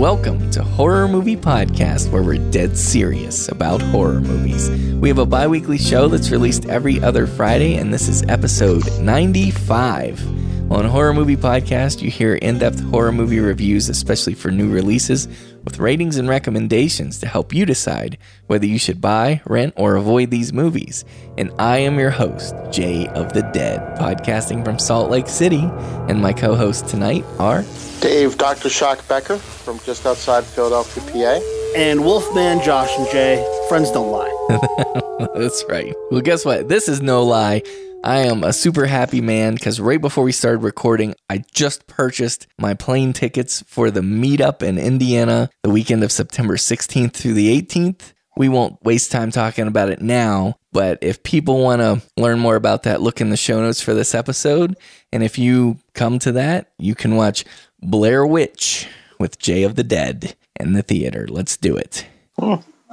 [0.00, 4.70] welcome to Horror Movie Podcast, where we're dead serious about horror movies.
[4.94, 8.82] We have a bi weekly show that's released every other Friday, and this is episode
[8.98, 10.49] 95.
[10.70, 15.26] On Horror Movie Podcast, you hear in depth horror movie reviews, especially for new releases,
[15.64, 18.16] with ratings and recommendations to help you decide
[18.46, 21.04] whether you should buy, rent, or avoid these movies.
[21.36, 25.68] And I am your host, Jay of the Dead, podcasting from Salt Lake City.
[26.08, 27.64] And my co hosts tonight are
[28.00, 28.70] Dave, Dr.
[28.70, 31.74] Shock Becker from just outside Philadelphia, PA.
[31.74, 35.28] And Wolfman Josh and Jay, friends don't lie.
[35.34, 35.96] That's right.
[36.12, 36.68] Well, guess what?
[36.68, 37.62] This is no lie.
[38.02, 42.46] I am a super happy man because right before we started recording, I just purchased
[42.58, 47.60] my plane tickets for the meetup in Indiana the weekend of September 16th through the
[47.60, 48.14] 18th.
[48.36, 52.56] We won't waste time talking about it now, but if people want to learn more
[52.56, 54.76] about that, look in the show notes for this episode.
[55.12, 57.44] And if you come to that, you can watch
[57.82, 61.26] Blair Witch with Jay of the Dead in the theater.
[61.28, 62.06] Let's do it.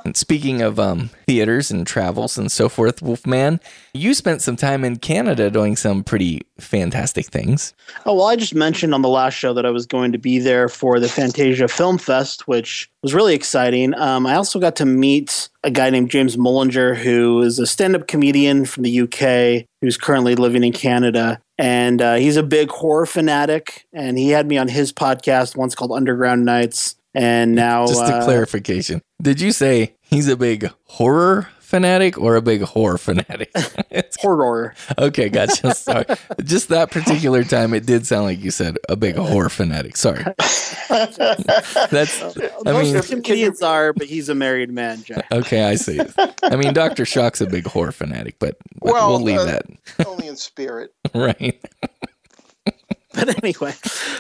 [0.08, 3.60] And speaking of um, theaters and travels and so forth, Wolfman,
[3.94, 7.74] you spent some time in Canada doing some pretty fantastic things.
[8.06, 10.40] Oh, well, I just mentioned on the last show that I was going to be
[10.40, 13.94] there for the Fantasia Film Fest, which was really exciting.
[13.96, 17.94] Um, I also got to meet a guy named James Mullinger, who is a stand
[17.94, 21.42] up comedian from the UK who's currently living in Canada.
[21.58, 23.86] And uh, he's a big horror fanatic.
[23.92, 26.96] And he had me on his podcast once called Underground Nights.
[27.14, 29.02] And now, Just a uh, clarification.
[29.22, 33.52] Did you say he's a big horror fanatic or a big horror fanatic?
[33.90, 34.74] It's- horror.
[34.98, 35.74] okay, gotcha.
[35.76, 36.06] Sorry.
[36.44, 39.96] Just that particular time, it did sound like you said a big horror fanatic.
[39.98, 40.24] Sorry.
[40.90, 45.22] That's, I Most mean, comedians are, but he's a married man, Jay.
[45.32, 46.00] okay, I see.
[46.44, 47.06] I mean, Dr.
[47.06, 49.66] Shock's a big horror fanatic, but, but Well, we'll leave uh, that.
[50.06, 50.94] Only in spirit.
[51.14, 51.60] Right.
[53.18, 53.74] But anyway,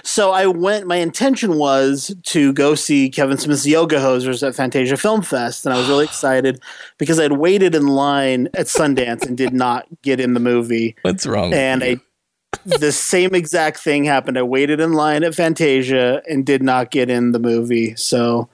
[0.03, 0.87] so I went.
[0.87, 5.73] My intention was to go see Kevin Smith's Yoga Hosers at Fantasia Film Fest, and
[5.73, 6.59] I was really excited
[6.97, 10.95] because I'd waited in line at Sundance and did not get in the movie.
[11.03, 11.53] What's wrong?
[11.53, 11.83] And?
[11.83, 11.97] I,
[12.65, 14.37] the same exact thing happened.
[14.37, 17.95] I waited in line at Fantasia and did not get in the movie.
[17.97, 18.49] So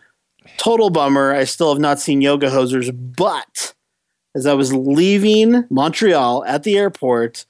[0.57, 1.33] total bummer.
[1.33, 3.73] I still have not seen Yoga Hosers, but
[4.35, 7.45] as I was leaving Montreal at the airport,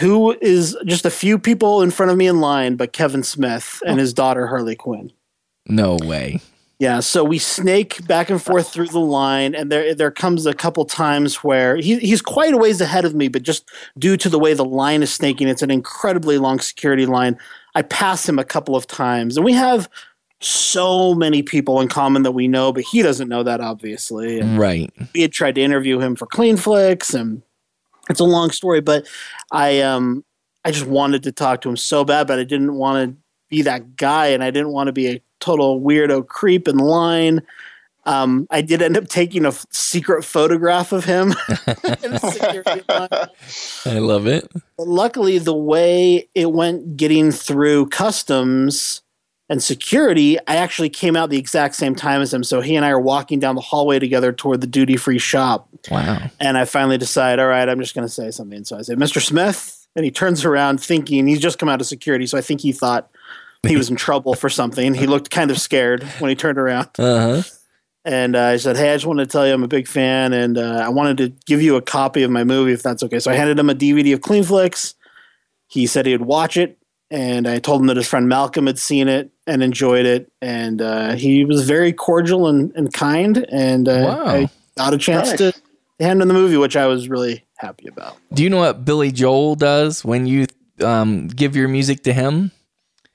[0.00, 3.80] who is just a few people in front of me in line, but Kevin Smith
[3.86, 5.12] and his daughter Harley Quinn.
[5.66, 6.40] no way.
[6.80, 10.54] Yeah, so we snake back and forth through the line, and there there comes a
[10.54, 14.28] couple times where he, he's quite a ways ahead of me, but just due to
[14.28, 17.36] the way the line is snaking, it's an incredibly long security line.
[17.74, 19.88] I pass him a couple of times, and we have
[20.40, 24.38] so many people in common that we know, but he doesn't know that obviously.
[24.38, 24.88] And Right.
[25.12, 27.42] we had tried to interview him for Clean Flicks, and
[28.08, 28.80] it's a long story.
[28.80, 29.06] But
[29.52, 30.24] I um
[30.64, 33.16] I just wanted to talk to him so bad, but I didn't want to
[33.48, 37.42] be that guy, and I didn't want to be a total weirdo creep in line.
[38.04, 41.28] Um, I did end up taking a f- secret photograph of him.
[41.48, 43.94] in the security line.
[43.94, 44.50] I love it.
[44.78, 49.02] But luckily, the way it went getting through customs
[49.48, 52.44] and security, I actually came out the exact same time as him.
[52.44, 55.68] So he and I are walking down the hallway together toward the duty free shop.
[55.90, 56.30] Wow.
[56.38, 58.64] And I finally decide, all right, I'm just going to say something.
[58.64, 59.22] So I say, Mr.
[59.22, 59.74] Smith.
[59.96, 62.26] And he turns around thinking he's just come out of security.
[62.26, 63.10] So I think he thought
[63.66, 64.94] he was in trouble for something.
[64.94, 66.90] He looked kind of scared when he turned around.
[66.98, 67.42] Uh huh.
[68.04, 70.32] And uh, I said, hey, I just wanted to tell you I'm a big fan.
[70.32, 73.18] And uh, I wanted to give you a copy of my movie if that's okay.
[73.18, 74.94] So I handed him a DVD of Clean Flicks.
[75.66, 76.78] He said he would watch it.
[77.10, 80.30] And I told him that his friend Malcolm had seen it and enjoyed it.
[80.40, 83.44] And uh, he was very cordial and, and kind.
[83.50, 83.92] And uh,
[84.22, 84.26] Wow.
[84.26, 85.38] I got a chance Nice.
[85.38, 85.52] to
[85.98, 88.16] hand him the movie, which I was really happy about.
[88.32, 90.46] Do you know what Billy Joel does when you
[90.84, 92.52] um, give your music to him?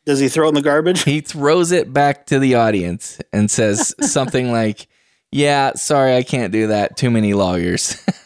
[0.06, 1.04] Does he throw it in the garbage?
[1.04, 4.88] He throws it back to the audience and says something like,
[5.32, 6.98] Yeah, sorry, I can't do that.
[6.98, 7.84] Too many lawyers.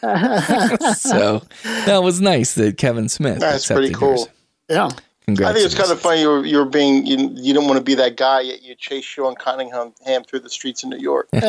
[0.96, 1.42] so
[1.84, 3.38] that was nice that Kevin Smith.
[3.38, 4.16] That's pretty cool.
[4.16, 4.28] yours.
[4.68, 4.88] yeah.
[5.28, 5.50] Congrats.
[5.50, 6.22] I think it's kind of funny.
[6.22, 9.04] you're, you were being you, you didn't want to be that guy yet you chase
[9.04, 11.28] Sean Cunningham ham through the streets of New York.
[11.32, 11.46] and,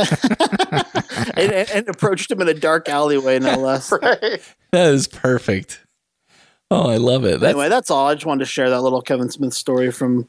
[1.37, 3.89] and, and approached him in a dark alleyway, no less.
[3.89, 4.41] right.
[4.73, 5.85] That is perfect.
[6.69, 7.39] Oh, I love it.
[7.39, 8.07] That's, anyway, that's all.
[8.07, 10.27] I just wanted to share that little Kevin Smith story from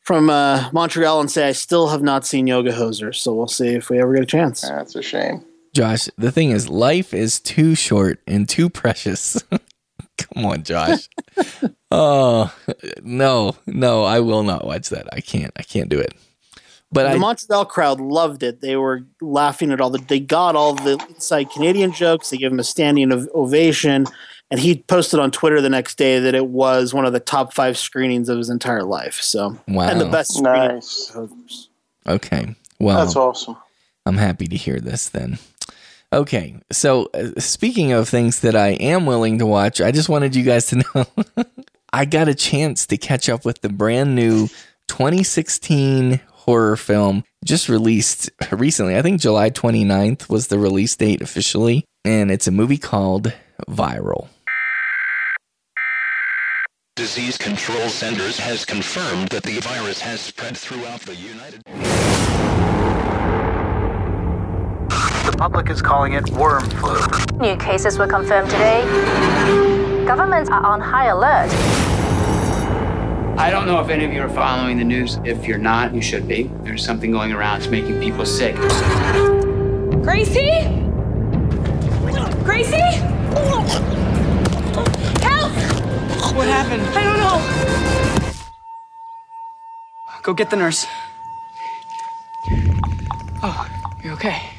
[0.00, 3.68] from uh, Montreal and say I still have not seen Yoga Hoser, so we'll see
[3.68, 4.62] if we ever get a chance.
[4.62, 5.44] That's a shame.
[5.72, 9.40] Josh, the thing is, life is too short and too precious.
[10.18, 11.08] Come on, Josh.
[11.90, 12.52] oh
[13.02, 15.06] no, no, I will not watch that.
[15.12, 15.52] I can't.
[15.56, 16.12] I can't do it.
[16.92, 18.60] But the I, Montreal crowd loved it.
[18.60, 19.98] They were laughing at all the.
[19.98, 22.30] They got all the inside Canadian jokes.
[22.30, 24.06] They gave him a standing ov- ovation,
[24.50, 27.52] and he posted on Twitter the next day that it was one of the top
[27.52, 29.20] five screenings of his entire life.
[29.20, 29.88] So, Wow.
[29.88, 30.68] and the best screening.
[30.76, 31.16] Nice.
[32.06, 32.54] Okay.
[32.78, 33.56] Well, That's awesome.
[34.06, 35.38] I'm happy to hear this then.
[36.16, 40.34] Okay, so uh, speaking of things that I am willing to watch, I just wanted
[40.34, 41.04] you guys to know
[41.92, 44.48] I got a chance to catch up with the brand new
[44.88, 48.96] 2016 horror film just released recently.
[48.96, 53.34] I think July 29th was the release date officially, and it's a movie called
[53.68, 54.28] Viral.
[56.96, 61.60] Disease Control Centers has confirmed that the virus has spread throughout the United
[65.36, 66.98] public is calling it worm flu.
[67.38, 68.82] New cases were confirmed today.
[70.06, 71.50] Governments are on high alert.
[73.38, 75.18] I don't know if any of you are following the news.
[75.24, 76.50] If you're not, you should be.
[76.62, 77.58] There's something going around.
[77.58, 78.56] It's making people sick.
[80.02, 80.62] Gracie?
[82.42, 82.76] Gracie?
[85.20, 85.52] Help!
[86.34, 86.82] What happened?
[86.96, 87.42] I don't know.
[90.22, 90.86] Go get the nurse.
[93.42, 93.68] Oh,
[94.02, 94.55] you're okay.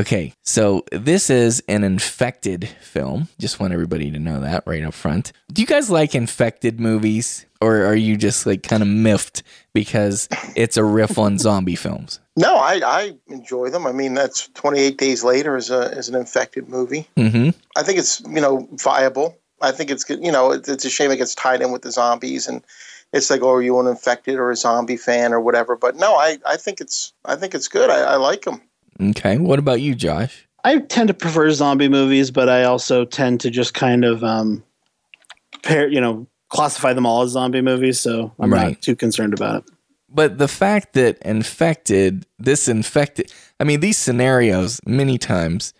[0.00, 3.28] Okay, so this is an infected film.
[3.38, 5.30] Just want everybody to know that right up front.
[5.52, 9.42] Do you guys like infected movies, or are you just like kind of miffed
[9.74, 10.26] because
[10.56, 12.18] it's a riff on zombie films?
[12.34, 13.86] No, I, I enjoy them.
[13.86, 17.06] I mean, that's 28 Days Later is a is an infected movie.
[17.18, 17.50] Mm-hmm.
[17.76, 19.36] I think it's you know viable.
[19.60, 20.24] I think it's good.
[20.24, 22.64] You know, it's, it's a shame it gets tied in with the zombies, and
[23.12, 25.76] it's like, oh, are you an infected or a zombie fan or whatever?
[25.76, 27.90] But no, I, I think it's I think it's good.
[27.90, 28.62] I, I like them.
[29.00, 30.46] Okay, what about you, Josh?
[30.64, 34.62] I tend to prefer zombie movies, but I also tend to just kind of um,
[35.62, 38.00] pair, you know, classify them all as zombie movies.
[38.00, 38.72] So I'm Right.
[38.72, 39.74] not too concerned about it.
[40.12, 45.72] But the fact that infected, this infected, I mean, these scenarios, many times,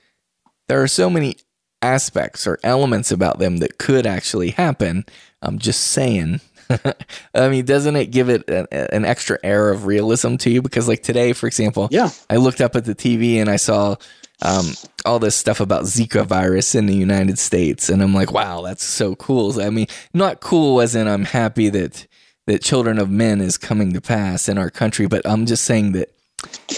[0.68, 1.36] there are so many
[1.82, 5.04] aspects or elements about them that could actually happen.
[5.42, 6.40] I'm just saying.
[7.34, 10.62] I mean, doesn't it give it an, an extra air of realism to you?
[10.62, 12.10] Because, like today, for example, Yeah.
[12.28, 13.96] I looked up at the TV and I saw
[14.42, 14.72] um,
[15.04, 18.84] all this stuff about Zika virus in the United States, and I'm like, wow, that's
[18.84, 19.60] so cool.
[19.60, 22.06] I mean, not cool as in I'm happy that
[22.46, 25.92] that children of men is coming to pass in our country, but I'm just saying
[25.92, 26.10] that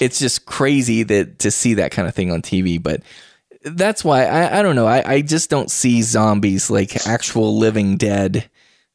[0.00, 2.82] it's just crazy that to see that kind of thing on TV.
[2.82, 3.02] But
[3.64, 4.86] that's why I, I don't know.
[4.88, 8.50] I, I just don't see zombies like actual living dead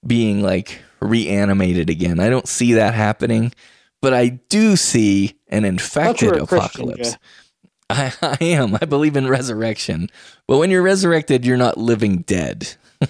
[0.08, 2.20] being like reanimated again.
[2.20, 3.54] I don't see that happening,
[4.02, 7.18] but I do see an infected you're a Christian, apocalypse.
[7.90, 8.76] I, I am.
[8.82, 10.10] I believe in resurrection.
[10.48, 12.76] But when you're resurrected, you're not living dead.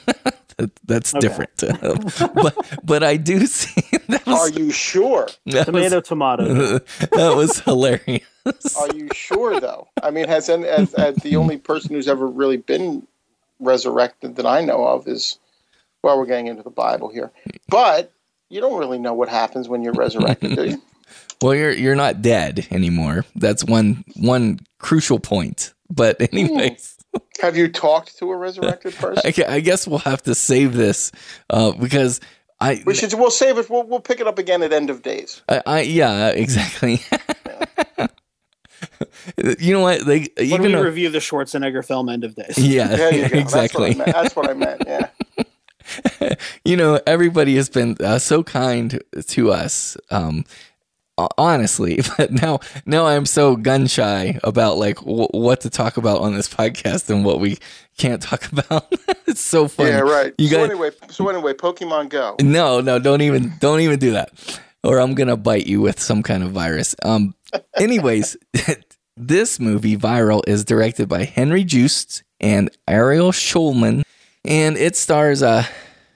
[0.57, 1.51] That- That's different.
[2.33, 5.27] but but I do see that Are you sure?
[5.45, 6.43] that Tomato, was, tomato.
[7.11, 8.23] that was hilarious.
[8.75, 9.87] Are you sure though?
[10.01, 13.05] I mean, has, any, as, as the only person who's ever really been
[13.59, 15.37] resurrected that I know of is
[16.03, 17.31] well, we're getting into the Bible here,
[17.69, 18.13] but
[18.49, 20.81] you don't really know what happens when you're resurrected, do you?
[21.39, 23.23] Well, you're you're not dead anymore.
[23.35, 25.71] That's one one crucial point.
[25.87, 26.97] But anyways,
[27.41, 29.21] Have you talked to a resurrected person?
[29.47, 31.11] I, guess we'll have to save this
[31.51, 32.19] uh, because
[32.59, 33.13] I, We should.
[33.13, 33.69] We'll save it.
[33.69, 35.43] We'll, we'll pick it up again at end of days.
[35.47, 37.01] I, I yeah exactly.
[39.59, 40.05] you know what?
[40.05, 42.57] They when even we though- review the Schwarzenegger film End of Days.
[42.57, 43.37] yeah There you go.
[43.37, 43.93] exactly.
[43.93, 44.83] That's what I meant.
[44.83, 45.13] That's what I meant.
[45.37, 45.45] Yeah.
[46.65, 49.97] you know, everybody has been uh, so kind to us.
[50.11, 50.45] Um,
[51.37, 56.21] honestly, but now, now I'm so gun shy about like w- what to talk about
[56.21, 57.57] on this podcast and what we
[57.97, 58.91] can't talk about.
[59.25, 59.89] it's so funny.
[59.89, 59.99] Yeah.
[59.99, 60.33] Right.
[60.37, 60.91] You so guys, anyway.
[61.09, 62.35] So anyway, Pokemon Go.
[62.41, 64.31] no, no, don't even, don't even do that,
[64.83, 66.95] or I'm gonna bite you with some kind of virus.
[67.03, 67.33] Um.
[67.77, 68.35] Anyways,
[69.15, 74.03] this movie, Viral, is directed by Henry Joost and Ariel Schulman,
[74.47, 75.65] and it stars uh,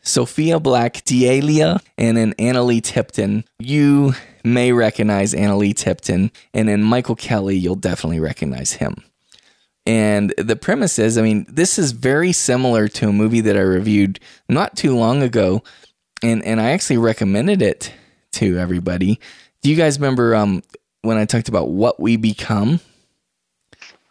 [0.02, 3.44] Sophia Black D'Elia and then Analeigh Tipton.
[3.60, 9.04] You may recognize Analeigh Tipton, and then Michael Kelly, you'll definitely recognize him.
[9.86, 13.62] And the premise is, I mean, this is very similar to a movie that I
[13.62, 15.64] reviewed not too long ago,
[16.24, 17.92] and and I actually recommended it
[18.34, 19.20] to everybody.
[19.62, 20.62] Do you guys remember um
[21.02, 22.80] when I talked about what we become?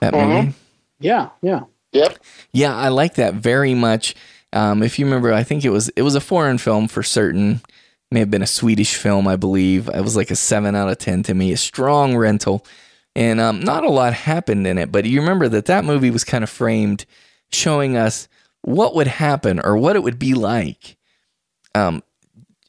[0.01, 0.55] That movie.
[0.99, 1.61] Yeah, yeah.
[1.93, 2.19] Yep.
[2.53, 4.15] Yeah, I like that very much.
[4.53, 7.57] Um, if you remember, I think it was it was a foreign film for certain.
[7.57, 9.89] It May have been a Swedish film, I believe.
[9.89, 11.53] It was like a seven out of ten to me.
[11.53, 12.65] A strong rental,
[13.15, 14.91] and um, not a lot happened in it.
[14.91, 17.07] But you remember that that movie was kind of framed,
[17.53, 18.29] showing us
[18.63, 20.97] what would happen or what it would be like,
[21.75, 22.03] um,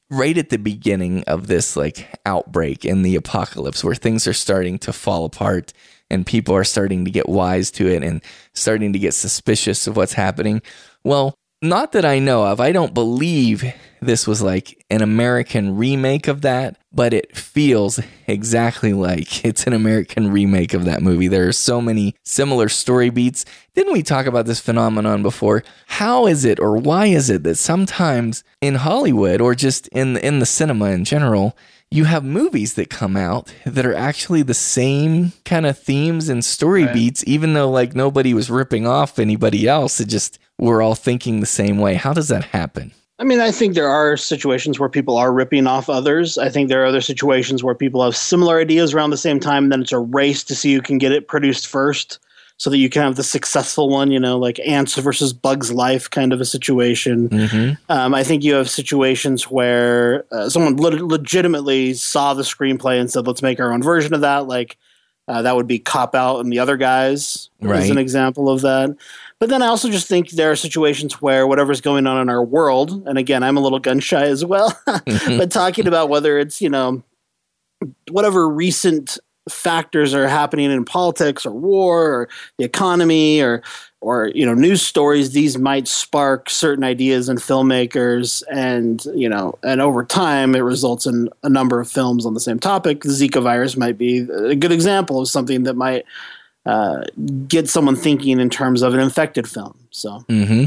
[0.10, 4.78] right at the beginning of this like outbreak in the apocalypse, where things are starting
[4.80, 5.74] to fall apart
[6.12, 8.22] and people are starting to get wise to it and
[8.54, 10.62] starting to get suspicious of what's happening.
[11.04, 12.60] Well, not that I know of.
[12.60, 13.64] I don't believe
[14.02, 19.74] this was like an American remake of that, but it feels exactly like it's an
[19.74, 21.28] American remake of that movie.
[21.28, 23.46] There are so many similar story beats.
[23.76, 25.64] Didn't we talk about this phenomenon before?
[25.86, 30.40] How is it or why is it that sometimes in Hollywood or just in in
[30.40, 31.56] the cinema in general,
[31.94, 36.44] you have movies that come out that are actually the same kind of themes and
[36.44, 36.94] story right.
[36.94, 40.00] beats, even though like nobody was ripping off anybody else.
[40.00, 41.96] It just we're all thinking the same way.
[41.96, 42.94] How does that happen?
[43.20, 46.38] I mean, I think there are situations where people are ripping off others.
[46.38, 49.66] I think there are other situations where people have similar ideas around the same time,
[49.66, 52.20] and then it's a race to see who can get it produced first
[52.62, 56.08] so that you can have the successful one, you know, like Ants versus Bugs Life
[56.08, 57.28] kind of a situation.
[57.28, 57.92] Mm-hmm.
[57.92, 63.10] Um, I think you have situations where uh, someone le- legitimately saw the screenplay and
[63.10, 64.46] said, let's make our own version of that.
[64.46, 64.78] Like
[65.28, 67.80] uh, that would be Cop Out and the other guys right.
[67.80, 68.96] as an example of that.
[69.40, 72.44] But then I also just think there are situations where whatever's going on in our
[72.44, 76.62] world, and again, I'm a little gun shy as well, but talking about whether it's,
[76.62, 77.02] you know,
[78.12, 79.18] whatever recent
[79.50, 83.64] factors are happening in politics or war or the economy or
[84.00, 89.58] or you know news stories these might spark certain ideas in filmmakers and you know
[89.64, 93.10] and over time it results in a number of films on the same topic the
[93.10, 96.06] zika virus might be a good example of something that might
[96.68, 97.02] uh,
[97.48, 100.66] get someone thinking in terms of an infected film so mm-hmm.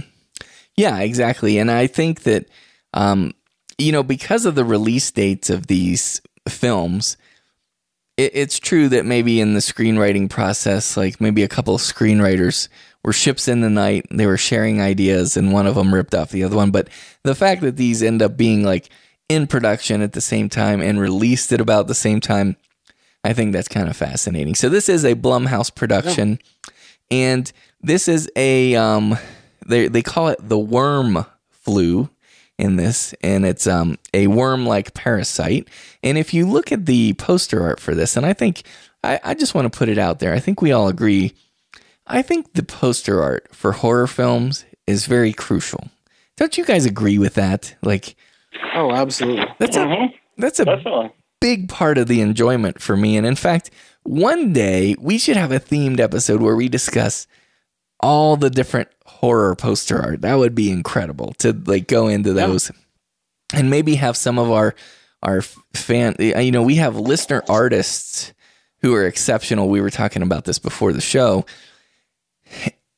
[0.77, 2.49] yeah exactly and i think that
[2.95, 3.33] um,
[3.79, 7.17] you know because of the release dates of these films
[8.17, 12.69] it, it's true that maybe in the screenwriting process, like maybe a couple of screenwriters
[13.03, 16.31] were ships in the night, they were sharing ideas, and one of them ripped off
[16.31, 16.71] the other one.
[16.71, 16.89] But
[17.23, 18.89] the fact that these end up being like
[19.29, 22.57] in production at the same time and released at about the same time,
[23.23, 24.55] I think that's kind of fascinating.
[24.55, 26.75] So this is a Blumhouse production, yeah.
[27.11, 29.19] and this is a um,
[29.67, 32.09] they they call it the worm flu
[32.59, 35.69] in this, and it's um, a worm like parasite.
[36.03, 38.63] And if you look at the poster art for this, and I think
[39.03, 41.35] I, I just want to put it out there, I think we all agree.
[42.07, 45.89] I think the poster art for horror films is very crucial.
[46.37, 47.75] Don't you guys agree with that?
[47.83, 48.17] Like,
[48.75, 49.47] oh, absolutely.
[49.59, 50.15] That's mm-hmm.
[50.15, 51.13] a that's a Definitely.
[51.41, 53.17] big part of the enjoyment for me.
[53.17, 53.71] And in fact,
[54.03, 57.27] one day we should have a themed episode where we discuss
[58.01, 58.89] all the different
[59.25, 60.21] horror poster art.
[60.21, 63.61] That would be incredible to like go into those yeah.
[63.61, 64.75] and maybe have some of our
[65.23, 68.35] our fan you know, we have listener artists
[68.83, 69.71] who are exceptional.
[69.71, 71.47] We were talking about this before the show.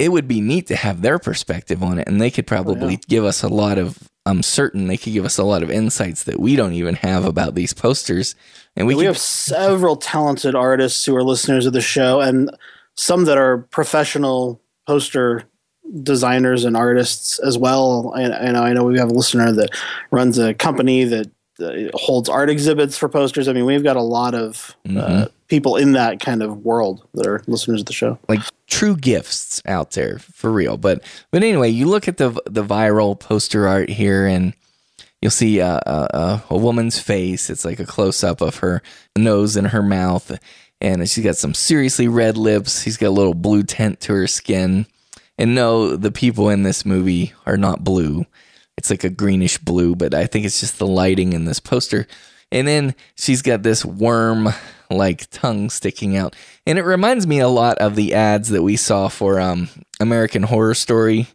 [0.00, 2.88] It would be neat to have their perspective on it and they could probably oh,
[2.88, 3.08] yeah.
[3.08, 6.24] give us a lot of I'm certain they could give us a lot of insights
[6.24, 8.34] that we don't even have about these posters.
[8.74, 12.50] And we, we could, have several talented artists who are listeners of the show and
[12.96, 15.44] some that are professional poster
[16.02, 18.12] designers and artists as well.
[18.12, 19.70] And, and I know we have a listener that
[20.10, 23.48] runs a company that uh, holds art exhibits for posters.
[23.48, 25.24] I mean, we've got a lot of uh, mm-hmm.
[25.48, 29.62] people in that kind of world that are listeners of the show, like true gifts
[29.64, 30.76] out there for real.
[30.76, 34.52] But but anyway, you look at the the viral poster art here, and
[35.22, 37.48] you'll see a, a, a woman's face.
[37.48, 38.82] It's like a close up of her
[39.16, 40.38] nose and her mouth,
[40.82, 42.82] and she's got some seriously red lips.
[42.82, 44.86] She's got a little blue tint to her skin
[45.38, 48.26] and no, the people in this movie are not blue.
[48.76, 52.06] It's like a greenish blue, but I think it's just the lighting in this poster.
[52.52, 54.48] And then she's got this worm
[54.90, 56.36] like tongue sticking out.
[56.66, 60.42] And it reminds me a lot of the ads that we saw for um, American
[60.42, 61.26] Horror Story.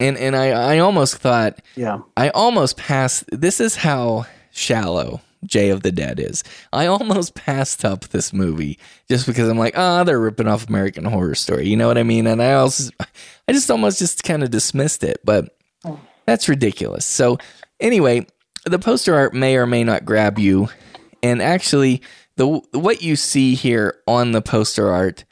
[0.00, 2.00] And and I, I almost thought Yeah.
[2.16, 6.44] I almost passed this is how shallow Jay of the Dead is.
[6.72, 10.68] I almost passed up this movie just because I'm like, ah, oh, they're ripping off
[10.68, 11.68] American Horror Story.
[11.68, 12.26] You know what I mean?
[12.26, 12.90] And I also,
[13.48, 15.56] I just almost just kind of dismissed it, but
[16.26, 17.04] that's ridiculous.
[17.04, 17.38] So
[17.80, 18.26] anyway,
[18.64, 20.68] the poster art may or may not grab you,
[21.22, 22.02] and actually,
[22.36, 25.24] the what you see here on the poster art,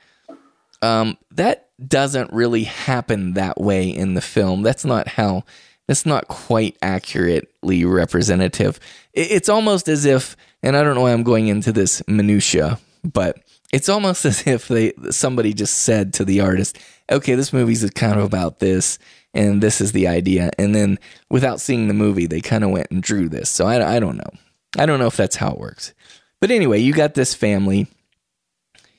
[0.83, 4.63] um, that doesn't really happen that way in the film.
[4.63, 5.45] That's not how
[5.91, 8.79] that's not quite accurately representative.
[9.13, 13.41] It's almost as if, and I don't know why I'm going into this minutia, but
[13.73, 16.79] it's almost as if they somebody just said to the artist,
[17.11, 19.01] "Okay, this movie's kind of about this,
[19.35, 20.97] and this is the idea," and then
[21.29, 23.51] without seeing the movie, they kind of went and drew this.
[23.51, 24.31] So I, I don't know.
[24.79, 25.93] I don't know if that's how it works.
[26.41, 27.89] But anyway, you got this family.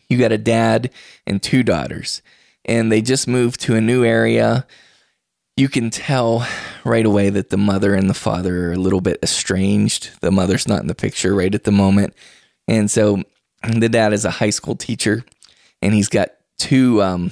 [0.10, 0.92] You got a dad
[1.26, 2.22] and two daughters,
[2.66, 4.68] and they just moved to a new area
[5.62, 6.46] you can tell
[6.84, 10.10] right away that the mother and the father are a little bit estranged.
[10.22, 12.16] The mother's not in the picture right at the moment.
[12.68, 13.22] And so
[13.72, 15.24] the dad is a high school teacher
[15.80, 17.32] and he's got two um,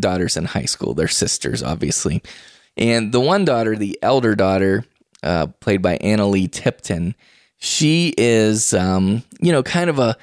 [0.00, 0.92] daughters in high school.
[0.92, 2.20] They're sisters, obviously.
[2.76, 4.84] And the one daughter, the elder daughter,
[5.22, 7.14] uh, played by Analeigh Tipton.
[7.58, 10.16] She is, um, you know, kind of a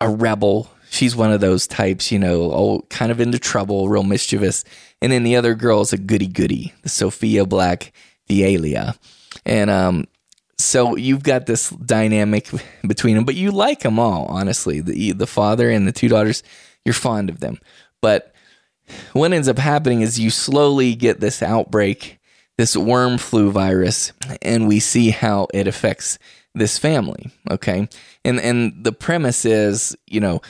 [0.00, 0.70] a rebel.
[0.92, 4.62] She's one of those types, you know, oh, kind of into trouble, real mischievous.
[5.00, 7.94] And then the other girl is a goody goody, the Sophia Black
[8.28, 8.94] D'Elia.
[9.46, 10.06] And um,
[10.58, 12.50] so you've got this dynamic
[12.86, 14.80] between them, but you like them all, honestly.
[14.82, 16.42] The the father and the two daughters,
[16.84, 17.58] you're fond of them.
[18.02, 18.34] But
[19.14, 22.20] what ends up happening is you slowly get this outbreak,
[22.58, 26.18] this worm flu virus, and we see how it affects
[26.54, 27.30] this family.
[27.50, 27.88] Okay.
[28.26, 30.42] And and the premise is, you know,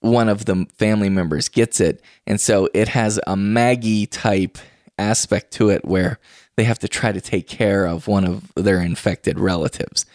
[0.00, 2.02] one of the family members gets it.
[2.26, 4.58] And so it has a Maggie type
[4.98, 6.18] aspect to it where
[6.56, 10.06] they have to try to take care of one of their infected relatives.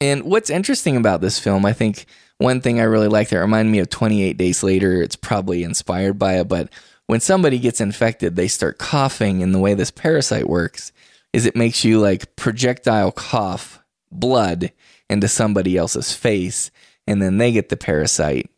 [0.00, 2.06] And what's interesting about this film, I think
[2.38, 6.18] one thing I really like that reminded me of 28 Days Later, it's probably inspired
[6.18, 6.70] by it, but
[7.08, 10.92] when somebody gets infected, they start coughing, and the way this parasite works
[11.32, 13.82] is it makes you like projectile cough
[14.12, 14.72] blood
[15.08, 16.70] into somebody else's face,
[17.06, 18.50] and then they get the parasite.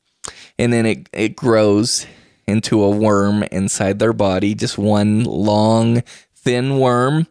[0.60, 2.06] And then it, it grows
[2.46, 6.02] into a worm inside their body, just one long,
[6.34, 7.26] thin worm,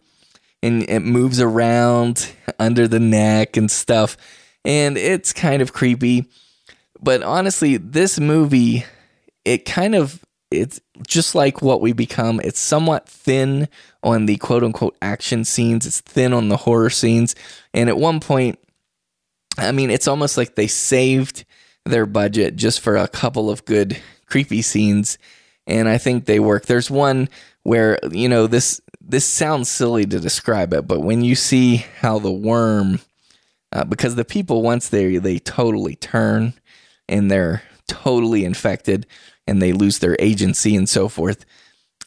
[0.63, 4.17] and it moves around under the neck and stuff.
[4.65, 6.25] And it's kind of creepy.
[6.99, 8.83] But honestly, this movie,
[9.45, 12.41] it kind of it's just like what we become.
[12.43, 13.69] It's somewhat thin
[14.01, 15.85] on the quote unquote action scenes.
[15.85, 17.35] It's thin on the horror scenes.
[17.75, 18.57] And at one point,
[19.55, 21.45] I mean, it's almost like they saved
[21.85, 25.17] their budget just for a couple of good creepy scenes.
[25.67, 26.65] And I think they work.
[26.65, 27.29] There's one
[27.63, 32.19] where, you know, this this sounds silly to describe it, but when you see how
[32.19, 32.99] the worm
[33.71, 36.53] uh, because the people once they they totally turn
[37.07, 39.05] and they're totally infected
[39.47, 41.45] and they lose their agency and so forth,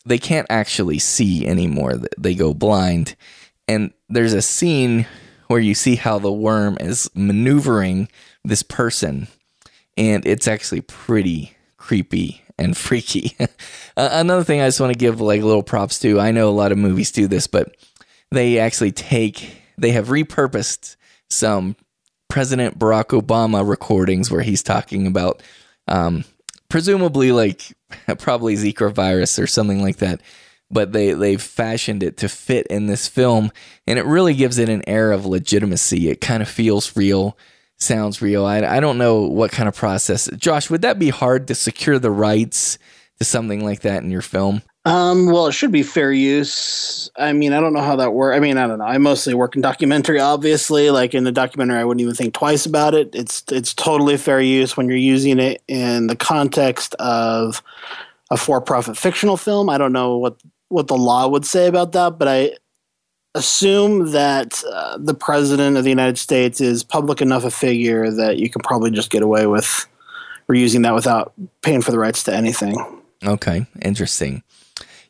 [0.04, 2.00] they can't actually see anymore.
[2.18, 3.14] They go blind.
[3.68, 5.06] And there's a scene
[5.48, 8.08] where you see how the worm is maneuvering
[8.44, 9.28] this person,
[9.96, 13.36] and it's actually pretty creepy and freaky.
[13.40, 13.46] uh,
[13.96, 16.20] another thing I just want to give like little props to.
[16.20, 17.74] I know a lot of movies do this, but
[18.30, 20.96] they actually take they have repurposed
[21.28, 21.76] some
[22.28, 25.42] President Barack Obama recordings where he's talking about
[25.88, 26.24] um,
[26.68, 27.76] presumably like
[28.18, 30.20] probably Zika virus or something like that.
[30.70, 33.52] But they they've fashioned it to fit in this film,
[33.86, 36.08] and it really gives it an air of legitimacy.
[36.08, 37.36] It kind of feels real,
[37.82, 38.44] sounds real.
[38.44, 40.30] I I don't know what kind of process.
[40.36, 42.78] Josh, would that be hard to secure the rights
[43.18, 44.62] to something like that in your film?
[44.84, 47.08] Um, well, it should be fair use.
[47.16, 48.36] I mean, I don't know how that works.
[48.36, 48.84] I mean, I don't know.
[48.84, 50.90] I mostly work in documentary, obviously.
[50.90, 53.10] Like in the documentary, I wouldn't even think twice about it.
[53.14, 57.62] It's it's totally fair use when you're using it in the context of
[58.30, 59.68] a for-profit fictional film.
[59.68, 62.52] I don't know what what the law would say about that, but I
[63.34, 68.38] assume that uh, the president of the United States is public enough a figure that
[68.38, 69.86] you can probably just get away with
[70.48, 72.76] reusing that without paying for the rights to anything.
[73.24, 74.42] Okay, interesting.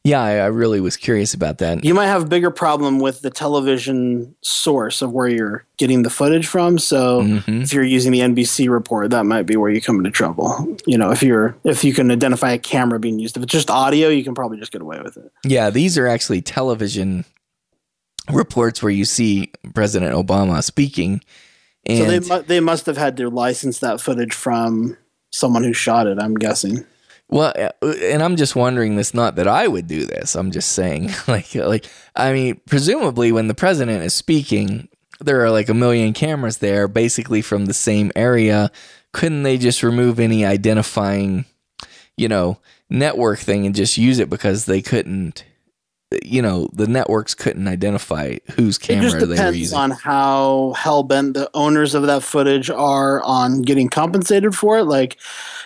[0.04, 1.84] Yeah, I, I, really was curious about that.
[1.84, 6.10] You might have a bigger problem with the television source of where you're getting the
[6.10, 6.78] footage from.
[6.78, 7.62] So mm-hmm.
[7.62, 10.76] if you're using the NBC report, that might be where you come into trouble.
[10.86, 13.36] You know, if you're if you can identify a camera being used.
[13.36, 15.30] If it's just audio, you can probably just get away with it.
[15.44, 17.24] Yeah, these are actually television
[18.30, 21.22] reports where you see President Obama speaking.
[21.86, 24.96] And so they mu- they must have had to license that footage from
[25.30, 26.18] someone who shot it.
[26.18, 26.84] I'm guessing.
[27.28, 29.14] Well, uh, and I'm just wondering this.
[29.14, 30.34] Not that I would do this.
[30.34, 34.88] I'm just saying, like, like I mean, presumably when the president is speaking,
[35.20, 38.70] there are like a million cameras there, basically from the same area.
[39.12, 41.44] Couldn't they just remove any identifying,
[42.16, 42.58] you know,
[42.88, 45.44] network thing and just use it because they couldn't?
[46.22, 49.78] You know, the networks couldn't identify whose camera it just they were using.
[49.78, 54.84] On how hell bent the owners of that footage are on getting compensated for it,
[54.84, 55.16] like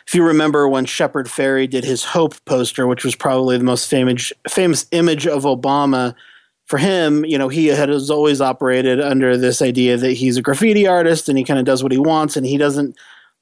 [0.07, 3.89] if you remember when Shepard Fairey did his Hope poster, which was probably the most
[3.89, 6.15] famous famous image of Obama,
[6.67, 10.87] for him, you know, he had always operated under this idea that he's a graffiti
[10.87, 12.97] artist and he kind of does what he wants and he doesn't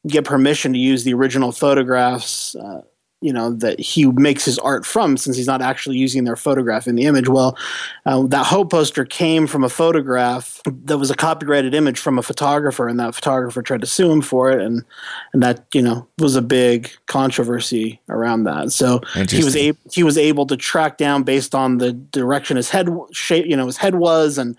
[0.06, 2.54] get permission to use the original photographs.
[2.54, 2.82] Uh,
[3.24, 6.86] you know that he makes his art from since he's not actually using their photograph
[6.86, 7.28] in the image.
[7.28, 7.56] Well
[8.04, 12.22] uh, that hope poster came from a photograph that was a copyrighted image from a
[12.22, 14.84] photographer and that photographer tried to sue him for it and
[15.32, 18.72] and that you know was a big controversy around that.
[18.72, 22.68] So he was able he was able to track down based on the direction his
[22.68, 24.54] head shape you know his head was and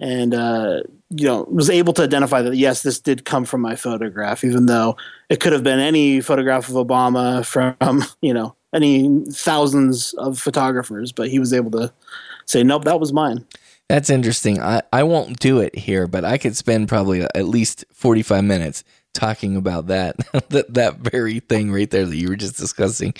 [0.00, 3.76] and uh, you know was able to identify that yes, this did come from my
[3.76, 4.96] photograph, even though
[5.28, 11.12] it could have been any photograph of Obama from you know any thousands of photographers,
[11.12, 11.92] but he was able to
[12.46, 13.44] say nope, that was mine.
[13.88, 14.60] That's interesting.
[14.62, 18.84] I, I won't do it here, but I could spend probably at least 45 minutes
[19.14, 20.16] talking about that
[20.50, 23.14] that that very thing right there that you were just discussing.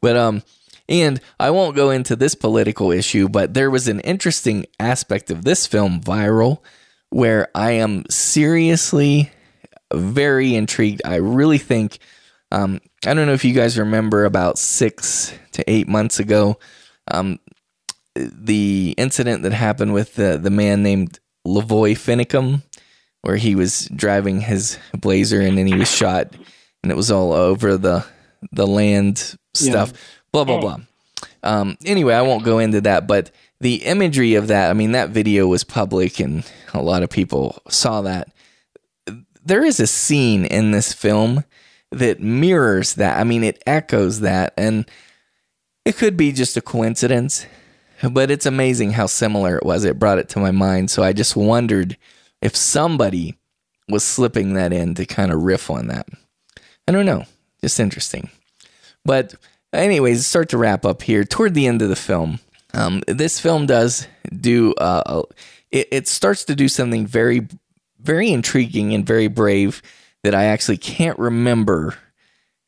[0.00, 0.42] But um
[0.88, 5.44] and I won't go into this political issue, but there was an interesting aspect of
[5.44, 6.60] this film viral
[7.10, 9.30] where I am seriously
[9.92, 11.02] very intrigued.
[11.04, 11.98] I really think
[12.50, 16.58] um I don't know if you guys remember about 6 to 8 months ago
[17.10, 17.38] um
[18.14, 22.62] the incident that happened with the the man named Lavoy Finicum,
[23.22, 26.34] where he was driving his blazer and then he was shot,
[26.82, 28.04] and it was all over the
[28.52, 29.92] the land stuff.
[29.92, 29.98] Yeah.
[30.34, 30.78] Blah blah blah.
[31.42, 34.70] Um, anyway, I won't go into that, but the imagery of that.
[34.70, 38.28] I mean, that video was public, and a lot of people saw that.
[39.44, 41.44] There is a scene in this film
[41.90, 43.18] that mirrors that.
[43.18, 44.84] I mean, it echoes that, and
[45.84, 47.46] it could be just a coincidence
[48.10, 49.84] but it's amazing how similar it was.
[49.84, 50.90] It brought it to my mind.
[50.90, 51.96] So I just wondered
[52.42, 53.36] if somebody
[53.88, 56.08] was slipping that in to kind of riff on that.
[56.88, 57.24] I don't know.
[57.60, 58.30] Just interesting.
[59.04, 59.34] But,
[59.74, 61.24] anyways, start to wrap up here.
[61.24, 62.40] Toward the end of the film,
[62.72, 64.06] um, this film does
[64.40, 65.22] do, uh,
[65.70, 67.46] it, it starts to do something very,
[68.00, 69.82] very intriguing and very brave
[70.22, 71.94] that I actually can't remember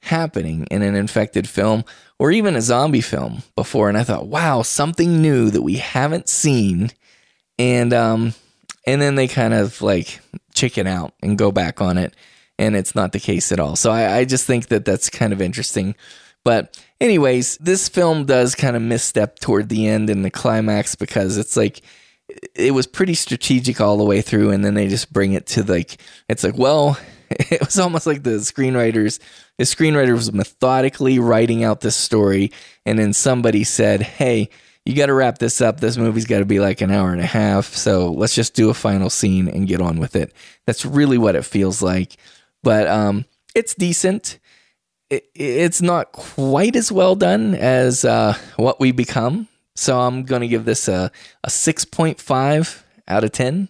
[0.03, 1.85] happening in an infected film
[2.19, 6.29] or even a zombie film before, and I thought, wow, something new that we haven't
[6.29, 6.91] seen,
[7.59, 8.35] and um,
[8.87, 10.21] and then they kind of like
[10.55, 12.15] chicken out and go back on it,
[12.59, 13.77] and it's not the case at all.
[13.77, 15.95] So I, I just think that that's kind of interesting.
[16.47, 21.39] But anyways, this film does kind of misstep toward the end in the climax because
[21.39, 21.81] it's like
[22.55, 25.65] it was pretty strategic all the way through, and then they just bring it to
[25.65, 29.19] like it's like, well, it was almost like the screenwriters
[29.59, 32.53] the screenwriter was methodically writing out this story
[32.85, 34.49] and then somebody said hey
[34.85, 35.81] you got to wrap this up.
[35.81, 37.75] This movie's got to be like an hour and a half.
[37.75, 40.33] So let's just do a final scene and get on with it.
[40.65, 42.17] That's really what it feels like.
[42.63, 44.39] But um it's decent
[45.11, 50.43] it, it's not quite as well done as uh, what we become so i'm going
[50.43, 51.11] to give this a,
[51.45, 53.69] a 6.5 out of 10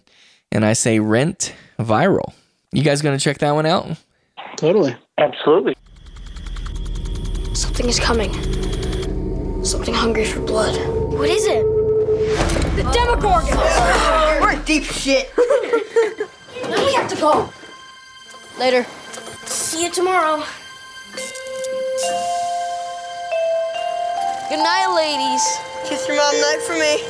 [0.51, 2.33] and i say rent viral
[2.73, 3.97] you guys going to check that one out?
[4.57, 4.95] Totally.
[5.17, 5.75] Absolutely.
[7.53, 8.33] Something is coming.
[9.63, 10.75] Something hungry for blood.
[11.13, 11.63] What is it?
[12.75, 13.57] The Demogorgon!
[14.41, 15.31] We're in deep shit.
[15.37, 17.49] now we have to go.
[18.59, 18.85] Later.
[19.45, 20.43] See you tomorrow.
[24.49, 25.41] Good night, ladies.
[25.89, 27.03] Kiss your mom night for me.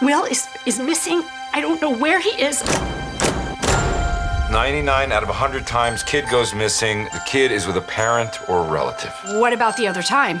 [0.00, 1.22] Will is, is missing.
[1.52, 2.62] I don't know where he is.
[4.54, 8.64] 99 out of 100 times kid goes missing, the kid is with a parent or
[8.64, 9.12] a relative.
[9.40, 10.38] What about the other time?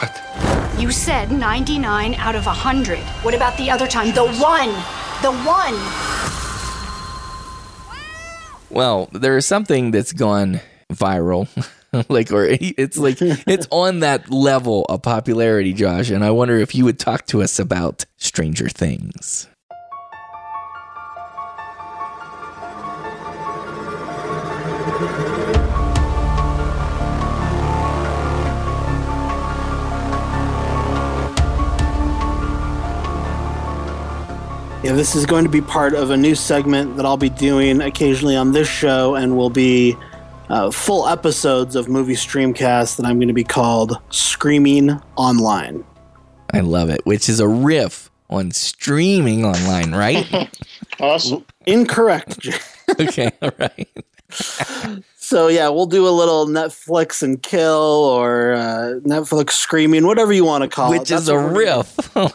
[0.00, 0.80] What?
[0.80, 2.98] You said 99 out of 100.
[3.22, 4.12] What about the other time?
[4.16, 4.70] The one!
[5.22, 5.74] The one!
[8.68, 10.60] Well, there is something that's gone
[10.92, 11.46] viral.
[12.08, 16.74] like or it's like it's on that level of popularity josh and i wonder if
[16.74, 19.46] you would talk to us about stranger things
[34.84, 37.80] Yeah, this is going to be part of a new segment that I'll be doing
[37.80, 39.96] occasionally on this show and will be
[40.48, 45.84] uh, full episodes of movie streamcast that I'm going to be called Screaming Online.
[46.52, 50.50] I love it, which is a riff on streaming online, right?
[51.00, 51.44] awesome.
[51.66, 52.48] Incorrect.
[53.00, 53.88] okay, all right.
[55.16, 60.44] So yeah, we'll do a little Netflix and kill or uh, Netflix screaming, whatever you
[60.44, 61.14] want to call which it.
[61.14, 62.30] Which is a riff on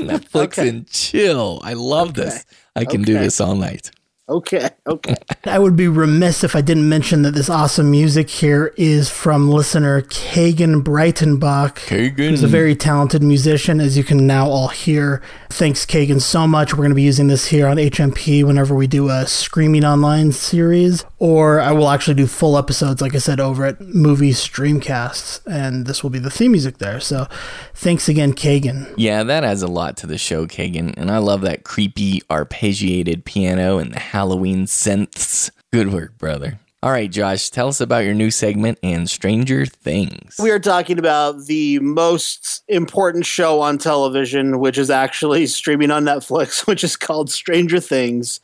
[0.00, 0.68] Netflix okay.
[0.68, 1.60] and chill.
[1.62, 2.22] I love okay.
[2.22, 2.44] this.
[2.76, 3.12] I can okay.
[3.12, 3.90] do this all night.
[4.26, 5.16] Okay, okay.
[5.44, 9.50] I would be remiss if I didn't mention that this awesome music here is from
[9.50, 12.30] listener Kagan Breitenbach, Kagan.
[12.30, 15.20] who's a very talented musician, as you can now all hear.
[15.50, 16.72] Thanks, Kagan, so much.
[16.72, 20.32] We're going to be using this here on HMP whenever we do a Screaming Online
[20.32, 25.46] series, or I will actually do full episodes, like I said, over at Movie Streamcasts,
[25.46, 26.98] and this will be the theme music there.
[26.98, 27.28] So
[27.74, 28.90] thanks again, Kagan.
[28.96, 33.26] Yeah, that adds a lot to the show, Kagan, and I love that creepy arpeggiated
[33.26, 35.50] piano and the Halloween synths.
[35.72, 36.60] Good work, brother.
[36.84, 40.36] All right, Josh, tell us about your new segment and Stranger Things.
[40.38, 46.04] We are talking about the most important show on television, which is actually streaming on
[46.04, 48.38] Netflix, which is called Stranger Things.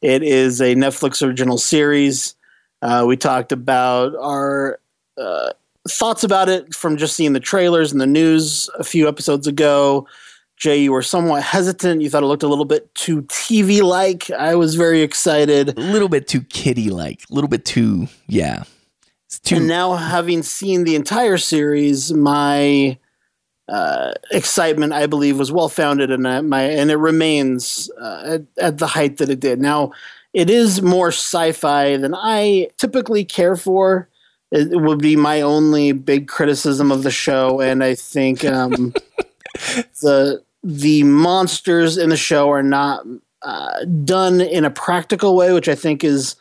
[0.00, 2.36] It is a Netflix original series.
[2.80, 4.78] Uh, we talked about our
[5.18, 5.50] uh,
[5.88, 10.06] thoughts about it from just seeing the trailers and the news a few episodes ago.
[10.56, 12.00] Jay, you were somewhat hesitant.
[12.00, 14.30] You thought it looked a little bit too TV like.
[14.30, 15.76] I was very excited.
[15.76, 17.22] A little bit too kitty like.
[17.30, 18.64] A little bit too, yeah.
[19.26, 19.56] It's too.
[19.56, 22.98] And now, having seen the entire series, my
[23.68, 28.78] uh, excitement, I believe, was well founded, and my and it remains uh, at, at
[28.78, 29.60] the height that it did.
[29.60, 29.92] Now,
[30.32, 34.08] it is more sci-fi than I typically care for.
[34.52, 38.94] It would be my only big criticism of the show, and I think um,
[40.02, 43.04] the the monsters in the show are not
[43.42, 46.34] uh, done in a practical way, which I think is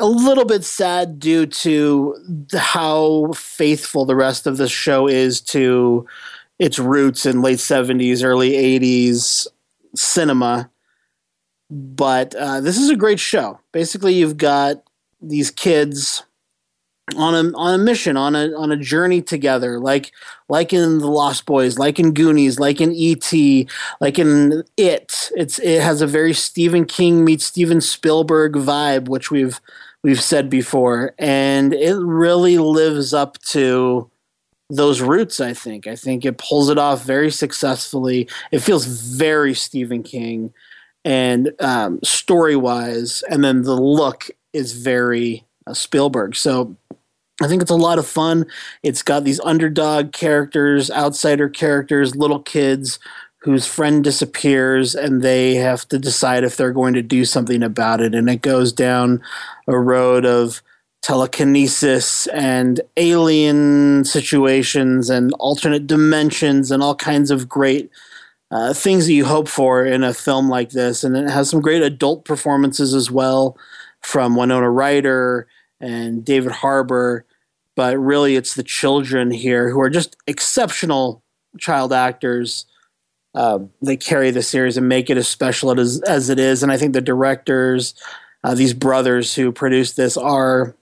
[0.00, 6.06] a little bit sad due to how faithful the rest of the show is to
[6.58, 9.46] its roots in late 70s, early 80s
[9.94, 10.70] cinema.
[11.70, 13.58] But uh, this is a great show.
[13.72, 14.82] Basically, you've got
[15.20, 16.24] these kids
[17.16, 20.10] on a on a mission on a on a journey together like
[20.48, 23.32] like in the lost boys like in goonies like in et
[24.00, 25.30] like in it.
[25.36, 29.60] It's it has a very stephen king meets steven spielberg vibe which we've
[30.02, 31.14] we've said before.
[31.18, 34.10] And it really lives up to
[34.70, 35.86] those roots i think.
[35.86, 38.28] I think it pulls it off very successfully.
[38.50, 40.54] It feels very stephen king.
[41.04, 46.76] And um, story wise and then the look is very spielberg so
[47.42, 48.46] I think it's a lot of fun.
[48.82, 53.00] It's got these underdog characters, outsider characters, little kids
[53.38, 58.00] whose friend disappears and they have to decide if they're going to do something about
[58.00, 58.14] it.
[58.14, 59.20] And it goes down
[59.66, 60.62] a road of
[61.02, 67.90] telekinesis and alien situations and alternate dimensions and all kinds of great
[68.50, 71.04] uh, things that you hope for in a film like this.
[71.04, 73.58] And it has some great adult performances as well
[74.00, 75.46] from Winona Ryder
[75.84, 77.26] and David Harbour,
[77.76, 81.22] but really it's the children here who are just exceptional
[81.58, 82.64] child actors.
[83.34, 86.62] Um, they carry the series and make it as special as, as it is.
[86.62, 87.94] And I think the directors,
[88.44, 90.74] uh, these brothers who produced this, are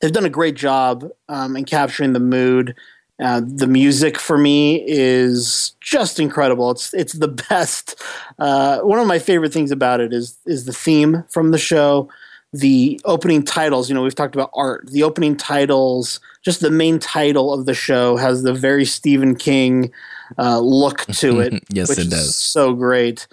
[0.00, 2.74] they've done a great job um, in capturing the mood.
[3.22, 6.70] Uh, the music for me is just incredible.
[6.70, 8.02] It's it's the best.
[8.38, 12.08] Uh, one of my favorite things about it is is the theme from the show
[12.52, 14.86] the opening titles, you know, we've talked about art.
[14.90, 19.92] The opening titles, just the main title of the show, has the very Stephen King
[20.38, 21.62] uh, look to it.
[21.70, 22.34] yes, which it is does.
[22.36, 23.26] So great,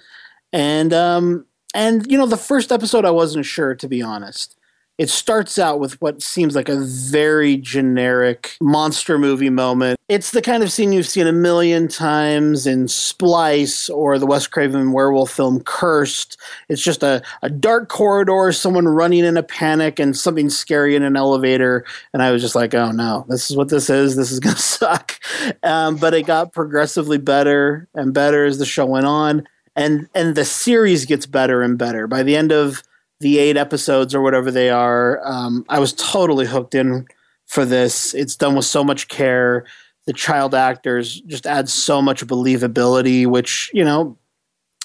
[0.52, 4.56] and um, and you know, the first episode, I wasn't sure to be honest
[4.98, 10.00] it starts out with what seems like a very generic monster movie moment.
[10.08, 14.46] It's the kind of scene you've seen a million times in Splice or the Wes
[14.46, 16.38] Craven werewolf film Cursed.
[16.70, 21.02] It's just a, a dark corridor, someone running in a panic, and something scary in
[21.02, 21.84] an elevator.
[22.14, 24.16] And I was just like, oh no, this is what this is.
[24.16, 25.20] This is going to suck.
[25.62, 29.46] Um, but it got progressively better and better as the show went on.
[29.74, 32.06] And, and the series gets better and better.
[32.06, 32.82] By the end of
[33.20, 35.20] the eight episodes or whatever they are.
[35.24, 37.06] Um, I was totally hooked in
[37.46, 38.14] for this.
[38.14, 39.66] It's done with so much care.
[40.06, 44.16] The child actors just add so much believability, which you know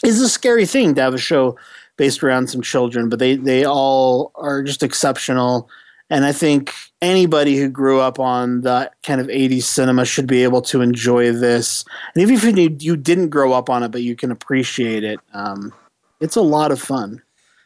[0.04, 1.58] is a scary thing to have a show
[1.98, 3.10] based around some children.
[3.10, 5.70] But they they all are just exceptional.
[6.10, 10.44] And I think anybody who grew up on that kind of 80s cinema should be
[10.44, 11.86] able to enjoy this.
[12.14, 15.22] And even if you, you didn't grow up on it, but you can appreciate it,
[15.34, 15.74] um,
[16.20, 17.22] it's a lot of fun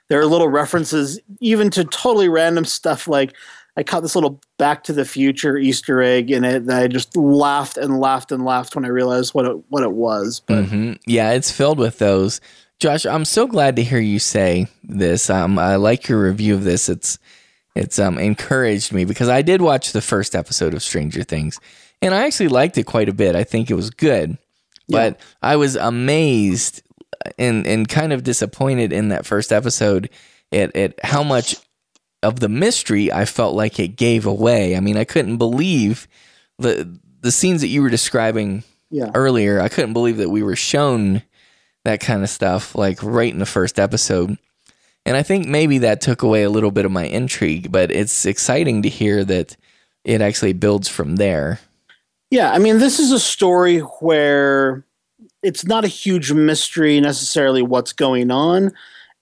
[0.09, 3.33] there are little references even to totally random stuff like
[3.77, 7.15] I caught this little Back to the Future Easter egg in it that I just
[7.17, 10.41] laughed and laughed and laughed when I realized what it what it was.
[10.45, 10.93] But mm-hmm.
[11.05, 12.39] yeah, it's filled with those.
[12.79, 15.29] Josh, I'm so glad to hear you say this.
[15.29, 16.87] Um, I like your review of this.
[16.87, 17.19] It's
[17.75, 21.59] it's um encouraged me because I did watch the first episode of Stranger Things,
[22.01, 23.35] and I actually liked it quite a bit.
[23.35, 24.37] I think it was good,
[24.87, 25.25] but yeah.
[25.41, 26.81] I was amazed
[27.38, 30.10] and and kind of disappointed in that first episode
[30.51, 31.56] at, at how much
[32.23, 34.75] of the mystery I felt like it gave away.
[34.75, 36.08] I mean, I couldn't believe
[36.58, 39.12] the the scenes that you were describing yeah.
[39.13, 39.60] earlier.
[39.60, 41.23] I couldn't believe that we were shown
[41.84, 44.38] that kind of stuff like right in the first episode.
[45.06, 48.25] And I think maybe that took away a little bit of my intrigue, but it's
[48.25, 49.56] exciting to hear that
[50.04, 51.60] it actually builds from there.
[52.32, 54.84] Yeah, I mean, this is a story where
[55.45, 58.71] it's not a huge mystery necessarily what's going on.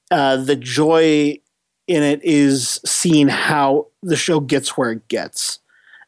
[0.09, 1.37] Uh, the joy
[1.87, 5.59] in it is seeing how the show gets where it gets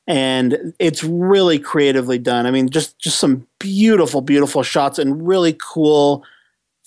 [0.07, 2.45] and it's really creatively done.
[2.45, 6.23] I mean, just just some beautiful, beautiful shots and really cool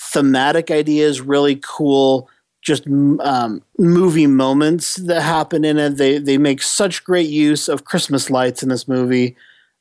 [0.01, 2.29] thematic ideas, really cool
[2.61, 5.97] just um, movie moments that happen in it.
[5.97, 9.37] They they make such great use of Christmas lights in this movie.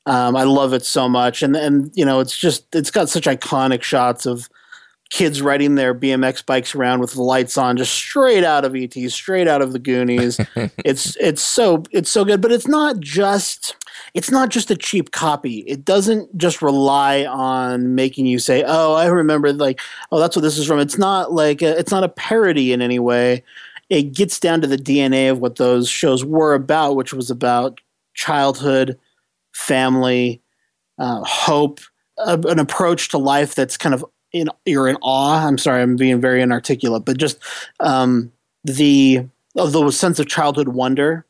[0.07, 3.25] Um, I love it so much, and and you know, it's just it's got such
[3.25, 4.49] iconic shots of
[5.09, 8.93] kids riding their BMX bikes around with the lights on, just straight out of ET,
[9.09, 10.39] straight out of the Goonies.
[10.55, 13.75] it's it's so it's so good, but it's not just
[14.13, 15.59] it's not just a cheap copy.
[15.67, 20.41] It doesn't just rely on making you say, "Oh, I remember," like, "Oh, that's what
[20.41, 23.43] this is from." It's not like a, it's not a parody in any way.
[23.89, 27.81] It gets down to the DNA of what those shows were about, which was about
[28.13, 28.97] childhood,
[29.57, 30.39] family,
[30.99, 31.79] uh, hope,
[32.19, 35.45] a, an approach to life that's kind of in you're in awe.
[35.45, 37.39] I'm sorry, I'm being very inarticulate, but just
[37.79, 38.31] um,
[38.63, 41.25] the of the sense of childhood wonder,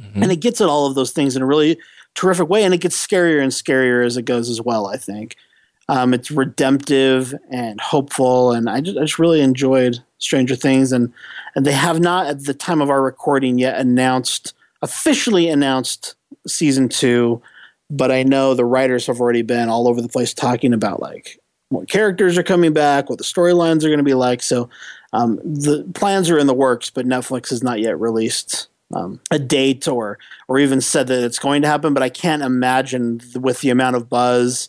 [0.00, 0.22] mm-hmm.
[0.22, 1.78] and it gets at all of those things in a really
[2.14, 4.86] terrific way, and it gets scarier and scarier as it goes as well.
[4.86, 5.36] I think
[5.88, 11.12] um, it's redemptive and hopeful, and I just, I just really enjoyed Stranger Things, and
[11.54, 16.14] and they have not at the time of our recording yet announced officially announced
[16.46, 17.40] season two
[17.90, 21.38] but I know the writers have already been all over the place talking about like
[21.70, 24.42] what characters are coming back, what the storylines are going to be like.
[24.42, 24.68] So
[25.12, 29.38] um, the plans are in the works, but Netflix has not yet released um, a
[29.38, 31.94] date or or even said that it's going to happen.
[31.94, 34.68] But I can't imagine with the amount of buzz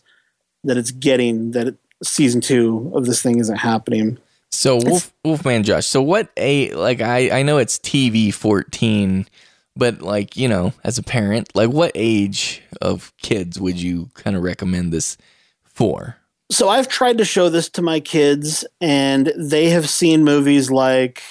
[0.64, 4.18] that it's getting that season two of this thing isn't happening.
[4.50, 5.88] So Wolf, Wolfman Josh.
[5.88, 9.28] So what a like I I know it's TV fourteen,
[9.76, 14.36] but like you know as a parent, like what age of kids would you kind
[14.36, 15.18] of recommend this
[15.64, 16.18] for?
[16.52, 21.24] so I've tried to show this to my kids, and they have seen movies like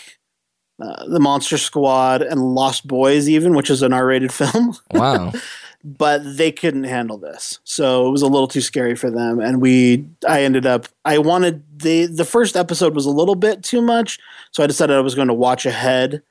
[0.82, 4.76] uh, The Monster Squad and Lost Boys, even, which is an R-rated film.
[4.92, 5.32] Wow.
[5.84, 9.40] but they couldn't handle this, so it was a little too scary for them.
[9.40, 13.62] And we, I ended up, I wanted the the first episode was a little bit
[13.62, 14.18] too much,
[14.52, 16.22] so I decided I was going to watch ahead.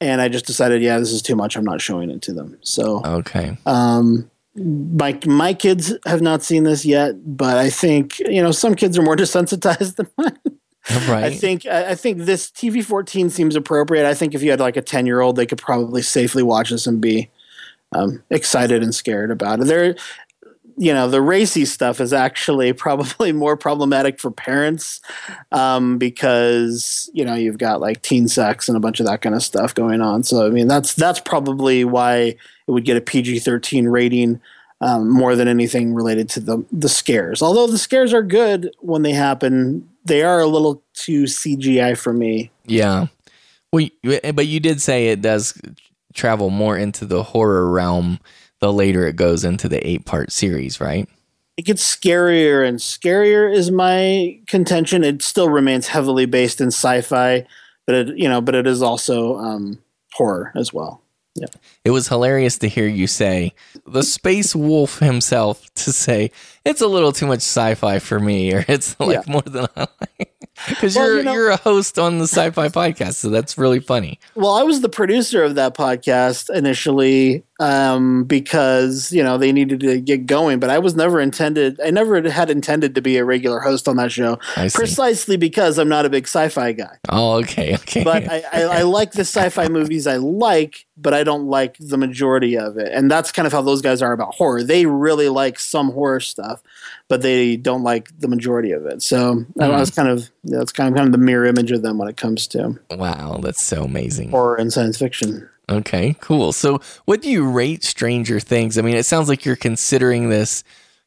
[0.00, 1.56] And I just decided, yeah, this is too much.
[1.56, 2.58] I'm not showing it to them.
[2.62, 3.56] So okay.
[3.64, 8.74] Um, my my kids have not seen this yet, but I think you know some
[8.74, 10.38] kids are more desensitized than mine.
[11.08, 11.24] Right.
[11.24, 14.06] I think I think this TV fourteen seems appropriate.
[14.06, 16.70] I think if you had like a ten year old, they could probably safely watch
[16.70, 17.30] this and be
[17.92, 19.66] um, excited and scared about it.
[19.66, 19.96] There,
[20.76, 25.00] you know, the racy stuff is actually probably more problematic for parents
[25.52, 29.34] um, because you know you've got like teen sex and a bunch of that kind
[29.34, 30.22] of stuff going on.
[30.22, 32.36] So I mean, that's that's probably why
[32.66, 34.40] it would get a PG thirteen rating.
[34.82, 37.40] Um, more than anything related to the the scares.
[37.40, 42.12] Although the scares are good when they happen, they are a little too CGI for
[42.12, 42.50] me.
[42.66, 43.06] Yeah.
[43.72, 45.58] Well, but you did say it does
[46.12, 48.18] travel more into the horror realm
[48.60, 51.08] the later it goes into the eight part series, right?
[51.56, 55.04] It gets scarier and scarier is my contention.
[55.04, 57.46] It still remains heavily based in sci-fi,
[57.86, 59.78] but it you know, but it is also um,
[60.12, 61.02] horror as well.
[61.36, 61.46] Yeah.
[61.84, 63.52] It was hilarious to hear you say
[63.86, 66.30] the space wolf himself to say
[66.64, 69.32] it's a little too much sci-fi for me, or it's like yeah.
[69.32, 70.32] more than I like.
[70.70, 73.78] Because well, you're you know, you're a host on the Sci-Fi podcast, so that's really
[73.78, 74.18] funny.
[74.34, 79.80] Well, I was the producer of that podcast initially um, because you know they needed
[79.80, 81.80] to get going, but I was never intended.
[81.80, 84.36] I never had intended to be a regular host on that show,
[84.74, 86.98] precisely because I'm not a big sci-fi guy.
[87.08, 88.04] Oh, okay, okay.
[88.04, 91.98] But I, I, I like the sci-fi movies I like, but I don't like the
[91.98, 94.62] majority of it, and that's kind of how those guys are about horror.
[94.62, 96.62] They really like some horror stuff
[97.08, 99.02] but they don't like the majority of it.
[99.02, 99.62] So mm.
[99.62, 102.08] I was kind of that's kind of kind of the mirror image of them when
[102.08, 105.48] it comes to wow, that's so amazing horror and science fiction.
[105.68, 106.52] Okay, cool.
[106.52, 108.78] So what do you rate Stranger Things?
[108.78, 110.62] I mean, it sounds like you're considering this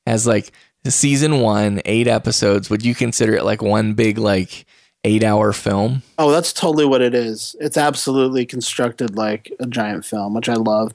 [0.05, 0.51] as like
[0.85, 2.69] season one, eight episodes.
[2.69, 4.65] Would you consider it like one big like
[5.05, 6.03] eight hour film?
[6.17, 7.55] Oh, that's totally what it is.
[7.59, 10.91] It's absolutely constructed like a giant film, which I love.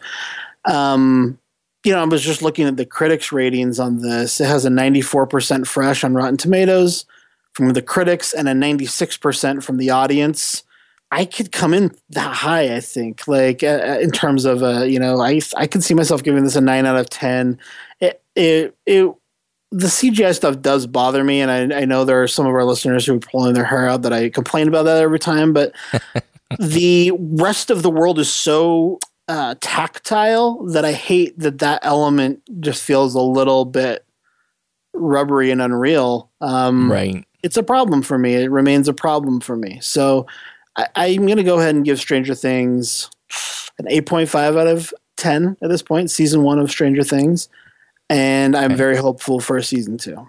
[0.66, 1.38] Um,
[1.84, 4.40] you know, I was just looking at the critics' ratings on this.
[4.40, 7.04] It has a 94% fresh on Rotten Tomatoes
[7.52, 10.64] from the critics and a 96% from the audience.
[11.10, 14.82] I could come in that high, I think, like uh, uh, in terms of, uh,
[14.82, 17.58] you know, I I could see myself giving this a nine out of 10.
[18.00, 19.14] It, it, it,
[19.70, 22.64] the CGI stuff does bother me, and I, I know there are some of our
[22.64, 25.72] listeners who are pulling their hair out that I complain about that every time, but
[26.58, 28.98] the rest of the world is so
[29.28, 34.04] uh, tactile that I hate that that element just feels a little bit
[34.94, 36.30] rubbery and unreal.
[36.40, 37.24] Um, right.
[37.42, 38.34] It's a problem for me.
[38.34, 39.78] It remains a problem for me.
[39.82, 40.26] So
[40.76, 43.10] I, I'm going to go ahead and give Stranger Things
[43.78, 47.48] an 8.5 out of 10 at this point, season one of Stranger Things.
[48.10, 50.28] And I'm very hopeful for season two.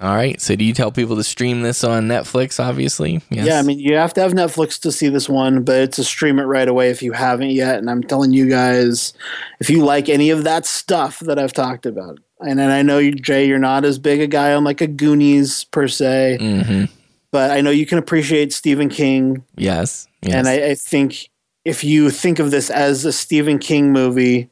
[0.00, 0.40] All right.
[0.40, 3.20] So do you tell people to stream this on Netflix, obviously?
[3.30, 3.46] Yes.
[3.46, 6.04] Yeah, I mean, you have to have Netflix to see this one, but it's a
[6.04, 7.76] stream it right away if you haven't yet.
[7.78, 9.12] And I'm telling you guys,
[9.60, 12.98] if you like any of that stuff that I've talked about, and then I know
[12.98, 16.84] you, Jay, you're not as big a guy on like a Goonies per se, hmm
[17.32, 19.42] but I know you can appreciate Stephen King.
[19.56, 20.06] Yes.
[20.22, 20.34] yes.
[20.34, 21.30] And I, I think
[21.64, 24.50] if you think of this as a Stephen King movie,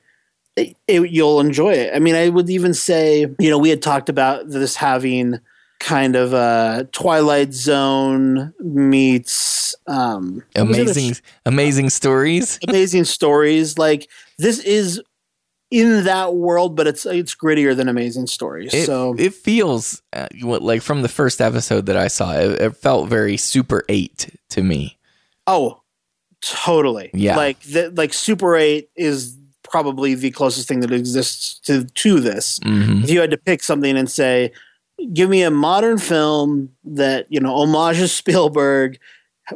[0.56, 1.94] it, it, you'll enjoy it.
[1.94, 5.38] I mean, I would even say, you know, we had talked about this having
[5.78, 10.82] kind of a Twilight Zone meets um, what was it?
[10.82, 11.16] amazing,
[11.46, 12.58] amazing stories.
[12.68, 13.78] amazing stories.
[13.78, 14.08] Like
[14.38, 15.00] this is
[15.70, 18.74] in that world, but it's it's grittier than Amazing Stories.
[18.74, 22.76] It, so it feels uh, like from the first episode that I saw, it, it
[22.76, 24.98] felt very Super 8 to me.
[25.46, 25.80] Oh,
[26.42, 27.10] totally.
[27.14, 27.36] Yeah.
[27.36, 32.58] Like the, like Super 8 is probably the closest thing that exists to to this.
[32.60, 33.04] Mhm.
[33.04, 34.52] If you had to pick something and say,
[35.12, 38.98] give me a modern film that, you know, homages Spielberg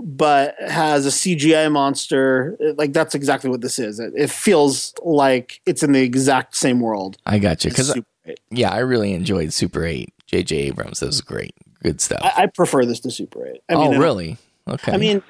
[0.01, 3.99] but has a CGI monster, like that's exactly what this is.
[4.01, 7.17] It, it feels like it's in the exact same world.
[7.27, 7.71] I got you.
[7.71, 8.41] Because, Super 8.
[8.51, 10.13] yeah, I really enjoyed Super 8.
[10.27, 10.57] J.J.
[10.57, 11.55] Abrams, that was great.
[11.83, 12.21] Good stuff.
[12.23, 13.63] I, I prefer this to Super 8.
[13.69, 14.39] I oh, mean, I- really?
[14.67, 14.93] Okay.
[14.93, 15.23] I mean,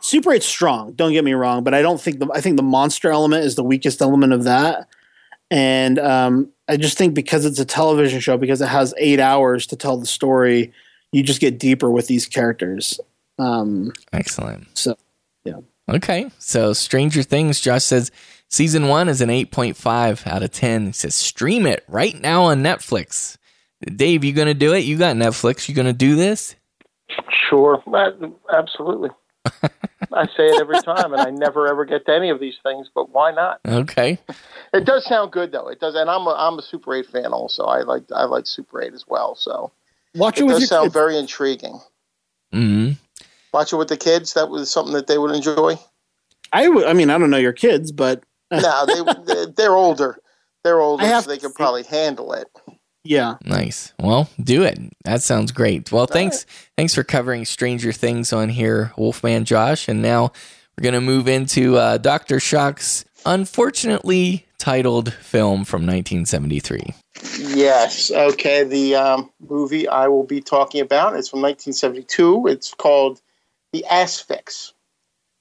[0.00, 0.92] Super 8's strong.
[0.92, 3.54] Don't get me wrong, but I don't think the I think the monster element is
[3.54, 4.88] the weakest element of that.
[5.50, 9.66] And um, I just think because it's a television show, because it has eight hours
[9.68, 10.72] to tell the story,
[11.12, 12.98] you just get deeper with these characters.
[13.38, 14.66] Um, Excellent.
[14.76, 14.96] so,
[15.44, 15.56] yeah.
[15.88, 16.30] Okay.
[16.38, 18.10] So Stranger Things, Josh says
[18.48, 20.86] season one is an 8.5 out of 10.
[20.86, 23.36] He says stream it right now on Netflix.
[23.96, 24.80] Dave, you going to do it?
[24.84, 25.68] You got Netflix.
[25.68, 26.54] You going to do this?
[27.50, 27.82] Sure,
[28.52, 29.10] absolutely.
[30.12, 32.88] I say it every time, and I never ever get to any of these things.
[32.94, 33.60] But why not?
[33.66, 34.18] Okay.
[34.72, 35.68] It does sound good, though.
[35.68, 37.64] It does, and I'm a, I'm a Super 8 fan also.
[37.64, 39.34] I like I like Super 8 as well.
[39.34, 39.72] So
[40.14, 40.94] Watch it it with does your sound kids.
[40.94, 41.80] very intriguing.
[42.52, 42.90] hmm
[43.52, 44.34] Watch it with the kids.
[44.34, 45.78] That was something that they would enjoy.
[46.52, 46.86] I would.
[46.86, 50.18] I mean, I don't know your kids, but no, they they- they're older.
[50.64, 52.46] They're older, so they to can probably handle it.
[53.02, 53.34] yeah.
[53.44, 53.92] Nice.
[53.98, 54.78] Well, do it.
[55.04, 55.90] That sounds great.
[55.90, 56.46] Well, thanks.
[56.76, 59.88] Thanks for covering Stranger Things on here, Wolfman Josh.
[59.88, 60.30] And now
[60.78, 62.38] we're going to move into uh, Dr.
[62.38, 66.94] Shock's unfortunately titled film from 1973.
[67.38, 68.10] Yes.
[68.12, 68.62] Okay.
[68.62, 72.46] The um, movie I will be talking about is from 1972.
[72.46, 73.20] It's called
[73.72, 74.72] The Asphyx.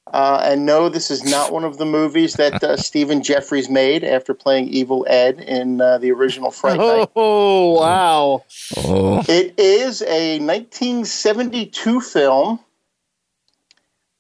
[0.08, 4.04] Uh, and no, this is not one of the movies that uh, Stephen Geoffreys made
[4.04, 7.10] after playing Evil Ed in uh, the original Fright Night.
[7.16, 8.44] Oh wow!
[8.78, 12.60] Oh, It is a 1972 film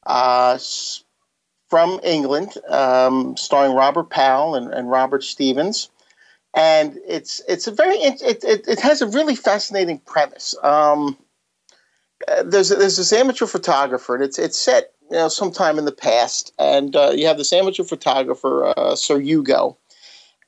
[0.05, 0.57] uh,
[1.69, 5.89] from England, um, starring Robert Powell and, and Robert Stephens,
[6.53, 10.55] and it's it's a very it it, it, it has a really fascinating premise.
[10.63, 11.17] Um,
[12.27, 15.91] uh, there's there's this amateur photographer, and it's it's set you know sometime in the
[15.91, 19.77] past, and uh, you have this amateur photographer, uh, Sir Hugo,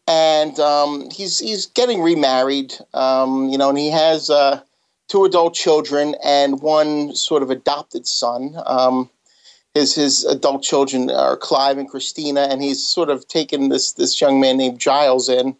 [0.07, 4.61] and um, he's he's getting remarried, um, you know, and he has uh,
[5.07, 8.55] two adult children and one sort of adopted son.
[8.65, 9.09] Um,
[9.73, 14.19] his his adult children are Clive and Christina, and he's sort of taken this this
[14.21, 15.55] young man named Giles in,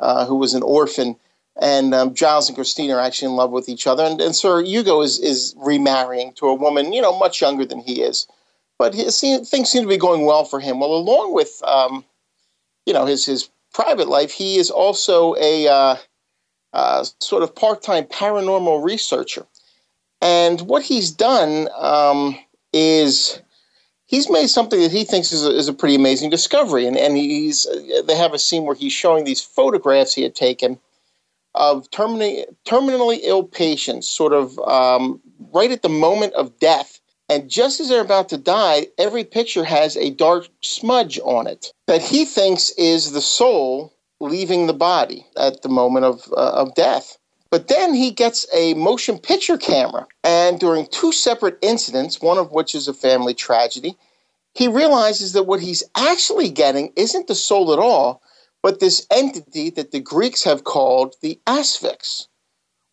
[0.00, 1.16] uh, who was an orphan.
[1.60, 4.62] And um, Giles and Christina are actually in love with each other, and, and Sir
[4.62, 8.26] Hugo is is remarrying to a woman, you know, much younger than he is,
[8.78, 10.80] but his, things seem to be going well for him.
[10.80, 12.04] Well, along with um,
[12.86, 15.96] you know his his private life, he is also a uh,
[16.72, 19.46] uh, sort of part time paranormal researcher.
[20.20, 22.36] And what he's done um,
[22.72, 23.40] is
[24.06, 26.86] he's made something that he thinks is a, is a pretty amazing discovery.
[26.86, 27.66] And, and he's
[28.06, 30.78] they have a scene where he's showing these photographs he had taken
[31.54, 35.20] of terminally, terminally ill patients, sort of um,
[35.52, 37.00] right at the moment of death.
[37.28, 41.72] And just as they're about to die, every picture has a dark smudge on it
[41.86, 46.74] that he thinks is the soul leaving the body at the moment of, uh, of
[46.74, 47.18] death.
[47.50, 52.50] But then he gets a motion picture camera, and during two separate incidents, one of
[52.50, 53.96] which is a family tragedy,
[54.54, 58.22] he realizes that what he's actually getting isn't the soul at all,
[58.64, 62.28] but this entity that the Greeks have called the asphyx,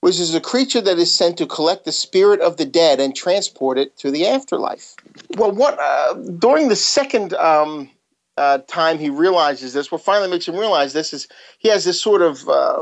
[0.02, 3.16] which is a creature that is sent to collect the spirit of the dead and
[3.16, 4.96] transport it to the afterlife.
[5.38, 7.90] Well, what uh, during the second um,
[8.36, 12.02] uh, time he realizes this, what finally makes him realize this is he has this
[12.02, 12.82] sort of uh,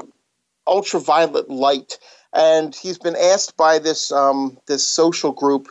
[0.65, 1.99] ultraviolet light,
[2.33, 5.67] and he's been asked by this um, this social group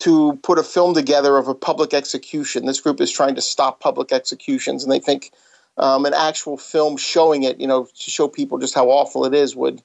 [0.00, 2.66] to put a film together of a public execution.
[2.66, 5.30] This group is trying to stop public executions, and they think
[5.78, 9.34] um, an actual film showing it, you know, to show people just how awful it
[9.34, 9.82] is, would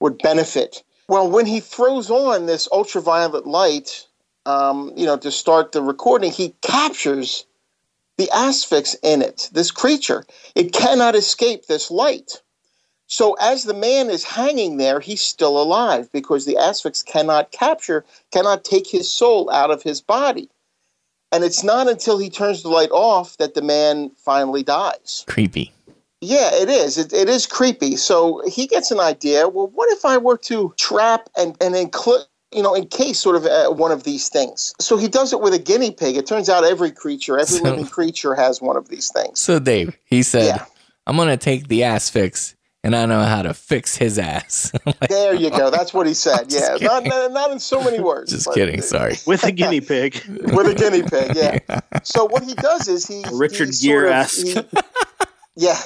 [0.00, 0.82] would benefit.
[1.08, 4.06] Well, when he throws on this ultraviolet light,
[4.46, 7.44] um, you know, to start the recording, he captures
[8.16, 10.24] the asphyx in it, this creature.
[10.54, 12.42] It cannot escape this light.
[13.06, 18.04] So as the man is hanging there, he's still alive because the asphyx cannot capture,
[18.30, 20.48] cannot take his soul out of his body.
[21.32, 25.24] And it's not until he turns the light off that the man finally dies.
[25.28, 25.72] Creepy.
[26.20, 26.98] Yeah, it is.
[26.98, 27.96] It, it is creepy.
[27.96, 29.48] So he gets an idea.
[29.48, 32.22] Well, what if I were to trap and and include,
[32.52, 34.74] you know, encase sort of uh, one of these things?
[34.80, 36.16] So he does it with a guinea pig.
[36.16, 39.38] It turns out every creature, every So- living creature, has one of these things.
[39.40, 40.64] So Dave, he said, Yeah.
[41.06, 44.72] "I'm gonna take the ass fix, and I know how to fix his ass."
[45.08, 45.70] There you go.
[45.70, 46.46] That's what he said.
[46.52, 48.32] Yeah, not, not not in so many words.
[48.32, 48.80] Just but kidding.
[48.82, 49.14] Sorry.
[49.26, 50.22] with a guinea pig.
[50.28, 51.34] With a guinea pig.
[51.36, 51.80] Yeah.
[52.04, 54.66] So what he does is he Richard he sort Gere-esque.
[55.56, 55.78] Yeah.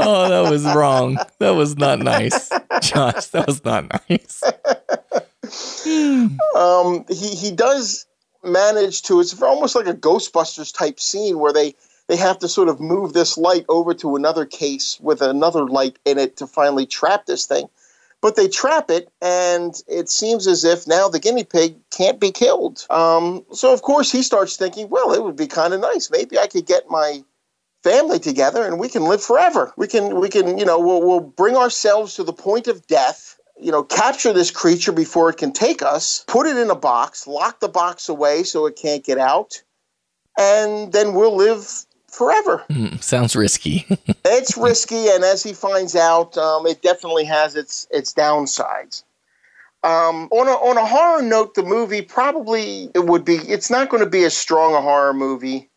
[0.00, 1.18] Oh, that was wrong.
[1.38, 2.48] That was not nice,
[2.80, 3.26] Josh.
[3.28, 4.42] That was not nice.
[6.56, 8.06] um, he he does
[8.42, 9.20] manage to.
[9.20, 11.74] It's almost like a Ghostbusters type scene where they
[12.08, 15.98] they have to sort of move this light over to another case with another light
[16.04, 17.68] in it to finally trap this thing.
[18.20, 22.30] But they trap it, and it seems as if now the guinea pig can't be
[22.30, 22.86] killed.
[22.88, 26.10] Um, so of course he starts thinking, well, it would be kind of nice.
[26.10, 27.22] Maybe I could get my
[27.82, 29.74] family together and we can live forever.
[29.76, 33.38] We can we can you know we'll, we'll bring ourselves to the point of death.
[33.60, 37.26] You know, capture this creature before it can take us, put it in a box,
[37.26, 39.62] lock the box away so it can't get out,
[40.36, 41.68] and then we'll live
[42.14, 42.64] forever.
[42.70, 43.86] Hmm, sounds risky.
[44.24, 49.04] it's risky, and as he finds out, um, it definitely has its its downsides.
[49.82, 53.34] Um, on a on a horror note, the movie probably it would be.
[53.34, 55.68] It's not going to be as strong a horror movie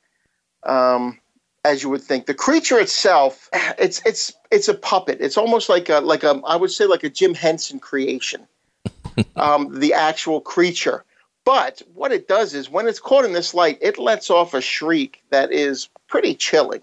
[0.63, 1.19] um,
[1.65, 2.25] as you would think.
[2.25, 5.19] The creature itself, it's it's it's a puppet.
[5.19, 8.47] It's almost like a like a I would say like a Jim Henson creation.
[9.35, 11.03] um, the actual creature.
[11.43, 14.59] But what it does is when it's caught in this light, it lets off a
[14.59, 16.82] shriek that is pretty chilling.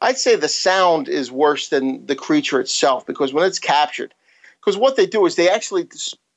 [0.00, 4.12] I'd say the sound is worse than the creature itself because when it's captured,
[4.60, 5.88] because what they do is they actually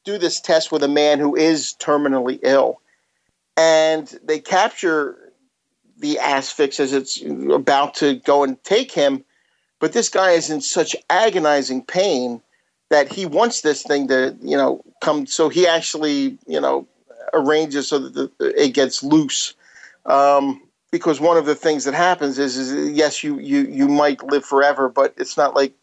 [0.03, 2.79] do this test with a man who is terminally ill,
[3.57, 5.17] and they capture
[5.99, 7.21] the asphyx as it's
[7.51, 9.23] about to go and take him,
[9.79, 12.41] but this guy is in such agonizing pain
[12.89, 15.25] that he wants this thing to, you know, come.
[15.25, 16.87] So he actually, you know,
[17.33, 19.53] arranges so that it gets loose.
[20.05, 20.61] Um,
[20.91, 24.45] because one of the things that happens is, is yes, you, you you might live
[24.45, 25.73] forever, but it's not like.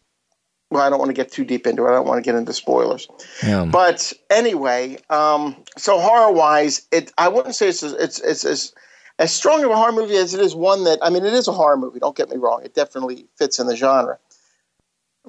[0.71, 1.89] Well, I don't want to get too deep into it.
[1.89, 3.07] I don't want to get into spoilers.
[3.45, 3.65] Yeah.
[3.65, 8.73] But anyway, um, so horror wise, it I wouldn't say it's it's it's as
[9.19, 11.47] as strong of a horror movie as it is one that I mean it is
[11.47, 11.99] a horror movie.
[11.99, 14.17] Don't get me wrong; it definitely fits in the genre.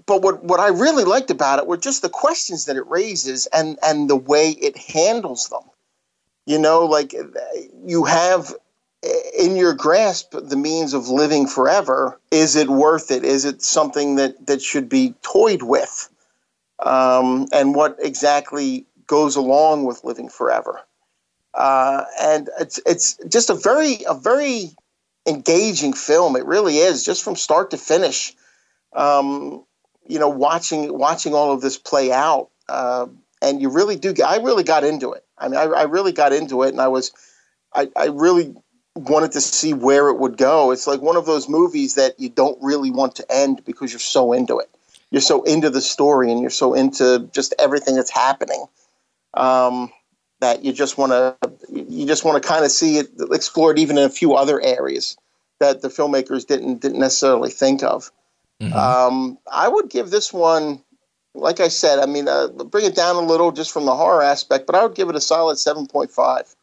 [0.07, 3.47] But what what I really liked about it were just the questions that it raises
[3.47, 5.63] and and the way it handles them.
[6.47, 7.15] You know, like
[7.85, 8.55] you have
[9.39, 12.19] in your grasp the means of living forever.
[12.31, 13.25] Is it worth it?
[13.25, 16.09] Is it something that that should be toyed with?
[16.79, 20.81] Um, and what exactly goes along with living forever?
[21.57, 24.71] uh, and it's it's just a very a very
[25.27, 26.37] engaging film.
[26.37, 28.35] It really is, just from start to finish.
[28.93, 29.65] Um,
[30.07, 33.07] you know, watching watching all of this play out, uh,
[33.41, 34.15] and you really do.
[34.25, 35.25] I really got into it.
[35.39, 37.13] I mean, I, I really got into it, and I was,
[37.75, 38.55] I, I really
[38.97, 40.71] wanted to see where it would go.
[40.73, 44.01] It's like one of those movies that you don't really want to end because you're
[44.01, 44.71] so into it.
[45.11, 48.67] You're so into the story, and you're so into just everything that's happening.
[49.35, 49.93] Um,
[50.41, 51.37] that you just want to
[51.71, 55.17] you just want to kind of see it explored even in a few other areas
[55.61, 58.11] that the filmmakers didn't didn't necessarily think of.
[58.73, 60.83] Um, I would give this one,
[61.35, 64.23] like I said, I mean, uh, bring it down a little just from the horror
[64.23, 66.56] aspect, but I would give it a solid seven point five.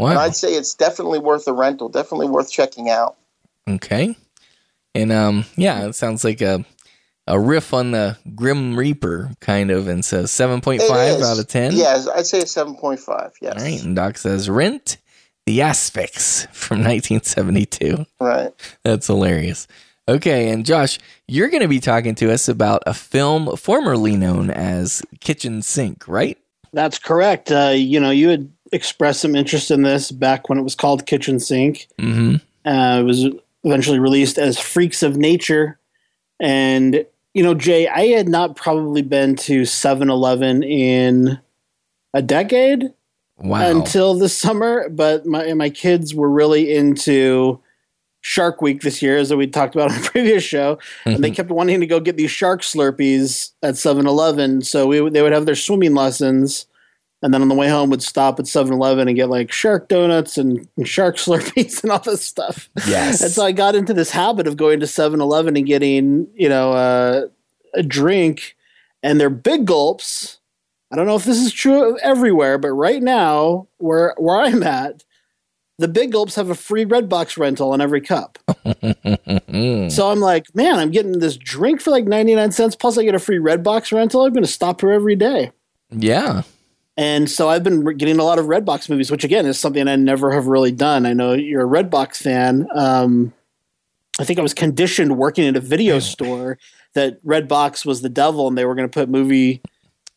[0.00, 0.10] Wow.
[0.10, 3.16] And I'd say it's definitely worth a rental, definitely worth checking out.
[3.68, 4.16] Okay.
[4.94, 6.64] And um, yeah, it sounds like a
[7.26, 11.22] a riff on the Grim Reaper kind of, and says seven point It five is.
[11.22, 11.72] out of ten.
[11.74, 13.32] Yes, I'd say it's seven point five.
[13.40, 13.82] Yes, All right.
[13.84, 14.96] And Doc says Rent
[15.46, 18.04] the Asphyx from 1972.
[18.20, 18.52] right.
[18.84, 19.66] That's hilarious.
[20.08, 20.98] Okay, and Josh,
[21.28, 26.08] you're going to be talking to us about a film formerly known as Kitchen Sink,
[26.08, 26.36] right?
[26.72, 27.52] That's correct.
[27.52, 31.06] Uh, you know, you had expressed some interest in this back when it was called
[31.06, 31.88] Kitchen Sink.
[31.98, 32.36] Mm-hmm.
[32.68, 33.26] Uh, it was
[33.64, 35.78] eventually released as Freaks of Nature.
[36.38, 37.04] And,
[37.34, 41.40] you know, Jay, I had not probably been to 7 Eleven in
[42.14, 42.92] a decade.
[43.42, 43.70] Wow.
[43.70, 44.88] until this summer.
[44.88, 47.60] But my my kids were really into
[48.20, 51.50] Shark Week this year, as we talked about on a previous show, and they kept
[51.50, 54.62] wanting to go get these shark Slurpees at 7-Eleven.
[54.62, 56.66] So we they would have their swimming lessons.
[57.22, 60.38] And then on the way home, would stop at 7-Eleven and get like shark donuts
[60.38, 62.70] and, and shark Slurpees and all this stuff.
[62.86, 63.22] Yes.
[63.22, 66.72] And so I got into this habit of going to 7-Eleven and getting, you know,
[66.72, 67.26] uh,
[67.74, 68.56] a drink
[69.02, 70.38] and they're big gulps.
[70.92, 75.04] I don't know if this is true everywhere, but right now, where where I'm at,
[75.78, 78.38] the big gulps have a free red box rental on every cup.
[79.90, 83.14] So I'm like, man, I'm getting this drink for like 99 cents, plus I get
[83.14, 84.24] a free red box rental.
[84.24, 85.50] I'm going to stop here every day.
[85.90, 86.42] yeah.
[87.00, 89.96] And so I've been getting a lot of Redbox movies, which again is something I
[89.96, 91.06] never have really done.
[91.06, 92.68] I know you're a Redbox fan.
[92.74, 93.32] Um,
[94.18, 96.58] I think I was conditioned working in a video store
[96.92, 99.62] that Redbox was the devil, and they were going to put movie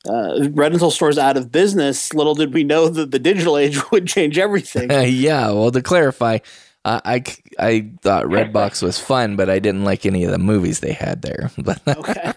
[0.10, 2.14] uh, rental stores out of business.
[2.14, 4.90] Little did we know that the digital age would change everything.
[5.10, 5.52] yeah.
[5.52, 6.40] Well, to clarify,
[6.84, 7.24] uh, I,
[7.60, 11.22] I thought Redbox was fun, but I didn't like any of the movies they had
[11.22, 11.50] there.
[11.64, 12.34] But Okay.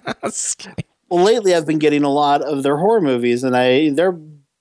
[1.09, 4.17] well, lately I've been getting a lot of their horror movies, and I they're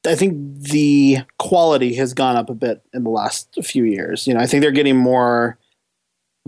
[0.05, 4.27] I think the quality has gone up a bit in the last few years.
[4.27, 5.57] You know, I think they're getting more.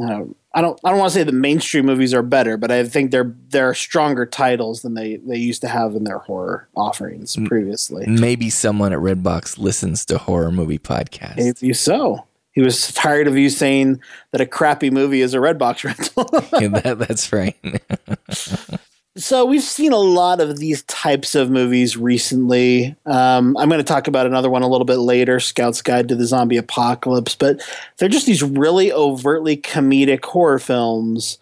[0.02, 0.38] I don't.
[0.54, 0.80] I don't.
[0.84, 3.74] I don't want to say the mainstream movies are better, but I think they're they're
[3.74, 8.06] stronger titles than they they used to have in their horror offerings previously.
[8.08, 11.38] maybe someone at Redbox listens to horror movie podcasts.
[11.38, 12.26] Maybe so.
[12.58, 14.02] He was tired of you saying
[14.32, 16.28] that a crappy movie is a Redbox rental.
[16.60, 17.56] Yeah, that, that's right.
[19.18, 22.96] so we've seen a lot of these types of movies recently.
[23.06, 26.16] Um, I'm going to talk about another one a little bit later, Scout's Guide to
[26.16, 27.62] the Zombie Apocalypse, but
[27.98, 31.40] they're just these really overtly comedic horror films,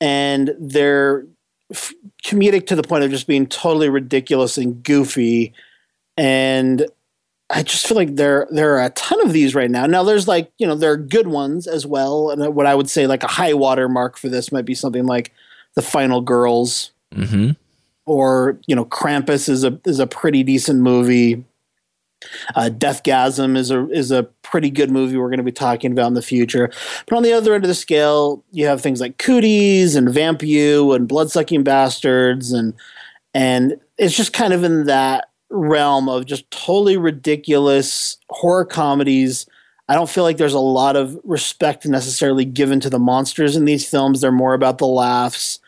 [0.00, 1.26] and they're
[1.70, 1.92] f-
[2.24, 5.52] comedic to the point of just being totally ridiculous and goofy.
[6.16, 6.86] And
[7.50, 9.86] I just feel like there there are a ton of these right now.
[9.86, 12.88] Now there's like you know there are good ones as well, and what I would
[12.88, 15.32] say like a high water mark for this might be something like
[15.74, 17.50] the Final Girls hmm
[18.08, 21.44] or you know Krampus is a is a pretty decent movie.
[22.56, 26.08] Uh, Deathgasm is a is a pretty good movie we're going to be talking about
[26.08, 26.72] in the future.
[27.06, 30.42] But on the other end of the scale, you have things like Cooties and Vamp
[30.42, 32.74] and Bloodsucking Bastards and
[33.34, 39.46] and it's just kind of in that realm of just totally ridiculous horror comedies.
[39.90, 43.64] I don't feel like there's a lot of respect necessarily given to the monsters in
[43.64, 44.20] these films.
[44.20, 45.60] They're more about the laughs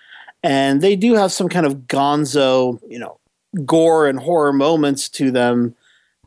[0.43, 3.19] and they do have some kind of gonzo, you know,
[3.65, 5.75] gore and horror moments to them.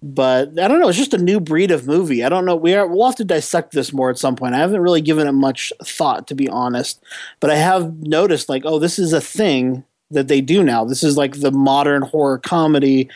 [0.02, 0.90] But I don't know.
[0.90, 2.26] It's just a new breed of movie.
[2.26, 2.58] I don't know.
[2.58, 4.54] We are, we'll have to dissect this more at some point.
[4.54, 7.02] I haven't really given it much thought, to be honest.
[7.40, 10.84] But I have noticed, like, oh, this is a thing that they do now.
[10.84, 13.10] This is like the modern horror comedy,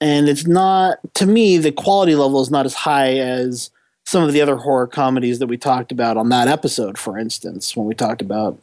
[0.00, 0.98] and it's not.
[1.14, 3.70] To me, the quality level is not as high as
[4.04, 6.98] some of the other horror comedies that we talked about on that episode.
[6.98, 8.58] For instance, when we talked about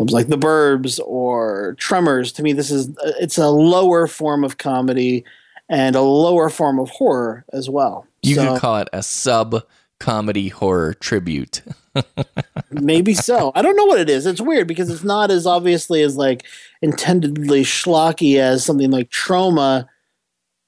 [0.00, 2.32] films like The Burbs or Tremors.
[2.32, 5.24] To me, this is uh, it's a lower form of comedy
[5.68, 8.06] and a lower form of horror as well.
[8.22, 9.62] You So, could call it a sub
[9.98, 11.62] comedy horror tribute.
[12.70, 13.52] maybe so.
[13.54, 14.26] I don't know what it is.
[14.26, 16.44] It's weird because it's not as obviously as like
[16.82, 19.86] intendedly schlocky as something like Troma,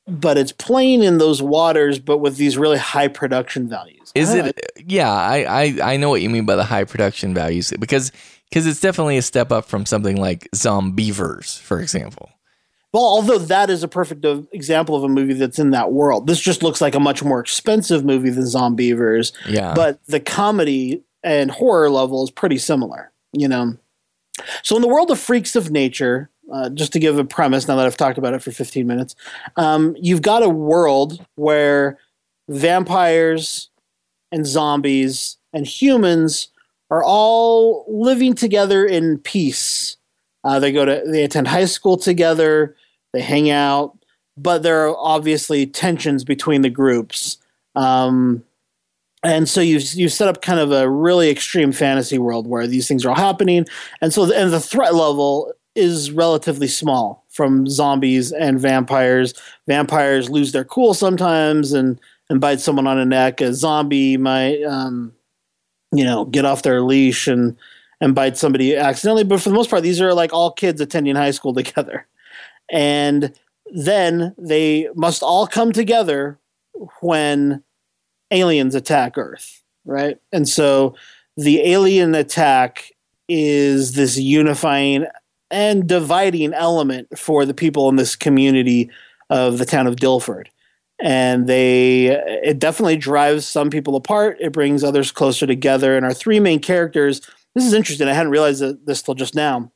[0.06, 4.12] but it's playing in those waters, but with these really high production values.
[4.14, 4.58] Is it?
[4.86, 8.12] Yeah, I, I I know what you mean by the high production values because
[8.52, 12.28] because it's definitely a step up from something like Zombeavers, for example.
[12.92, 16.38] Well, although that is a perfect example of a movie that's in that world, this
[16.38, 19.32] just looks like a much more expensive movie than Zombeavers.
[19.48, 19.72] Yeah.
[19.74, 23.78] But the comedy and horror level is pretty similar, you know.
[24.62, 27.76] So, in the world of freaks of nature, uh, just to give a premise, now
[27.76, 29.16] that I've talked about it for 15 minutes,
[29.56, 31.98] um, you've got a world where
[32.50, 33.70] vampires
[34.30, 36.48] and zombies and humans
[36.92, 39.96] are all living together in peace.
[40.44, 42.76] Uh, they go to they attend high school together,
[43.14, 43.96] they hang out,
[44.36, 47.38] but there are obviously tensions between the groups.
[47.76, 48.44] Um,
[49.22, 52.86] and so you you set up kind of a really extreme fantasy world where these
[52.88, 53.64] things are all happening,
[54.02, 59.32] and so the, and the threat level is relatively small from zombies and vampires.
[59.66, 63.40] Vampires lose their cool sometimes and and bite someone on the neck.
[63.40, 65.14] A zombie might um,
[65.92, 67.56] you know get off their leash and
[68.00, 69.24] and bite somebody accidentally.
[69.24, 72.06] But for the most part, these are like all kids attending high school together,
[72.70, 73.32] and
[73.74, 76.38] then they must all come together
[77.00, 77.62] when
[78.30, 80.18] aliens attack Earth, right?
[80.32, 80.94] And so
[81.36, 82.92] the alien attack
[83.28, 85.06] is this unifying
[85.50, 88.90] and dividing element for the people in this community
[89.30, 90.48] of the town of Dillford.
[91.00, 94.36] And they it definitely drives some people apart.
[94.40, 95.96] It brings others closer together.
[95.96, 97.20] And our three main characters.
[97.54, 98.08] This is interesting.
[98.08, 99.70] I hadn't realized this till just now.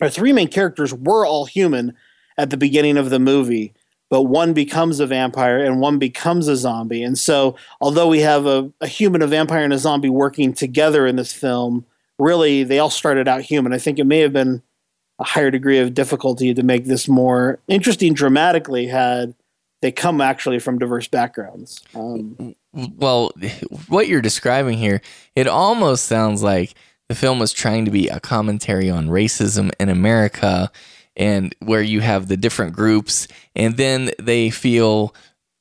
[0.00, 1.94] Our three main characters were all human
[2.38, 3.74] at the beginning of the movie
[4.10, 7.02] but one becomes a vampire and one becomes a zombie.
[7.02, 11.06] And so, although we have a, a, human, a vampire, and a zombie working together
[11.06, 11.86] in this film,
[12.18, 13.72] really they all started out human.
[13.72, 14.62] I think it may have been
[15.20, 19.34] a higher degree of difficulty to make this more interesting dramatically had
[19.82, 21.82] they come actually from diverse backgrounds.
[21.94, 23.32] Um, well,
[23.88, 25.00] what you're describing here,
[25.34, 26.74] it almost sounds like
[27.08, 30.70] the film was trying to be a commentary on racism in America
[31.16, 33.26] and where you have the different groups
[33.56, 35.14] and then they feel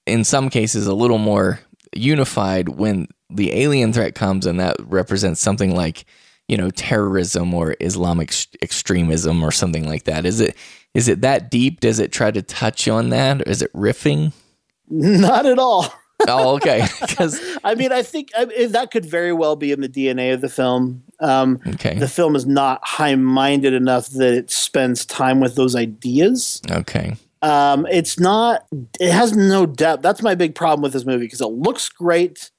[0.06, 1.60] in some cases a little more
[1.96, 6.06] unified when the alien threat comes and that represents something like
[6.50, 10.56] you know terrorism or islamic extremism or something like that is it
[10.94, 14.34] is it that deep does it try to touch on that or is it riffing
[14.90, 15.94] not at all
[16.28, 16.86] oh, okay.
[17.02, 20.34] Because I mean, I think I mean, that could very well be in the DNA
[20.34, 21.04] of the film.
[21.20, 21.98] Um, okay.
[21.98, 26.62] The film is not high-minded enough that it spends time with those ideas.
[26.70, 27.16] Okay.
[27.42, 28.66] Um, it's not.
[29.00, 30.04] It has no depth.
[30.04, 32.52] That's my big problem with this movie because it looks great.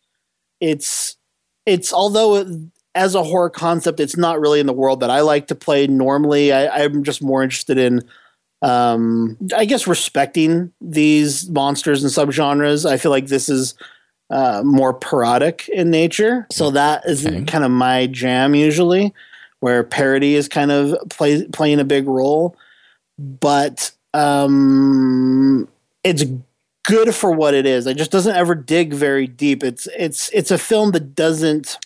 [0.61, 1.17] It's
[1.67, 2.49] it's although it,
[2.95, 5.87] as a horror concept, it's not really in the world that I like to play
[5.87, 6.53] normally.
[6.53, 8.03] I, I'm just more interested in
[8.63, 12.89] um, I guess respecting these monsters and subgenres.
[12.89, 13.75] I feel like this is
[14.29, 17.45] uh, more parodic in nature, so that is okay.
[17.45, 19.15] kind of my jam usually,
[19.61, 22.55] where parody is kind of play, playing a big role.
[23.19, 25.67] But um,
[26.05, 26.25] it's
[26.85, 27.87] good for what it is.
[27.87, 29.65] It just doesn't ever dig very deep.
[29.65, 31.79] It's it's it's a film that doesn't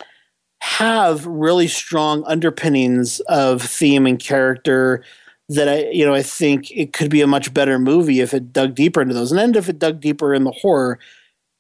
[0.65, 5.05] have really strong underpinnings of theme and character
[5.51, 8.51] that I, you know, I think it could be a much better movie if it
[8.51, 10.99] dug deeper into those, and then if it dug deeper in the horror.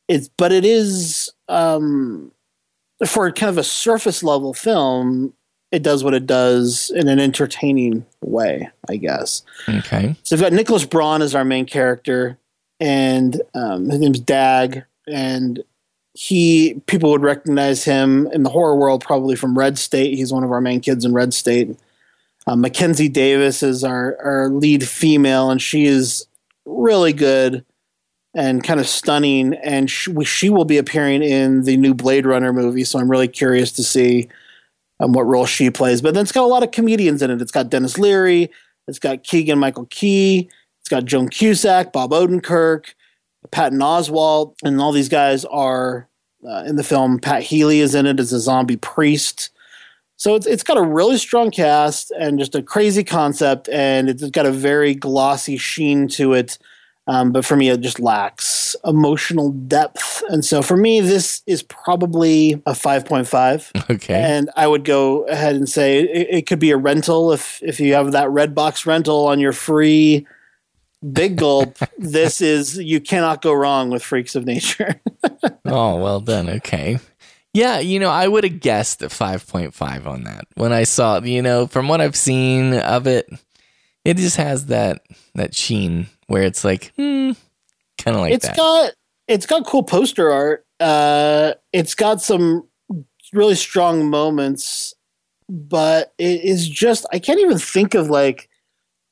[0.08, 2.32] It's, but it is um,
[3.06, 5.34] for kind of a surface level film.
[5.70, 9.42] It does what it does in an entertaining way, I guess.
[9.68, 10.16] Okay.
[10.22, 12.38] So we've got Nicholas Braun as our main character,
[12.80, 15.62] and um, his name's Dag, and
[16.14, 20.14] he people would recognize him in the horror world probably from Red State.
[20.14, 21.76] He's one of our main kids in Red State.
[22.46, 26.26] Uh, Mackenzie Davis is our, our lead female, and she is
[26.66, 27.64] really good
[28.34, 29.54] and kind of stunning.
[29.54, 33.28] And she, she will be appearing in the new Blade Runner movie, so I'm really
[33.28, 34.28] curious to see
[35.00, 36.00] um, what role she plays.
[36.00, 37.42] But then it's got a lot of comedians in it.
[37.42, 38.50] It's got Denis Leary,
[38.86, 40.48] it's got Keegan Michael Key,
[40.80, 42.94] it's got Joan Cusack, Bob Odenkirk,
[43.50, 46.08] Patton Oswalt, and all these guys are
[46.46, 47.18] uh, in the film.
[47.18, 49.50] Pat Healy is in it as a zombie priest.
[50.16, 54.28] So it's it's got a really strong cast and just a crazy concept, and it's
[54.30, 56.58] got a very glossy sheen to it.
[57.06, 61.62] Um, but for me, it just lacks emotional depth, and so for me, this is
[61.62, 63.70] probably a five point five.
[63.90, 67.62] Okay, and I would go ahead and say it, it could be a rental if
[67.62, 70.26] if you have that red box rental on your free
[71.12, 71.78] big gulp.
[71.98, 75.00] this is you cannot go wrong with Freaks of Nature.
[75.64, 76.48] oh well done.
[76.48, 76.98] Okay.
[77.52, 80.48] Yeah, you know, I would have guessed a 5.5 on that.
[80.56, 83.30] When I saw, you know, from what I've seen of it,
[84.04, 85.02] it just has that
[85.36, 87.32] that sheen where it's like, hmm,
[87.98, 88.56] kind of like it's that.
[88.56, 88.92] got
[89.28, 90.66] it's got cool poster art.
[90.80, 92.66] Uh it's got some
[93.32, 94.94] really strong moments,
[95.48, 98.48] but it is just I can't even think of like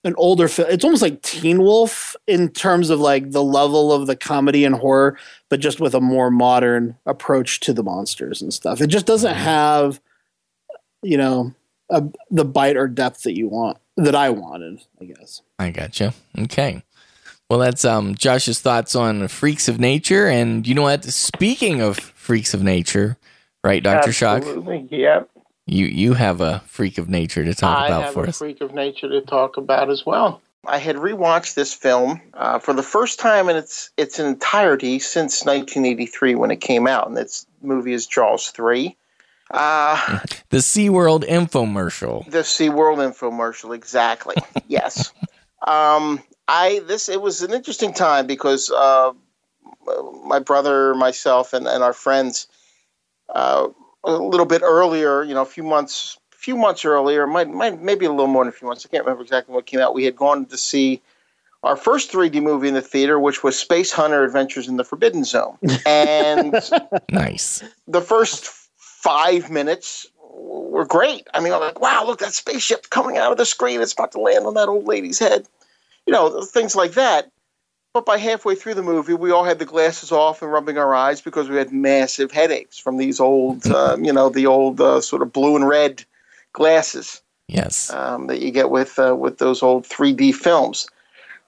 [0.05, 0.69] an older film.
[0.71, 4.75] It's almost like Teen Wolf in terms of like the level of the comedy and
[4.75, 5.17] horror,
[5.49, 8.81] but just with a more modern approach to the monsters and stuff.
[8.81, 9.45] It just doesn't mm-hmm.
[9.45, 10.01] have,
[11.03, 11.55] you know,
[11.91, 15.43] a, the bite or depth that you want, that I wanted, I guess.
[15.59, 16.15] I gotcha.
[16.39, 16.83] Okay.
[17.49, 20.27] Well, that's um, Josh's thoughts on Freaks of Nature.
[20.27, 21.05] And you know what?
[21.05, 23.19] Speaking of Freaks of Nature,
[23.63, 24.11] right, Dr.
[24.13, 24.39] Shock?
[24.39, 24.89] Absolutely.
[24.91, 25.29] Yep.
[25.67, 28.39] You you have a freak of nature to talk I about for us.
[28.39, 30.41] freak of nature to talk about as well.
[30.67, 35.45] I had rewatched this film uh, for the first time in its its entirety since
[35.45, 38.97] 1983 when it came out, and this movie is Jaws three.
[39.51, 42.29] Uh, the SeaWorld infomercial.
[42.31, 44.37] The SeaWorld infomercial, exactly.
[44.69, 45.13] yes.
[45.67, 49.13] Um, I this it was an interesting time because uh,
[50.25, 52.49] my brother, myself, and, and our friends
[53.29, 53.69] uh,
[54.05, 57.81] a little bit earlier, you know, a few months, a few months earlier, might, might
[57.81, 58.85] maybe a little more than a few months.
[58.85, 59.95] I can't remember exactly what came out.
[59.95, 61.01] We had gone to see
[61.63, 65.59] our first 3D movie in the theater, which was Spacehunter: Adventures in the Forbidden Zone,
[65.87, 66.55] and
[67.11, 67.63] nice.
[67.87, 68.47] The first
[68.77, 71.27] five minutes were great.
[71.35, 73.81] I mean, I'm like, wow, look, that spaceship coming out of the screen.
[73.81, 75.47] It's about to land on that old lady's head.
[76.07, 77.31] You know, things like that.
[77.95, 80.95] But by halfway through the movie, we all had the glasses off and rubbing our
[80.95, 85.03] eyes because we had massive headaches from these old, um, you know, the old uh,
[85.03, 86.05] sort of blue and red
[86.55, 87.93] glasses Yes.
[87.93, 90.89] um, that you get with uh, with those old 3D films.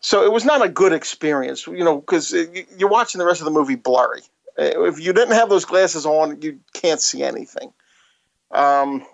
[0.01, 2.35] So it was not a good experience, you know, because
[2.77, 4.21] you're watching the rest of the movie blurry.
[4.59, 7.73] Uh, If you didn't have those glasses on, you can't see anything.
[8.51, 9.07] Um,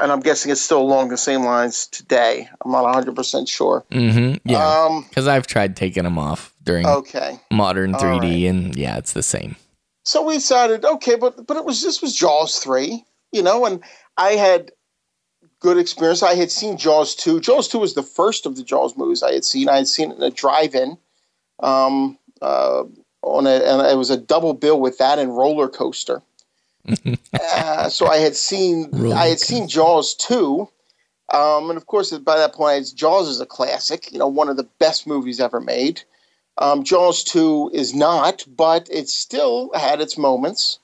[0.00, 2.48] and I'm guessing it's still along the same lines today.
[2.64, 3.84] I'm not 100% sure.
[3.90, 4.48] Mm-hmm.
[4.48, 4.66] Yeah.
[4.66, 7.38] Um, Because I've tried taking them off during okay.
[7.50, 9.56] modern 3D, and yeah, it's the same.
[10.04, 13.82] So we decided, okay, but but it was this was Jaws three, you know, and
[14.16, 14.70] I had
[15.58, 16.22] good experience.
[16.22, 17.40] I had seen Jaws two.
[17.40, 19.68] Jaws two was the first of the Jaws movies I had seen.
[19.68, 20.96] I had seen it in a drive-in,
[21.60, 22.84] um, uh,
[23.22, 26.22] on a, and it was a double bill with that and Roller Coaster.
[27.34, 30.68] Uh, so I had seen Roller I had seen Jaws two,
[31.32, 34.12] um, and of course by that point Jaws is a classic.
[34.12, 36.02] You know, one of the best movies ever made.
[36.58, 40.78] Um, Jaws 2 is not, but it still had its moments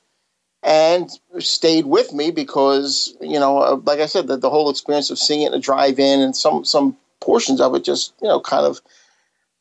[0.62, 5.11] and stayed with me because, you know, uh, like I said, the, the whole experience
[5.11, 8.28] of seeing it in a drive in and some, some portions of it just, you
[8.28, 8.80] know, kind of,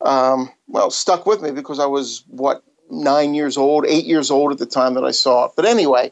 [0.01, 4.51] um, well, stuck with me because I was, what, nine years old, eight years old
[4.51, 5.53] at the time that I saw it.
[5.55, 6.11] But anyway,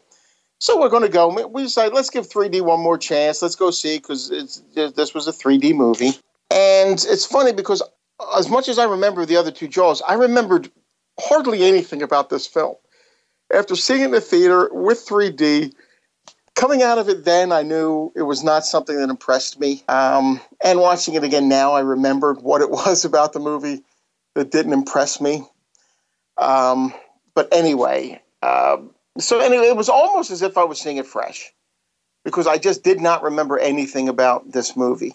[0.59, 1.47] so we're going to go.
[1.47, 3.41] We decided, let's give 3D one more chance.
[3.41, 4.29] Let's go see because
[4.75, 6.11] this was a 3D movie.
[6.51, 7.81] And it's funny because
[8.37, 10.69] as much as I remember the other two Jaws, I remembered
[11.19, 12.75] hardly anything about this film.
[13.53, 15.73] After seeing it in the theater with 3D,
[16.55, 19.83] coming out of it then, I knew it was not something that impressed me.
[19.87, 23.83] Um, and watching it again now, I remembered what it was about the movie
[24.35, 25.43] that didn't impress me.
[26.37, 26.93] Um,
[27.33, 28.91] but anyway, um,
[29.21, 31.53] so anyway, it was almost as if I was seeing it fresh
[32.23, 35.13] because I just did not remember anything about this movie.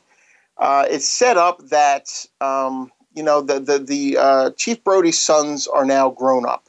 [0.56, 5.66] Uh, it's set up that um, you know the the, the uh, Chief Brody's sons
[5.66, 6.68] are now grown up.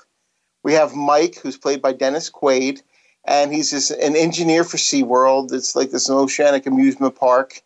[0.64, 2.82] We have Mike, who's played by Dennis Quaid,
[3.26, 5.54] and he's this, an engineer for SeaWorld.
[5.54, 7.62] It's like this oceanic amusement park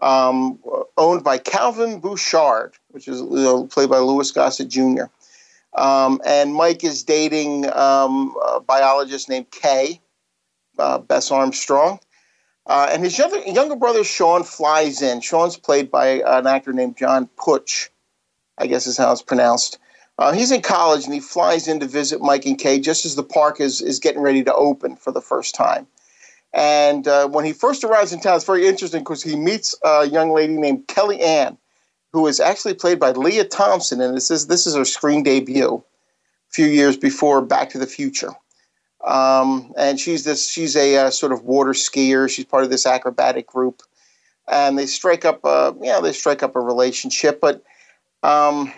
[0.00, 0.58] um,
[0.96, 5.04] owned by Calvin Bouchard, which is you know, played by Louis Gossett Jr.
[5.74, 10.00] Um, and Mike is dating um, a biologist named Kay,
[10.78, 12.00] uh, Bess Armstrong.
[12.66, 15.20] Uh, and his younger, younger brother Sean flies in.
[15.20, 17.90] Sean's played by an actor named John Putch,
[18.58, 19.78] I guess is how it's pronounced.
[20.18, 23.14] Uh, he's in college and he flies in to visit Mike and Kay just as
[23.14, 25.86] the park is, is getting ready to open for the first time.
[26.52, 30.06] And uh, when he first arrives in town, it's very interesting because he meets a
[30.06, 31.56] young lady named Kelly Ann,
[32.12, 35.74] who is actually played by Lea Thompson, and this is this is her screen debut,
[35.76, 38.32] a few years before Back to the Future.
[39.04, 42.28] Um, and she's this she's a uh, sort of water skier.
[42.28, 43.82] She's part of this acrobatic group,
[44.50, 47.40] and they strike up a you know they strike up a relationship.
[47.40, 47.62] But
[48.22, 48.72] um,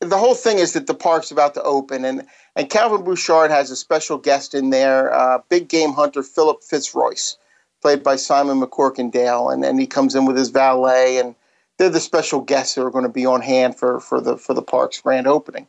[0.00, 2.24] the whole thing is that the park's about to open, and
[2.56, 7.36] and Calvin Bouchard has a special guest in there, uh, big game hunter Philip Fitzroyce,
[7.82, 11.34] played by Simon MacCorkindale, and then he comes in with his valet, and
[11.78, 14.54] they're the special guests that are going to be on hand for for the for
[14.54, 15.66] the park's grand opening.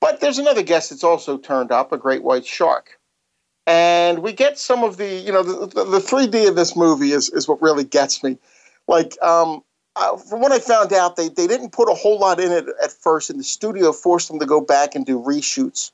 [0.00, 2.98] But there's another guest that's also turned up, a great white shark
[3.66, 7.12] and we get some of the you know the, the, the 3d of this movie
[7.12, 8.36] is, is what really gets me
[8.88, 9.62] like um,
[9.96, 12.66] uh, from what i found out they, they didn't put a whole lot in it
[12.82, 15.92] at first and the studio forced them to go back and do reshoots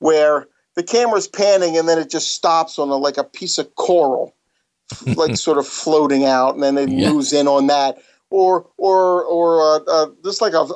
[0.00, 3.72] where the camera's panning and then it just stops on a, like a piece of
[3.76, 4.34] coral
[5.16, 7.10] like sort of floating out and then it Yeah.
[7.10, 7.98] moves in on that
[8.30, 10.66] or or or uh, uh, just like a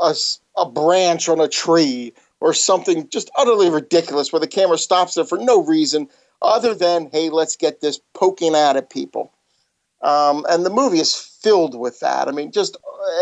[0.57, 5.25] a branch on a tree or something just utterly ridiculous where the camera stops there
[5.25, 6.09] for no reason
[6.43, 9.33] other than hey let's get this poking out at people.
[10.01, 12.29] Um, and the movie is filled with that.
[12.29, 12.77] I mean just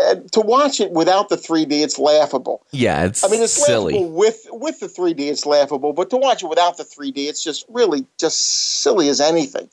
[0.07, 2.63] uh, to watch it without the 3d it's laughable.
[2.71, 3.93] Yeah, it's, i mean it's silly.
[3.93, 7.43] laughable with with the 3d it's laughable but to watch it without the 3d it's
[7.43, 9.69] just really just silly as anything.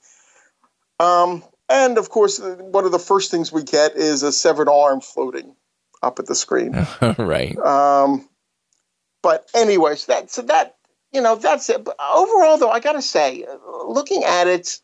[1.00, 5.00] Um, and of course one of the first things we get is a severed arm
[5.00, 5.54] floating
[6.02, 6.86] up at the screen
[7.18, 7.56] right.
[7.58, 8.28] um,
[9.22, 10.76] but anyways, that so that
[11.10, 11.82] you know that's it.
[11.82, 14.78] But overall, though, I gotta say, uh, looking at it,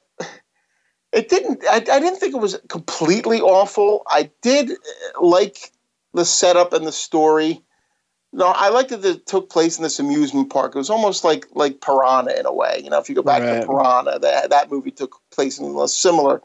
[1.12, 1.62] it didn't.
[1.68, 4.03] I, I didn't think it was completely awful.
[4.09, 4.74] I did uh,
[5.20, 5.72] like
[6.14, 7.62] the setup and the story.
[8.33, 10.74] No, I liked that it took place in this amusement park.
[10.74, 12.81] It was almost like like Piranha in a way.
[12.83, 13.61] You know, if you go back Right.
[13.61, 16.41] to Piranha, that that movie took place in a similar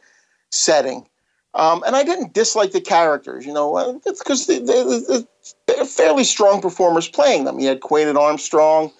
[0.55, 1.07] setting.
[1.53, 5.25] Um, and I didn't dislike the characters, you know, because they, they, they,
[5.67, 7.59] they're fairly strong performers playing them.
[7.59, 8.91] You had Quaid and Armstrong,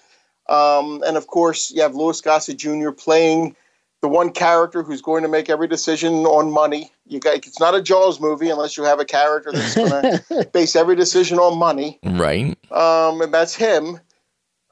[0.48, 2.92] um, and of course you have Louis Gossett Jr.
[2.92, 3.54] playing
[4.00, 6.90] the one character who's going to make every decision on money.
[7.06, 9.90] You got it's not a Jaws movie unless you have a character that's going
[10.28, 11.98] to base every decision on money.
[12.04, 12.56] Right.
[12.72, 14.00] Um, and that's him.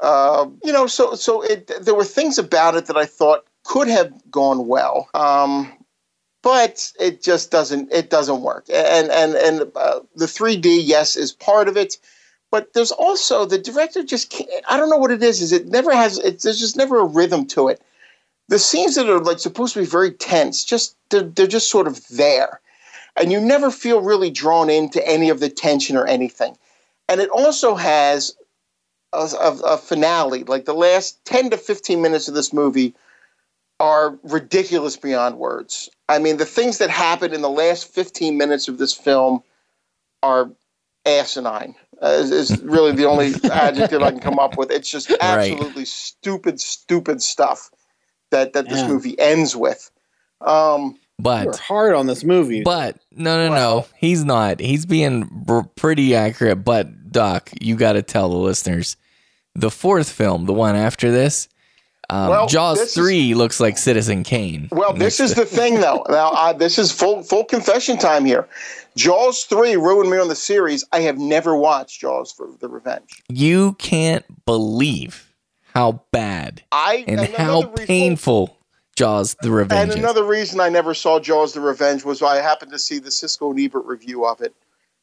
[0.01, 3.89] Uh, you know, so so it there were things about it that I thought could
[3.89, 5.09] have gone well.
[5.15, 5.73] Um,
[6.45, 8.67] but it just doesn't it doesn't work.
[8.73, 11.99] And and and uh, the 3D yes is part of it.
[12.53, 15.43] But there's also the director just can't, I don't know what it is.
[15.43, 16.19] Is it never has?
[16.19, 17.83] It, there's just never a rhythm to it
[18.49, 21.87] the scenes that are like supposed to be very tense just they're, they're just sort
[21.87, 22.61] of there
[23.17, 26.57] and you never feel really drawn into any of the tension or anything
[27.09, 28.37] and it also has
[29.13, 32.95] a, a, a, finale like the last 10 to 15 minutes of this movie
[33.85, 38.69] are ridiculous beyond words i mean the things that happen in the last 15 minutes
[38.69, 39.43] of this film
[40.23, 40.51] are
[41.07, 45.13] asinine uh, is, is really the only adjective i can come up with it's just
[45.21, 45.89] absolutely right.
[45.89, 47.71] stupid stupid stuff
[48.35, 49.91] that that this movie ends with.
[50.41, 52.63] Um, but You're hard on this movie.
[52.63, 54.61] But no, no, no, he's not.
[54.61, 56.65] He's being b- pretty accurate.
[56.65, 58.97] But Doc, you got to tell the listeners
[59.55, 61.49] the fourth film, the one after this.
[62.11, 64.69] Um, well, Jaws three is, looks like Citizen Kane.
[64.73, 66.05] Well, this is the thing, though.
[66.09, 68.49] Now, I, this is full full confession time here.
[68.97, 70.85] Jaws three ruined me on the series.
[70.93, 73.23] I have never watched Jaws for the Revenge.
[73.29, 75.33] You can't believe
[75.75, 78.57] how bad I and how painful
[78.97, 79.91] Jaws the Revenge.
[79.91, 83.11] And another reason I never saw Jaws the Revenge was I happened to see the
[83.11, 84.55] Siskel and Ebert review of it,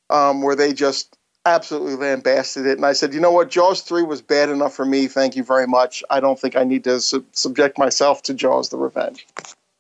[0.10, 2.78] um, where they just absolutely lambasted it.
[2.78, 5.08] And I said, you know what, Jaws three was bad enough for me.
[5.08, 6.04] Thank you very much.
[6.10, 9.28] I don't think I need to sub- subject myself to Jaws the Revenge.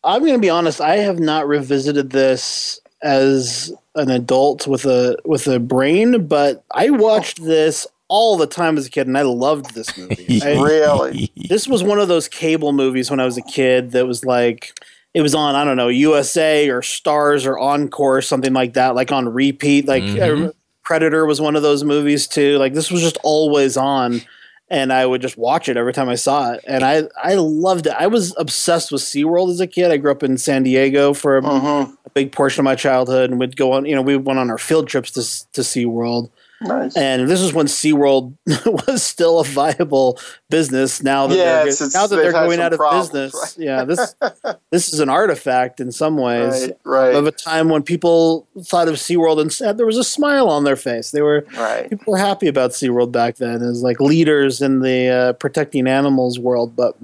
[0.04, 0.82] I'm going to be honest.
[0.82, 6.90] I have not revisited this as an adult with a with a brain, but I
[6.90, 10.42] watched this all the time as a kid, and I loved this movie.
[10.44, 11.32] I, really?
[11.48, 14.78] This was one of those cable movies when I was a kid that was like,
[15.14, 18.96] it was on, I don't know, USA or Stars or Encore or something like that,
[18.96, 19.88] like on repeat.
[19.88, 20.50] Like mm-hmm.
[20.84, 22.58] Predator was one of those movies too.
[22.58, 24.22] Like this was just always on.
[24.70, 26.64] And I would just watch it every time I saw it.
[26.66, 27.94] And I, I loved it.
[27.94, 29.92] I was obsessed with SeaWorld as a kid.
[29.92, 31.92] I grew up in San Diego for a, uh-huh.
[32.06, 34.50] a big portion of my childhood and would go on, you know, we went on
[34.50, 35.22] our field trips to,
[35.52, 36.30] to SeaWorld.
[36.62, 36.96] Nice.
[36.96, 38.36] And this is when SeaWorld
[38.88, 41.02] was still a viable business.
[41.02, 43.66] Now that yeah, they're, now that they're going out of problems, business, right?
[43.66, 44.16] yeah, this
[44.70, 47.16] this is an artifact in some ways right, right.
[47.16, 50.64] of a time when people thought of SeaWorld and said there was a smile on
[50.64, 51.10] their face.
[51.10, 51.42] They were
[51.90, 56.38] people were happy about SeaWorld back then as like leaders in the uh, protecting animals
[56.38, 56.76] world.
[56.76, 56.96] But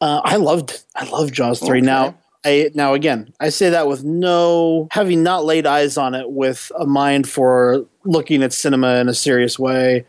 [0.00, 1.78] uh, I loved I loved Jaws three.
[1.78, 1.86] Okay.
[1.86, 6.30] Now I, now again, I say that with no having not laid eyes on it
[6.30, 10.06] with a mind for looking at cinema in a serious way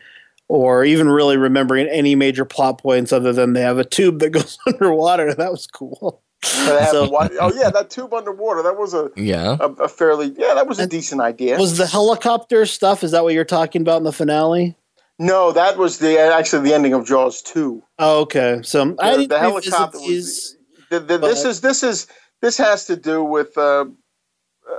[0.48, 4.30] or even really remembering any major plot points other than they have a tube that
[4.32, 5.34] goes underwater.
[5.34, 6.22] That was cool.
[6.44, 8.64] So, oh yeah, that tube underwater.
[8.64, 11.58] That was a yeah a, a fairly yeah that was a decent idea.
[11.58, 13.04] Was the helicopter stuff?
[13.04, 14.76] Is that what you're talking about in the finale?
[15.20, 17.84] No, that was the actually the ending of Jaws two.
[18.00, 18.60] Oh, okay.
[18.64, 20.58] So the, I the helicopter was
[20.90, 22.08] the, the, this is this is
[22.42, 23.58] this has to do with.
[23.58, 23.86] Uh,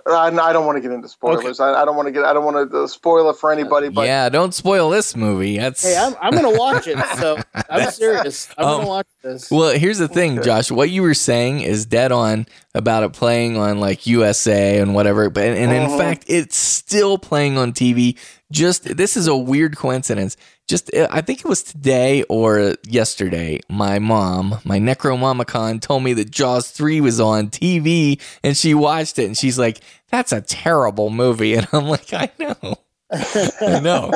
[0.07, 1.61] I, I don't want to get into spoilers.
[1.61, 1.71] Okay.
[1.71, 2.25] I, I, don't want to get.
[2.25, 3.89] I don't want to spoil it for anybody.
[3.89, 5.59] But yeah, don't spoil this movie.
[5.59, 6.99] That's hey, I'm, I'm going to watch it.
[7.19, 7.39] So
[7.71, 8.49] I'm serious.
[8.57, 9.51] I'm um, going to watch this.
[9.51, 10.47] Well, here's the thing, okay.
[10.47, 10.71] Josh.
[10.71, 15.31] What you were saying is dead on about it playing on like USA and whatever.
[15.31, 15.93] But and, and uh-huh.
[15.93, 18.19] in fact, it's still playing on TV.
[18.51, 20.37] Just this is a weird coincidence
[20.73, 23.61] just uh, I think it was today or yesterday.
[23.69, 29.19] My mom, my Necromamicon, told me that Jaws three was on TV, and she watched
[29.19, 32.79] it, and she's like, "That's a terrible movie," and I'm like, "I know,
[33.13, 34.11] I know."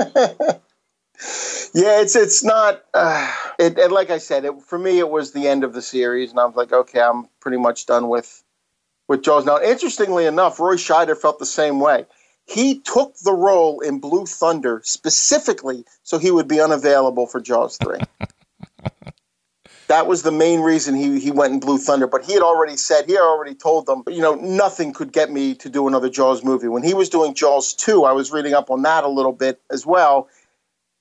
[1.74, 2.82] yeah, it's it's not.
[2.94, 5.82] Uh, it, it, like I said, it, for me, it was the end of the
[5.82, 8.42] series, and I was like, okay, I'm pretty much done with
[9.08, 9.44] with Jaws.
[9.44, 12.06] Now, interestingly enough, Roy Scheider felt the same way.
[12.46, 17.76] He took the role in Blue Thunder specifically so he would be unavailable for Jaws
[17.78, 17.98] 3.
[19.88, 22.06] that was the main reason he, he went in Blue Thunder.
[22.06, 25.30] But he had already said, he had already told them, you know, nothing could get
[25.30, 26.68] me to do another Jaws movie.
[26.68, 29.60] When he was doing Jaws 2, I was reading up on that a little bit
[29.70, 30.28] as well.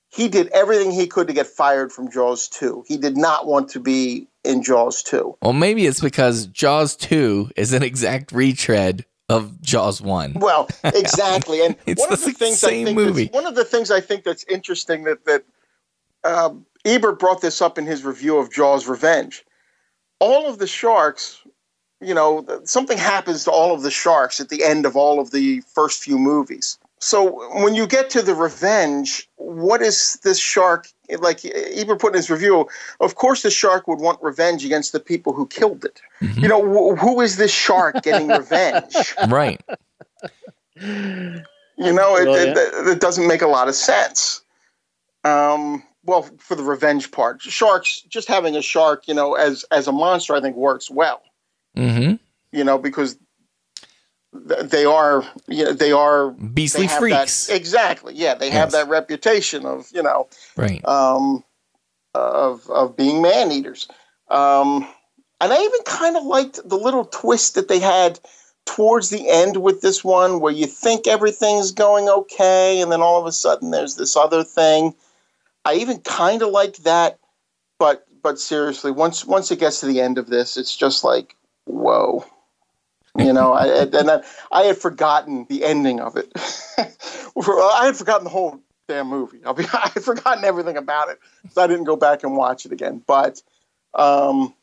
[0.08, 2.84] He did everything he could to get fired from Jaws 2.
[2.88, 5.36] He did not want to be in Jaws 2.
[5.42, 10.34] Well, maybe it's because Jaws 2 is an exact retread of Jaws one.
[10.34, 13.28] Well, exactly, and one of the things I think movie.
[13.32, 15.44] one of the things I think that's interesting that that
[16.24, 16.50] uh,
[16.84, 19.44] Ebert brought this up in his review of Jaws Revenge.
[20.18, 21.42] All of the sharks,
[22.00, 25.30] you know, something happens to all of the sharks at the end of all of
[25.30, 26.78] the first few movies.
[26.98, 30.88] So when you get to the revenge, what is this shark
[31.18, 31.44] like?
[31.44, 32.66] Even put in his review,
[33.00, 36.00] of course, the shark would want revenge against the people who killed it.
[36.20, 36.40] Mm-hmm.
[36.40, 38.94] You know, wh- who is this shark getting revenge?
[39.28, 39.60] Right.
[41.78, 44.42] You know, it, it, it, it doesn't make a lot of sense.
[45.24, 49.86] Um, well, for the revenge part, sharks just having a shark, you know, as as
[49.86, 51.22] a monster, I think works well.
[51.76, 52.14] Mm-hmm.
[52.56, 53.25] You know, because th-
[54.44, 57.46] they are, you know, they are Beastly they freaks.
[57.46, 58.14] That, exactly.
[58.14, 60.86] Yeah, they have that reputation of, you know, Right.
[60.86, 61.44] um,
[62.14, 63.88] of of being man eaters.
[64.28, 64.86] Um,
[65.40, 68.18] and I even kind of liked the little twist that they had
[68.64, 73.20] towards the end with this one, where you think everything's going okay, and then all
[73.20, 74.94] of a sudden there's this other thing.
[75.64, 77.18] I even kind of liked that,
[77.78, 81.36] but but seriously, once once it gets to the end of this, it's just like
[81.66, 82.24] whoa.
[83.18, 86.30] You know, I, and I, I had forgotten the ending of it.
[86.78, 89.40] I had forgotten the whole damn movie.
[89.44, 91.18] I'll be, I had forgotten everything about it,
[91.50, 93.02] so I didn't go back and watch it again.
[93.06, 93.42] But,
[93.94, 94.54] um,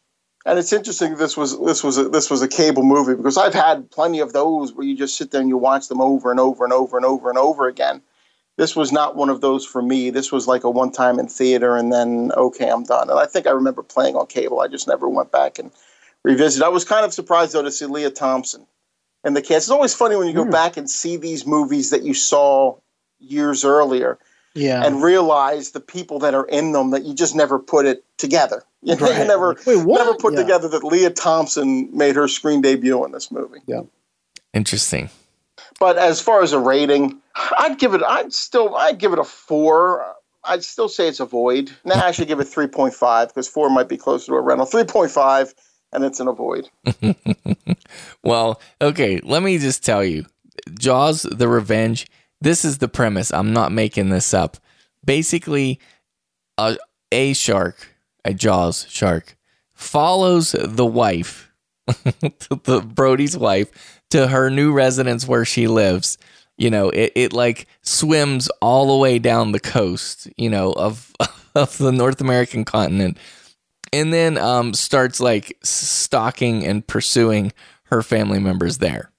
[0.46, 1.16] and it's interesting.
[1.16, 4.34] This was this was a, this was a cable movie because I've had plenty of
[4.34, 6.98] those where you just sit there and you watch them over and over and over
[6.98, 8.02] and over and over again.
[8.58, 10.10] This was not one of those for me.
[10.10, 13.10] This was like a one time in theater and then okay, I'm done.
[13.10, 14.60] And I think I remember playing on cable.
[14.60, 15.72] I just never went back and
[16.24, 16.64] revisited.
[16.64, 18.66] I was kind of surprised though to see Lea Thompson
[19.24, 19.66] and the cast.
[19.66, 20.52] It's always funny when you go hmm.
[20.52, 22.78] back and see these movies that you saw
[23.20, 24.18] years earlier
[24.54, 24.84] Yeah.
[24.86, 28.64] and realize the people that are in them that you just never put it together.
[28.82, 29.28] You, know, you Right.
[29.28, 30.42] never Wait, never put Yeah.
[30.42, 33.60] together that Lea Thompson made her screen debut in this movie.
[33.66, 33.82] Yeah.
[34.54, 35.10] Interesting.
[35.80, 37.20] But as far as a rating,
[37.58, 38.02] I'd give it.
[38.04, 38.76] I'd still.
[38.76, 40.06] I'd give it a four.
[40.44, 41.72] I'd still say it's a void.
[41.84, 44.42] Now I should give it three point five because four might be closer to a
[44.42, 44.66] rental.
[44.66, 45.54] Three point five,
[45.94, 46.70] and it's an avoid.
[48.24, 50.26] Well, okay, let me just tell you
[50.80, 52.08] Jaws the Revenge.
[52.42, 53.32] This is the premise.
[53.32, 54.58] I'm not making this up.
[55.06, 55.80] Basically,
[56.58, 56.78] a,
[57.12, 57.90] a shark,
[58.24, 59.38] a Jaws shark,
[59.74, 61.52] follows the wife,
[61.88, 66.18] the Brody's wife, to her new residence where she lives.
[66.58, 71.14] You know, it, it like swims all the way down the coast, you know, of
[71.56, 73.18] of the North American continent
[73.94, 77.54] and then um, starts like stalking and pursuing
[77.86, 79.12] her family members there.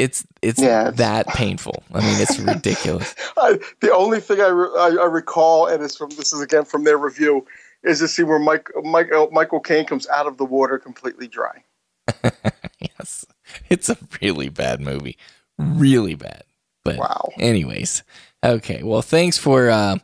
[0.00, 1.84] It's it's Yeah, it's- that painful.
[1.92, 3.14] I mean, it's ridiculous.
[3.36, 6.64] I, the only thing I, re- I, I recall, and it's from this is again
[6.64, 7.46] from their review,
[7.84, 11.62] is the scene where Mike, Mike Michael Caine comes out of the water completely dry.
[12.80, 13.24] yes,
[13.70, 15.16] it's a really bad movie,
[15.58, 16.42] really bad.
[16.84, 17.30] But Wow.
[17.38, 18.02] anyways,
[18.44, 18.82] okay.
[18.82, 19.98] Well, thanks for uh,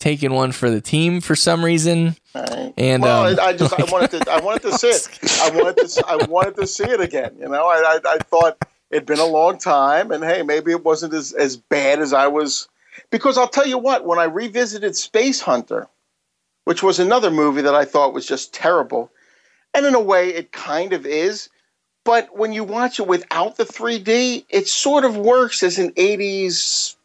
[0.00, 2.16] taking one for the team for some reason.
[2.34, 2.74] Right.
[2.76, 5.40] And well, um, I, I just I wanted to I wanted to see it.
[5.40, 7.36] I wanted to I wanted to see it again.
[7.38, 8.58] You know, I I, I thought
[8.90, 12.26] it'd been a long time, and hey, maybe it wasn't as as bad as I
[12.26, 12.68] was.
[13.10, 15.86] Because I'll tell you what, when I revisited Spacehunter,
[16.64, 19.10] which was another movie that I thought was just terrible,
[19.72, 21.48] and in a way it kind of is.
[22.04, 26.96] But when you watch it without the 3D, it sort of works as an 80s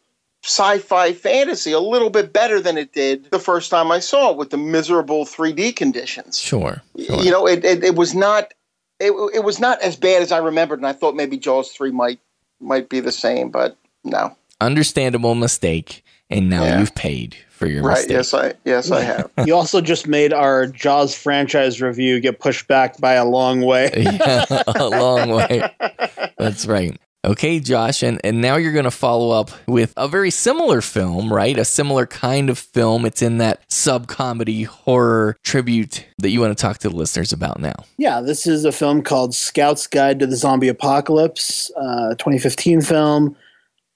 [0.42, 4.36] sci-fi fantasy a little bit better than it did the first time I saw it
[4.36, 6.38] with the miserable 3D conditions.
[6.38, 7.22] sure, sure.
[7.22, 8.52] You know, it, it, it was not
[8.98, 11.90] it, it was not as bad as I remembered, and I thought maybe Jaws three
[11.90, 12.18] might
[12.60, 14.36] might be the same, but no.
[14.60, 16.80] understandable mistake, and now Yeah.
[16.80, 17.96] you've paid for your Right?
[17.98, 18.10] mistake.
[18.10, 19.30] Yes, I yes I have.
[19.46, 23.90] you also just made our Jaws franchise review get pushed back by a long way.
[23.96, 25.62] yeah, a long way.
[26.38, 26.98] That's right.
[27.22, 31.30] Okay, Josh, and, and now you're going to follow up with a very similar film,
[31.30, 31.58] right?
[31.58, 33.04] A similar kind of film.
[33.04, 37.30] It's in that sub comedy horror tribute that you want to talk to the listeners
[37.30, 37.74] about now.
[37.98, 43.36] Yeah, this is a film called Scout's Guide to the Zombie Apocalypse, uh, 2015 film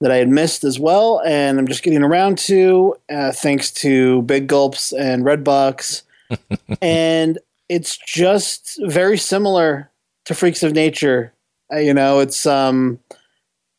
[0.03, 4.21] that I had missed as well, and I'm just getting around to uh, thanks to
[4.23, 6.03] Big Gulps and Redbox,
[6.83, 7.39] and
[7.71, 9.91] it's just very similar
[10.27, 11.33] to Freaks of Nature.
[11.73, 13.01] You know, it's um,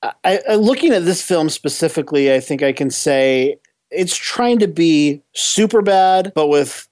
[0.02, 3.60] I, I looking at this film specifically, I think I can say
[3.92, 6.88] it's trying to be super bad, but with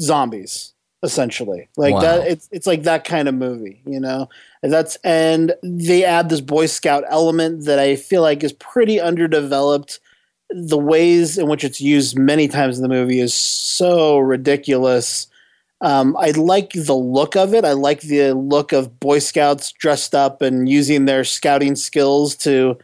[0.00, 0.72] zombies
[1.02, 1.68] essentially.
[1.76, 2.00] Like Wow.
[2.00, 4.28] that it's it's like that kind of movie you know?
[4.62, 9.00] And that's and they add this boy scout element that i feel like is pretty
[9.00, 9.98] underdeveloped.
[10.50, 15.26] The ways in which it's used many times in the movie is so ridiculous
[15.82, 20.14] um, i like the look of it i like the look of boy scouts dressed
[20.14, 22.76] up and using their scouting skills to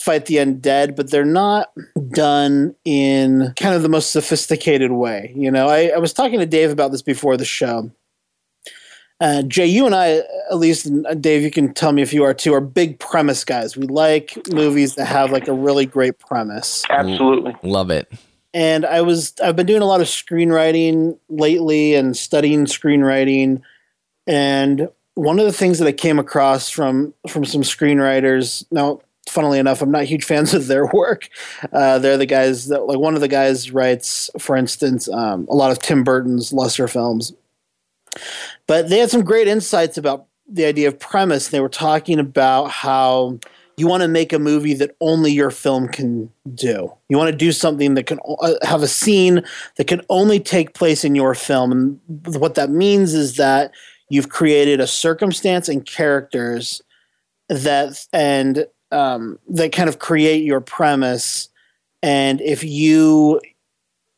[0.00, 1.70] fight the undead, but they're not
[2.10, 5.32] done in kind of the most sophisticated way.
[5.36, 7.90] You know, I, I was talking to Dave about this before the show.
[9.20, 12.14] Uh, Jay, you and I, at least, and uh, Dave, you can tell me if
[12.14, 13.76] you are too, are big premise guys.
[13.76, 16.84] We like movies that have like a really great premise.
[16.88, 17.54] Absolutely.
[17.62, 18.10] Love it.
[18.52, 23.62] And I was, I've been doing a lot of screenwriting lately and studying screenwriting.
[24.26, 29.58] And one of the things that I came across from from some screenwriters, now, funnily
[29.58, 31.28] enough, I'm not huge fans of their work.
[31.72, 35.54] Uh, they're the guys that, like, one of the guys writes, for instance, um, a
[35.54, 37.32] lot of Tim Burton's lesser films.
[38.66, 41.48] But they had some great insights about the idea of premise.
[41.48, 43.38] They were talking about how
[43.80, 46.92] you want to make a movie that only your film can do.
[47.08, 49.42] You want to do something that can uh, have a scene
[49.76, 51.72] that can only take place in your film.
[51.72, 52.00] And
[52.36, 53.72] what that means is that
[54.10, 56.82] you've created a circumstance and characters
[57.48, 61.48] that and um, that kind of create your premise.
[62.02, 63.40] And if you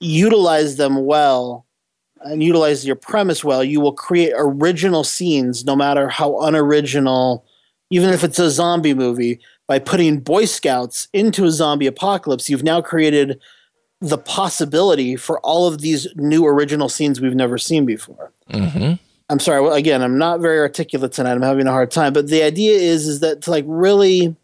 [0.01, 1.67] utilize them well,
[2.25, 7.45] and utilize your premise well, you will create original scenes, no matter how unoriginal,
[7.93, 9.39] even if it's a zombie movie.
[9.69, 13.39] By putting Boy Scouts into a zombie apocalypse, you've now created
[14.01, 18.33] the possibility for all of these new original scenes we've never seen before.
[18.51, 18.95] Mm-hmm.
[19.29, 19.61] I'm sorry.
[19.61, 21.33] Well, again, I'm not very articulate tonight.
[21.33, 22.13] I'm having a hard time.
[22.15, 24.35] But the idea is, is that to like really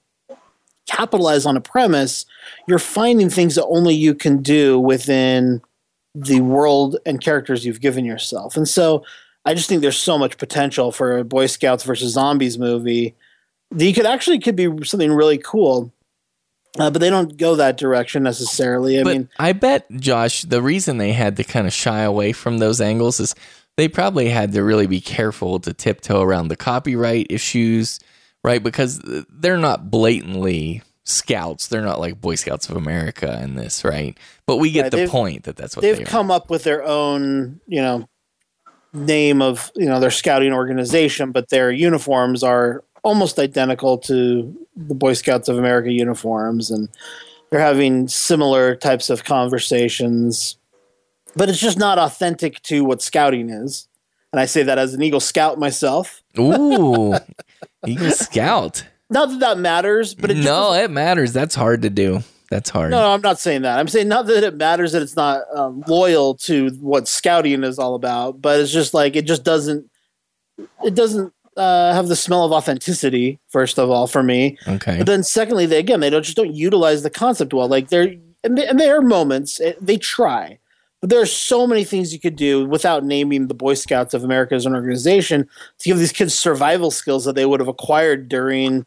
[0.86, 2.26] capitalize on a premise,
[2.66, 5.62] you're finding things that only you can do within
[6.14, 8.56] the world and characters you've given yourself.
[8.58, 9.04] And so
[9.44, 13.14] I just think there's so much potential for a Boy Scouts versus Zombies movie.
[13.70, 15.92] The could actually could be something really cool.
[16.78, 19.00] Uh, but they don't go that direction necessarily.
[19.00, 22.32] I but mean, I bet Josh, the reason they had to kind of shy away
[22.32, 23.34] from those angles is
[23.76, 28.00] they probably had to really be careful to tiptoe around the copyright issues,
[28.44, 28.62] right?
[28.62, 29.00] Because
[29.30, 31.68] they're not blatantly scouts.
[31.68, 34.16] They're not like Boy Scouts of America in this, right?
[34.46, 36.84] But we get Right, the point that that's what they've they come up with their
[36.84, 38.08] own, you know,
[38.92, 44.94] name of you know their scouting organization, but their uniforms are almost identical to the
[44.94, 46.88] Boy Scouts of America uniforms, and
[47.50, 50.56] they're having similar types of conversations.
[51.36, 53.88] But it's just not authentic to what scouting is,
[54.32, 56.22] and I say that as an Eagle Scout myself.
[56.38, 57.14] Ooh,
[57.86, 58.84] Eagle Scout.
[59.10, 61.32] Not that that matters, but it just no, it matters.
[61.32, 62.22] That's hard to do.
[62.50, 62.90] That's hard.
[62.90, 63.78] No, no, I'm not saying that.
[63.78, 67.78] I'm saying not that it matters that it's not um, loyal to what scouting is
[67.78, 69.90] all about, but it's just like it just doesn't.
[70.84, 73.38] It doesn't uh, have the smell of authenticity.
[73.48, 74.96] First of all, for me, Okay.
[74.98, 77.68] but then secondly, they again they don't just don't utilize the concept well.
[77.68, 78.14] Like there
[78.44, 80.58] and, they, and there are moments eh, they try,
[81.00, 84.24] but there are so many things you could do without naming the Boy Scouts of
[84.24, 85.48] America as an organization
[85.78, 88.86] to give these kids survival skills that they would have acquired during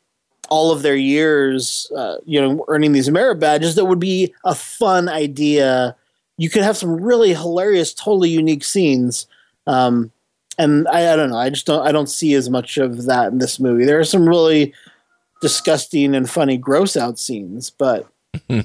[0.49, 3.76] all of their years, uh, you know, earning these merit badges.
[3.76, 5.95] That would be a fun idea.
[6.38, 9.27] You could have some really hilarious, totally unique scenes.
[9.68, 10.11] Um,
[10.57, 11.38] and I, I don't know.
[11.38, 11.86] I just don't.
[11.86, 13.86] I don't see as much of that in this movie.
[13.86, 14.73] There are some really
[15.41, 18.07] disgusting and funny gross out scenes, but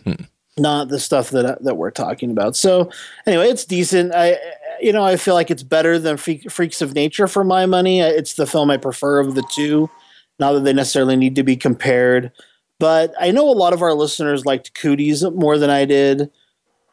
[0.59, 2.57] not the stuff that that we're talking about.
[2.57, 2.91] So
[3.27, 4.15] anyway, it's decent.
[4.15, 4.39] I
[4.81, 8.01] you know I feel like it's better than Freaks of Nature for my money.
[8.01, 9.91] It's the film I prefer of the two.
[10.39, 12.31] Not that they necessarily need to be compared,
[12.79, 16.31] but I know a lot of our listeners liked Cooties more than I did.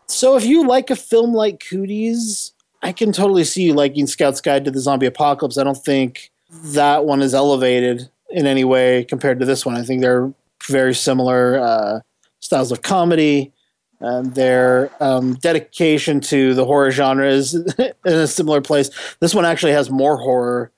[0.08, 2.53] So if you like a film like Cooties,
[2.84, 5.58] I can totally see you liking Scout's Guide to the Zombie Apocalypse.
[5.58, 9.76] I don't think that one is elevated in any way compared to this one.
[9.76, 10.32] I think they're
[10.68, 12.00] very similar uh,
[12.42, 13.54] styles of comedy.
[14.02, 18.90] And their um, dedication to the horror genre is in a similar place.
[19.22, 20.72] This one actually has more horror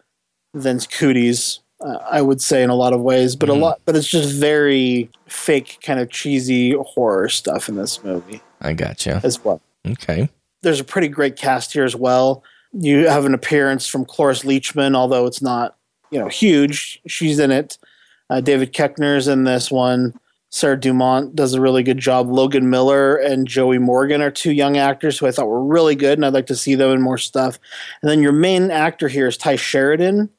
[0.53, 3.35] than Cooties, uh, I would say, in a lot of ways.
[3.35, 8.03] But a lot, but it's just very fake, kind of cheesy horror stuff in this
[8.03, 9.21] movie I gotcha.
[9.23, 10.29] as well Okay.
[10.65, 12.43] There's a pretty great cast here as well.
[12.73, 15.77] You have an appearance from Cloris Leachman, although it's not
[16.11, 16.99] you know huge.
[17.07, 17.77] She's in it.
[18.29, 20.13] Uh, David Koechner's in this one.
[20.49, 22.29] Sarah Dumont does a really good job.
[22.29, 26.17] Logan Miller and Joey Morgan are two young actors who I thought were really good,
[26.17, 27.59] and I'd like to see them in more stuff.
[28.01, 30.29] And then your main actor here is Tye Sheridan,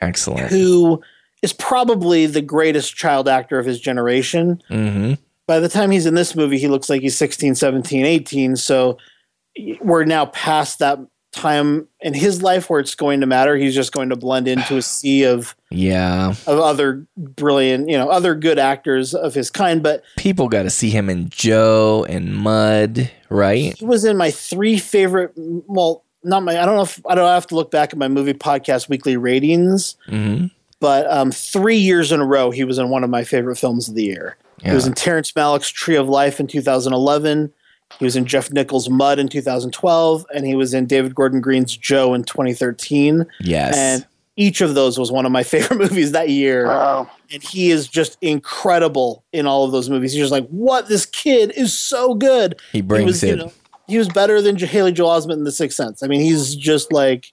[0.00, 0.48] Excellent.
[0.50, 1.00] who
[1.42, 5.14] is probably the greatest child actor of his generation Mm-hmm.
[5.46, 8.56] by the time he's in this movie, he looks like he's 16, 17, 18.
[8.56, 8.98] So
[9.80, 10.98] we're now past that
[11.32, 13.56] time in his life where it's going to matter.
[13.56, 16.30] He's just going to blend into a sea of, Yeah.
[16.30, 19.80] of other brilliant, you know, other good actors of his kind.
[19.82, 23.76] But People got to see him in Joe and Mud, right?
[23.78, 27.26] he was in my three favorite, well, not my, I don't know if, I don't
[27.28, 30.46] have to look back at my movie podcast weekly ratings, Mm-hmm.
[30.80, 33.88] but um, three years in a row, he was in one of my favorite films
[33.88, 34.36] of the year.
[34.62, 37.50] He was in Terrence Malick's Tree of Life in 2011.
[37.98, 41.76] He was in Jeff Nichols' Mud in 2012, and he was in David Gordon Green's
[41.76, 43.26] Joe in 2013.
[43.40, 43.76] Yes.
[43.76, 44.06] And
[44.36, 46.66] each of those was one of my favorite movies that year.
[46.66, 47.10] Wow.
[47.32, 50.14] And he is just incredible in all of those movies.
[50.16, 50.88] You're just like, what?
[50.88, 52.58] This kid is so good.
[52.72, 53.36] He brings was, you it.
[53.36, 53.52] know,
[53.86, 56.02] he was better than J- Haley Joel Osment in The Sixth Sense.
[56.02, 57.26] I mean, he's just like,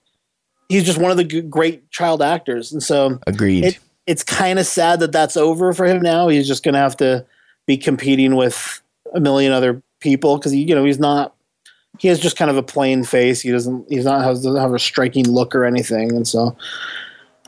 [0.68, 2.72] he's just one of the g- great child actors.
[2.72, 3.64] And so Agreed.
[3.64, 6.28] it, it's kind of sad that that's over for him now.
[6.28, 7.24] He's just going to have to
[7.66, 8.82] be competing with
[9.14, 11.34] a million other people because, he, you know, he's not,
[11.98, 13.40] he has just kind of a plain face.
[13.40, 16.14] He doesn't, he's not, has, doesn't have a striking look or anything.
[16.14, 16.56] And so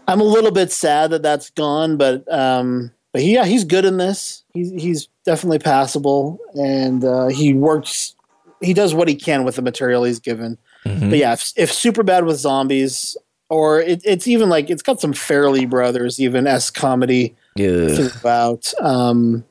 [0.08, 3.84] I'm a little bit sad that that's gone, but, um, but he, yeah, he's good
[3.84, 4.44] in this.
[4.54, 8.14] He's, he's definitely passable and, uh, he works,
[8.60, 10.58] he does what he can with the material he's given.
[10.84, 11.10] Mhm.
[11.10, 13.16] But yeah, if, if super bad with zombies,
[13.50, 17.90] or it, it's even like it's got some Farrelly Brothers even s comedy Ugh.
[17.90, 18.72] throughout.
[18.80, 19.44] Um,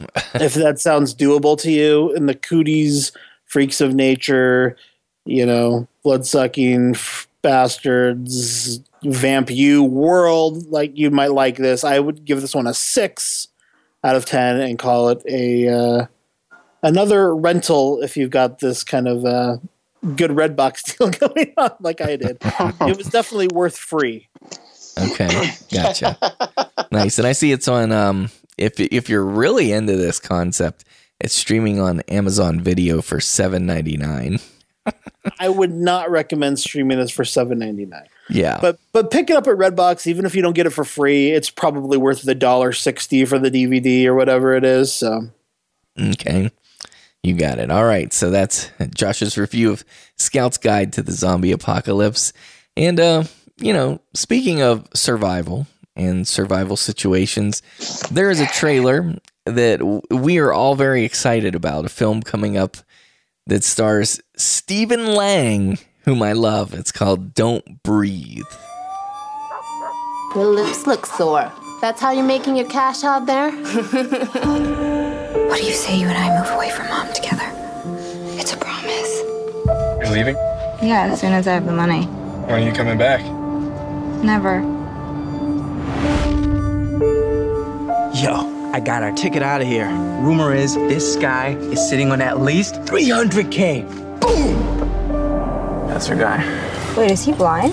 [0.34, 3.12] if that sounds doable to you, in the Cooties,
[3.46, 4.76] Freaks of Nature,
[5.24, 6.96] you know, blood sucking
[7.42, 11.84] bastards, Vamp you world, like you might like this.
[11.84, 13.48] I would give this one a six
[14.02, 16.06] out of ten and call it a uh,
[16.82, 19.58] another rental if you've got this kind of uh,
[20.16, 22.38] good Redbox deal going on like I did.
[22.42, 24.28] it was definitely worth free.
[24.98, 26.18] Okay, gotcha.
[26.90, 27.92] nice, and I see it's on.
[27.92, 30.84] Um, if if you're really into this concept,
[31.20, 34.40] it's streaming on Amazon Video for seven ninety nine.
[35.40, 38.06] I would not recommend streaming this for seven ninety nine.
[38.30, 40.84] Yeah, But but pick it up at Redbox, even if you don't get it for
[40.84, 44.92] free, it's probably worth the dollar sixty for the DVD or whatever it is.
[44.92, 45.28] So
[45.98, 46.50] Okay.
[47.22, 47.70] You got it.
[47.70, 48.12] All right.
[48.12, 49.84] So that's Josh's review of
[50.16, 52.32] Scout's Guide to the Zombie Apocalypse.
[52.76, 53.24] And, uh,
[53.56, 55.66] you know, speaking of survival
[55.98, 57.60] and survival situations,
[58.10, 61.84] there is a trailer that we are all very excited about.
[61.84, 62.78] A film coming up
[63.46, 66.72] that stars Stephen Lang, whom I love.
[66.74, 68.44] It's called Don't Breathe.
[70.34, 71.50] Your lips look sore.
[71.80, 73.50] That's how you're making your cash out there?
[75.48, 77.50] What do you say you and I move away from mom together?
[78.38, 79.22] It's a promise.
[80.00, 80.36] You're leaving?
[80.82, 82.04] Yeah, as soon as I have the money.
[82.04, 83.22] When are you coming back?
[84.22, 84.77] Never.
[88.20, 89.86] Yo, I got our ticket out of here.
[90.20, 93.88] Rumor is this guy is sitting on at least 300K.
[94.20, 95.86] Boom!
[95.86, 96.42] That's our guy.
[96.96, 97.72] Wait, is he blind?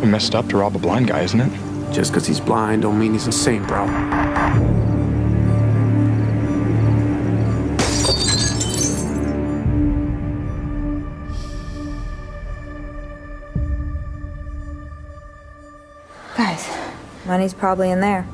[0.00, 1.92] We messed up to rob a blind guy, isn't it?
[1.92, 3.84] Just because he's blind don't mean he's insane, bro.
[16.36, 16.68] Guys,
[17.26, 18.24] money's probably in there.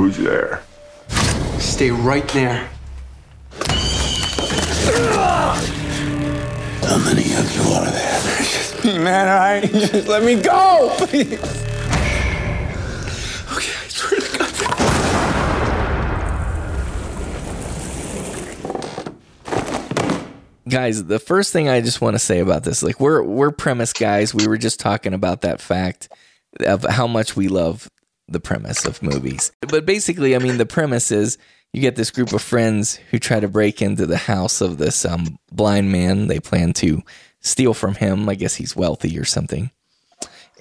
[0.00, 0.62] Who's there?
[1.58, 2.70] Stay right there.
[6.80, 8.20] How many of you are there?
[8.38, 9.70] Just me, man, all right?
[9.70, 11.38] Just let me go, please.
[13.52, 14.46] Okay, I swear to God.
[20.70, 23.92] guys the first thing i just want to say about this like we're we're premise
[23.92, 26.08] guys we were just talking about that fact
[26.60, 27.90] of how much we love
[28.30, 29.52] the premise of movies.
[29.60, 31.38] But basically i mean the premise is
[31.72, 35.04] you get this group of friends who try to break into the house of this
[35.04, 36.26] um, blind man.
[36.26, 37.02] They plan to
[37.40, 38.28] steal from him.
[38.28, 39.70] I guess he's wealthy or something.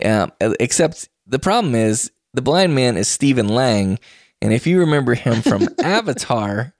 [0.04, 4.00] Um, except the problem is the blind man is stephen lang.
[4.42, 6.74] And if you remember him from avatar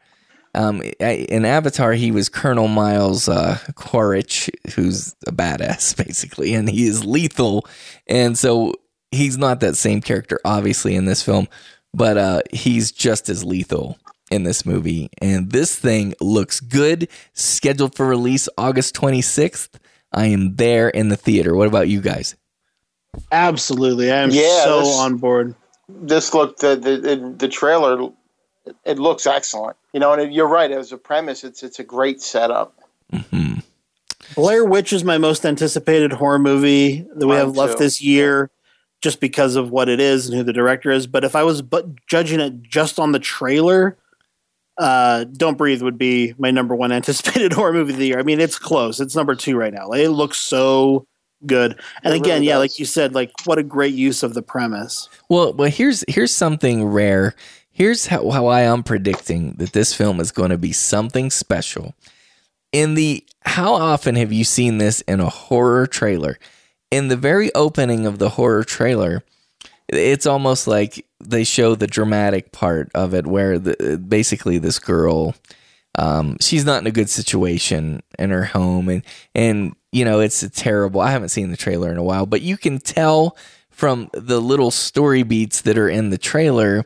[0.56, 6.88] um, in Avatar, he was Colonel Miles uh, Quaritch, who's a badass, basically, and he
[6.88, 7.68] is lethal.
[8.08, 8.74] And so
[9.12, 11.48] he's not that same character, obviously, in this film,
[11.94, 13.98] but uh, he's just as lethal
[14.32, 15.10] in this movie.
[15.22, 19.70] And this thing looks good, scheduled for release August 26th.
[20.12, 21.56] I am there in the theater.
[21.56, 22.36] What about you guys?
[23.32, 25.56] absolutely, I am Yeah, so this- on board.
[25.92, 28.10] This looked the the, the, the trailer.
[28.86, 30.14] It looks excellent, you know.
[30.14, 30.70] And it, you're right.
[30.70, 32.76] As a premise, it's it's a great setup.
[34.36, 37.84] Blair Witch is my most anticipated horror movie that we Mine have left too.
[37.86, 38.52] this year,
[39.02, 41.08] just because of what it is and who the director is.
[41.08, 43.98] But if I was but judging it just on the trailer,
[44.78, 48.20] uh, Don't Breathe would be my number one anticipated horror movie of the year.
[48.20, 49.00] I mean, it's close.
[49.00, 49.92] It's number two right now.
[49.92, 51.06] It looks so
[51.46, 51.80] good.
[52.04, 54.42] And It again, really yeah, like you said, like what a great use of the
[54.42, 55.10] premise.
[55.30, 57.36] Well, well, here's here's something rare.
[57.72, 61.96] Here's how, how I am predicting that this film is going to be something special.
[62.74, 66.38] In the how often have you seen this in a horror trailer?
[66.92, 69.24] In the very opening of the horror trailer,
[69.88, 75.36] it's almost like they show the dramatic part of it, where the, basically this girl
[75.98, 79.04] um, she's not in a good situation in her home, and
[79.34, 81.02] and you know it's terrible.
[81.02, 83.36] I haven't seen the trailer in a while, but you can tell
[83.70, 86.86] from the little story beats that are in the trailer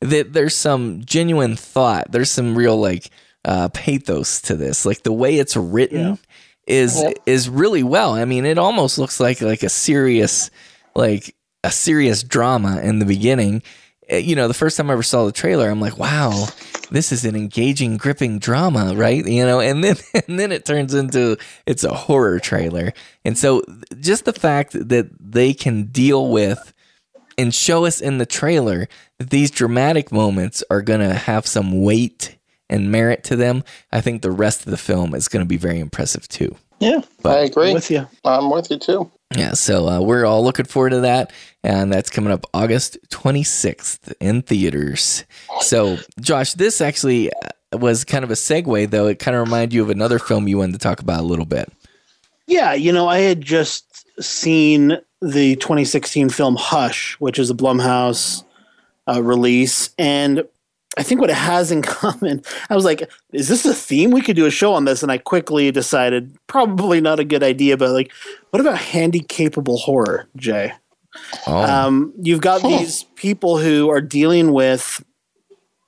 [0.00, 2.12] that there's some genuine thought.
[2.12, 3.10] There's some real like
[3.44, 4.84] uh, pathos to this.
[4.84, 6.18] Like the way it's written
[6.66, 8.14] is is really well.
[8.14, 10.50] I mean, it almost looks like like a serious
[10.94, 11.34] like
[11.64, 13.62] a serious drama in the beginning.
[14.10, 16.46] Uh, You know, the first time I ever saw the trailer, I'm like, wow,
[16.90, 19.24] this is an engaging, gripping drama, right?
[19.24, 19.96] You know, and then
[20.28, 21.36] and then it turns into
[21.66, 22.92] it's a horror trailer.
[23.24, 23.62] And so
[24.00, 26.72] just the fact that they can deal with
[27.38, 28.88] and show us in the trailer
[29.18, 32.38] that these dramatic moments are going to have some weight
[32.68, 33.62] and merit to them,
[33.92, 36.56] I think the rest of the film is going to be very impressive too.
[36.80, 37.72] Yeah, But- I agree.
[37.72, 38.06] with you.
[38.24, 39.10] I'm with you too.
[39.34, 41.32] Yeah, so uh, we're all looking forward to that,
[41.64, 45.24] and that's coming up August 26th in theaters.
[45.62, 49.08] So, Josh, this actually uh, was kind of a segue, though.
[49.08, 51.44] It kind of reminded you of another film you wanted to talk about a little
[51.44, 51.72] bit.
[52.46, 58.44] Yeah, you know, I had just seen the 2016 film Hush, which is a Blumhouse
[59.08, 60.44] uh, release, and
[60.96, 64.10] I think what it has in common, I was like, is this a theme?
[64.10, 67.42] We could do a show on this, and I quickly decided probably not a good
[67.42, 67.76] idea.
[67.76, 68.12] But like,
[68.50, 70.72] what about handy capable horror, Jay?
[71.46, 75.02] Oh, Um, you've got these people who are dealing with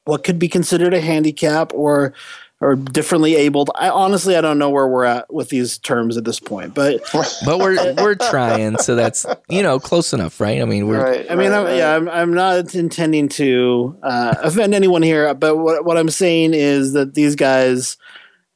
[0.05, 2.15] what could be considered a handicap or
[2.61, 3.71] or differently abled.
[3.77, 7.01] I honestly I don't know where we're at with these terms at this point, but
[7.45, 10.61] but we're we're trying, so that's you know close enough, right?
[10.61, 11.31] I mean, we're Right.
[11.31, 11.77] I mean, right, I'm, right.
[11.77, 16.55] yeah, I'm, I'm not intending to uh, offend anyone here, but what, what I'm saying
[16.55, 17.97] is that these guys,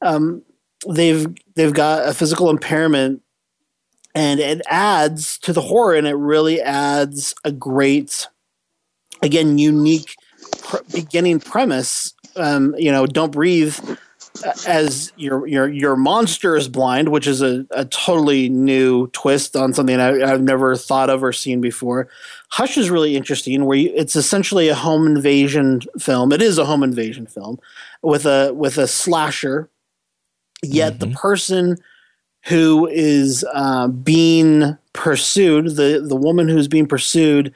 [0.01, 0.43] um,
[0.89, 1.25] they've
[1.55, 3.21] they've got a physical impairment,
[4.13, 8.27] and it adds to the horror, and it really adds a great,
[9.21, 10.17] again, unique
[10.59, 12.13] pr- beginning premise.
[12.35, 13.77] Um, you know, don't breathe
[14.65, 19.73] as your your your monster is blind, which is a, a totally new twist on
[19.73, 22.09] something I, I've never thought of or seen before.
[22.49, 26.31] Hush is really interesting, where you, it's essentially a home invasion film.
[26.31, 27.59] It is a home invasion film
[28.01, 29.69] with a with a slasher,
[30.63, 31.77] yet the person
[32.45, 37.53] who is uh, being pursued, the the woman who's being pursued,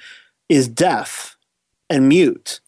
[0.48, 1.38] is deaf
[1.90, 2.60] and mute,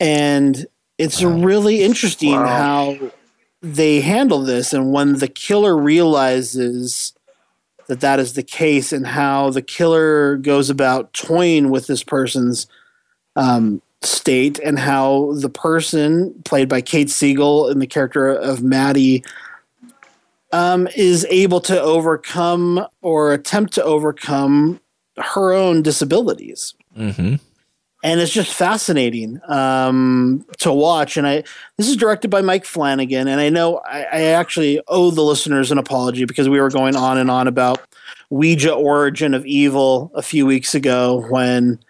[0.00, 0.66] and
[0.98, 2.46] it's really interesting Wow.
[2.46, 3.10] how
[3.62, 7.12] they handle this and when the killer realizes
[7.88, 12.66] that that is the case and how the killer goes about toying with this person's
[13.36, 19.24] um, state and how the person played by Kate Siegel in the character of Maddie
[20.52, 24.80] um, is able to overcome or attempt to overcome
[25.18, 26.74] her own disabilities.
[26.94, 27.36] Hmm
[28.06, 31.16] and it's just fascinating um, to watch.
[31.16, 31.42] And I
[31.76, 35.72] this is directed by Mike Flanagan, and I know I, I actually owe the listeners
[35.72, 37.80] an apology because we were going on and on about
[38.30, 41.80] Ouija Origin of Evil a few weeks ago when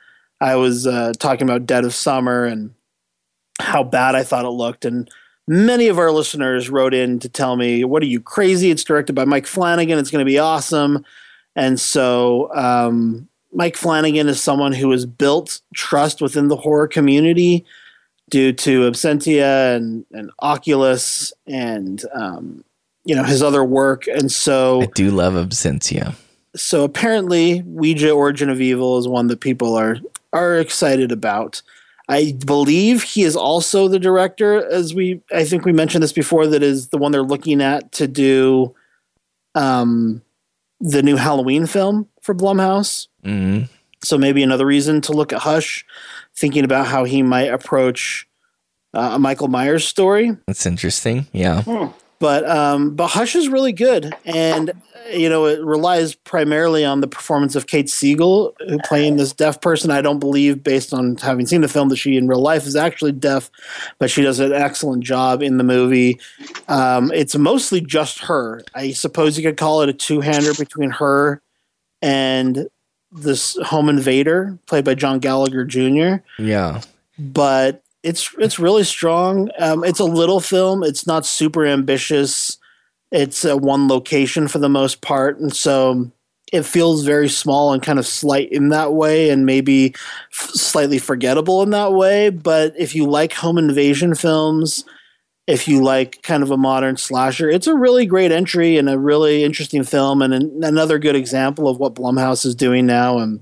[0.40, 2.72] I was uh, talking about Dead of Summer and
[3.60, 5.10] how bad I thought it looked, and
[5.46, 8.70] many of our listeners wrote in to tell me, "What are you crazy?
[8.70, 9.98] It's directed by Mike Flanagan.
[9.98, 11.04] It's going to be awesome."
[11.54, 17.64] And so um, Mike Flanagan is someone who has built trust within the horror community
[18.28, 22.62] due to Absentia and, and Oculus and um,
[23.06, 24.06] you know his other work.
[24.08, 26.14] And so I do love Absentia.
[26.54, 29.96] so apparently Ouija Origin of Evil is one that people are
[30.34, 31.62] are excited about.
[32.08, 36.46] I believe he is also the director, as we I think we mentioned this before,
[36.48, 38.74] that is the one they're looking at to do
[39.54, 40.20] um
[40.78, 43.06] the new Halloween film for Blumhouse.
[43.24, 43.62] hmm
[44.02, 45.86] So maybe another reason to look at Hush,
[46.34, 48.28] thinking about how he might approach
[48.92, 50.36] uh, a Michael Myers story.
[50.46, 51.26] That's interesting.
[51.32, 51.62] Yeah.
[52.18, 54.74] But um, but Hush is really good, and uh,
[55.12, 59.60] you know it relies primarily on the performance of Kate Siegel, who playing this deaf
[59.60, 59.90] person.
[59.90, 62.74] I don't believe, based on having seen the film, that she in real life is
[62.74, 63.50] actually deaf,
[63.98, 66.18] but she does an excellent job in the movie.
[66.68, 68.62] Um, it's mostly just her.
[68.74, 71.42] I suppose you could call it a two-hander between her
[72.02, 72.68] and
[73.12, 76.82] this home invader, played by John Gallagher Jr Yeah.
[77.18, 79.50] but it's it's really strong.
[79.58, 80.84] Um, it's a little film.
[80.84, 82.58] It's not super ambitious.
[83.10, 86.10] It's a one location for the most part, and so
[86.52, 89.88] it feels very small and kind of slight in that way, and maybe
[90.32, 92.30] f- slightly forgettable in that way.
[92.30, 94.84] But if you like home invasion films,
[95.46, 98.98] if you like kind of a modern slasher, it's a really great entry and a
[98.98, 103.18] really interesting film, and an, another good example of what Blumhouse is doing now.
[103.18, 103.40] And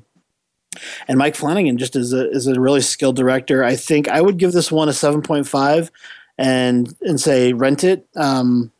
[1.08, 3.64] and Mike Flanagan just is a is a really skilled director.
[3.64, 5.90] I think I would give this one a seven point five,
[6.36, 8.06] and and say rent it.
[8.16, 8.70] Um,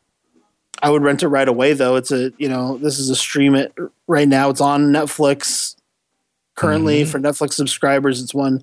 [0.83, 1.95] I would rent it right away though.
[1.95, 3.73] It's a you know this is a stream it
[4.07, 4.49] right now.
[4.49, 5.75] It's on Netflix
[6.55, 7.07] currently Mhm.
[7.07, 8.21] for Netflix subscribers.
[8.21, 8.61] It's one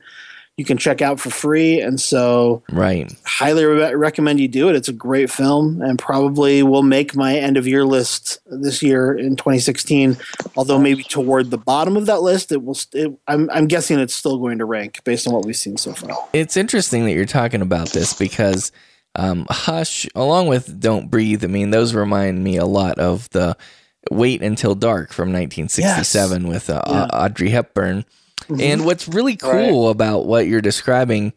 [0.62, 3.12] you can check out for free, and so Right.
[3.26, 4.76] highly re- recommend you do it.
[4.76, 9.12] It's a great film and probably will make my end of year list this year
[9.12, 10.16] in 2016.
[10.56, 12.74] Although maybe toward the bottom of that list, it will.
[12.76, 15.76] St- it, I'm I'm guessing it's still going to rank based on what we've seen
[15.76, 16.16] so far.
[16.32, 18.70] It's interesting that you're talking about this because
[19.16, 23.56] um, Hush, along with Don't Breathe, I mean, those remind me a lot of the
[24.12, 27.04] Wait Until Dark from 1967 with uh, Yeah.
[27.12, 28.04] Audrey Hepburn.
[28.58, 28.62] Mhm.
[28.62, 31.32] And what's really cool about what you're describing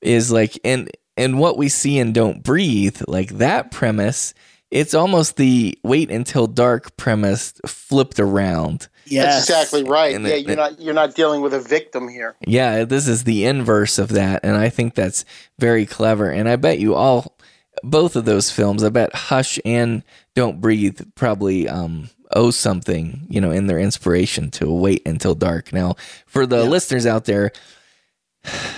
[0.00, 4.32] is like, and and what we see in Don't Breathe, like that premise,
[4.70, 8.88] it's almost the Wait Until Dark premise flipped around.
[9.24, 10.14] That's exactly right.
[10.14, 12.34] And yeah, it- you're not you're not dealing with a victim here.
[12.46, 15.24] Yeah, this is the inverse of that, and I think that's
[15.58, 16.30] very clever.
[16.30, 17.36] And I bet you all,
[17.82, 20.02] both of those films, I bet Hush and
[20.34, 25.72] Don't Breathe probably um, owe something, you know, in their inspiration to Wait Until Dark.
[25.72, 25.96] Now,
[26.26, 27.52] for the listeners out there,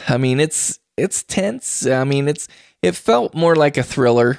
[0.08, 1.86] I mean, it's it's tense.
[1.86, 2.46] I mean, it's
[2.82, 4.38] it felt more like a thriller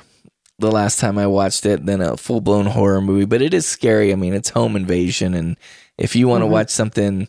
[0.59, 3.65] the last time I watched it than a full blown horror movie, but it is
[3.65, 4.11] scary.
[4.13, 5.57] I mean, it's home invasion, and
[5.97, 6.51] if you want to Mhm.
[6.51, 7.27] watch something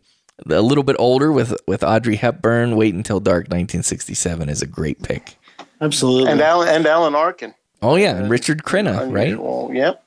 [0.50, 5.02] a little bit older with with Audrey Hepburn, Wait Until Dark, 1967 is a great
[5.02, 5.36] pick.
[5.80, 6.30] Absolutely.
[6.30, 7.54] And Alan and Alan Arkin.
[7.82, 9.28] Oh yeah, and Richard Crenna, right?
[9.28, 9.70] Unusual.
[9.72, 10.02] Yep.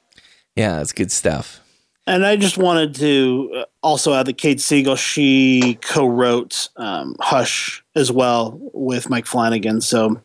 [0.56, 1.62] Yeah, it's good stuff.
[2.08, 7.84] And I just wanted to uh, also add that Kate Siegel, she co-wrote um, Hush
[7.96, 9.80] as well with Mike Flanagan.
[9.80, 10.20] So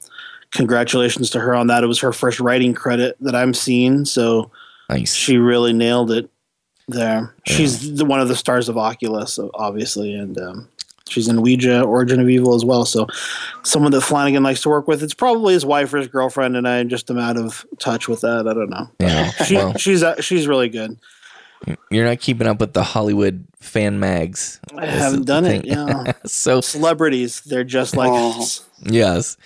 [0.51, 1.85] congratulations to her on that.
[1.85, 4.07] It was her first writing credit that I'm seeing.
[4.07, 4.51] So
[4.89, 5.15] nice.
[5.15, 6.31] she really nailed it
[6.89, 7.35] there.
[7.47, 10.69] She's the, one of the stars of Oculus, obviously, and um,
[11.09, 12.85] she's in Ouija, Origin of Evil as well.
[12.85, 13.07] So
[13.63, 15.03] someone that Flanagan likes to work with.
[15.03, 18.21] It's probably his wife or his girlfriend, and I just am out of touch with
[18.23, 18.47] that.
[18.49, 18.91] I don't know.
[18.99, 20.99] Yeah, She, well, she's uh, she's really good.
[21.91, 24.61] you're not keeping up with the Hollywood fan mags.
[24.77, 25.65] I haven't the done it.
[25.65, 26.13] Yeah.
[26.27, 28.69] so celebrities, they're just like us.
[28.83, 29.37] Yes.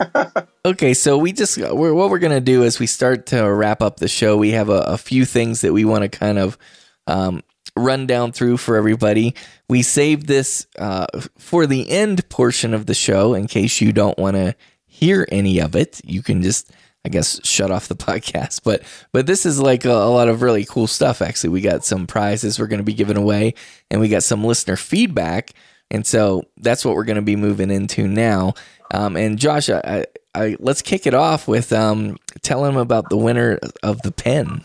[0.66, 3.96] okay, so we just we're, what we're gonna do is we start to wrap up
[3.98, 4.36] the show.
[4.36, 6.58] We have a, a few things that we want to kind of
[7.06, 7.42] um,
[7.76, 9.34] run down through for everybody.
[9.68, 11.06] We saved this uh,
[11.38, 14.54] for the end portion of the show in case you don't want to
[14.86, 16.00] hear any of it.
[16.04, 16.72] You can just
[17.04, 18.60] I guess shut off the podcast.
[18.64, 18.82] But
[19.12, 21.22] but this is like a, a lot of really cool stuff.
[21.22, 23.54] Actually, we got some prizes we're going to be giving away,
[23.90, 25.52] and we got some listener feedback.
[25.90, 28.54] And so that's what we're going to be moving into now.
[28.92, 33.16] Um, and Josh, I, I, let's kick it off with um, telling them about the
[33.16, 34.64] winner of the pen.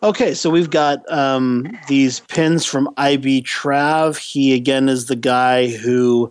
[0.00, 4.16] Okay, so we've got um, these pins from IB Trav.
[4.16, 6.30] He again is the guy who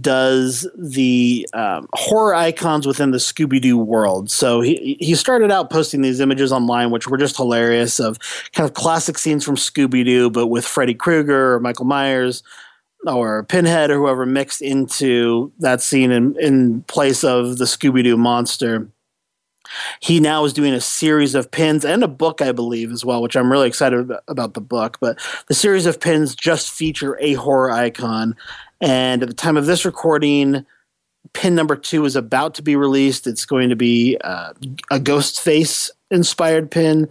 [0.00, 4.30] does the um, horror icons within the Scooby Doo world.
[4.30, 8.18] So he he started out posting these images online, which were just hilarious of
[8.52, 12.44] kind of classic scenes from Scooby Doo, but with Freddy Krueger or Michael Myers
[13.06, 18.16] or Pinhead or whoever mixed into that scene in, in place of the Scooby Doo
[18.16, 18.88] monster
[20.00, 23.22] he now is doing a series of pins and a book, I believe, as well,
[23.22, 24.98] which I'm really excited about the book.
[25.00, 25.18] But
[25.48, 28.36] the series of pins just feature a horror icon.
[28.80, 30.64] And at the time of this recording,
[31.32, 33.26] pin number two is about to be released.
[33.26, 34.52] It's going to be uh,
[34.90, 37.08] a ghost face inspired pin.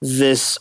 [0.00, 0.58] This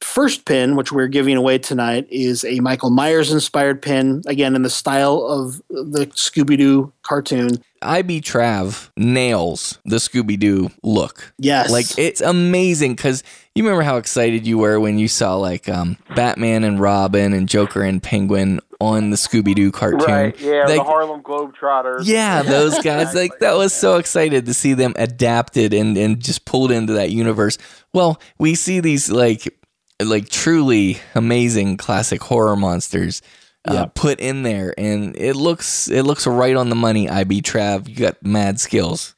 [0.00, 4.62] first pin, which we're giving away tonight, is a Michael Myers inspired pin, again, in
[4.62, 7.62] the style of the Scooby Doo cartoon.
[7.84, 11.32] IB Trav nails the Scooby Doo look.
[11.38, 11.70] Yes.
[11.70, 13.22] Like it's amazing because
[13.54, 17.48] you remember how excited you were when you saw like um, Batman and Robin and
[17.48, 20.00] Joker and Penguin on the Scooby Doo cartoon.
[20.00, 20.40] Right.
[20.40, 20.64] Yeah.
[20.66, 22.06] Like, the Harlem Globetrotters.
[22.06, 23.14] yeah, those guys.
[23.14, 27.10] Like that was so excited to see them adapted and, and just pulled into that
[27.10, 27.58] universe.
[27.92, 29.56] Well, we see these like
[30.02, 33.22] like truly amazing classic horror monsters
[33.66, 37.08] uh, put in there, and it looks it looks right on the money.
[37.08, 39.14] IB Trav, you got mad skills.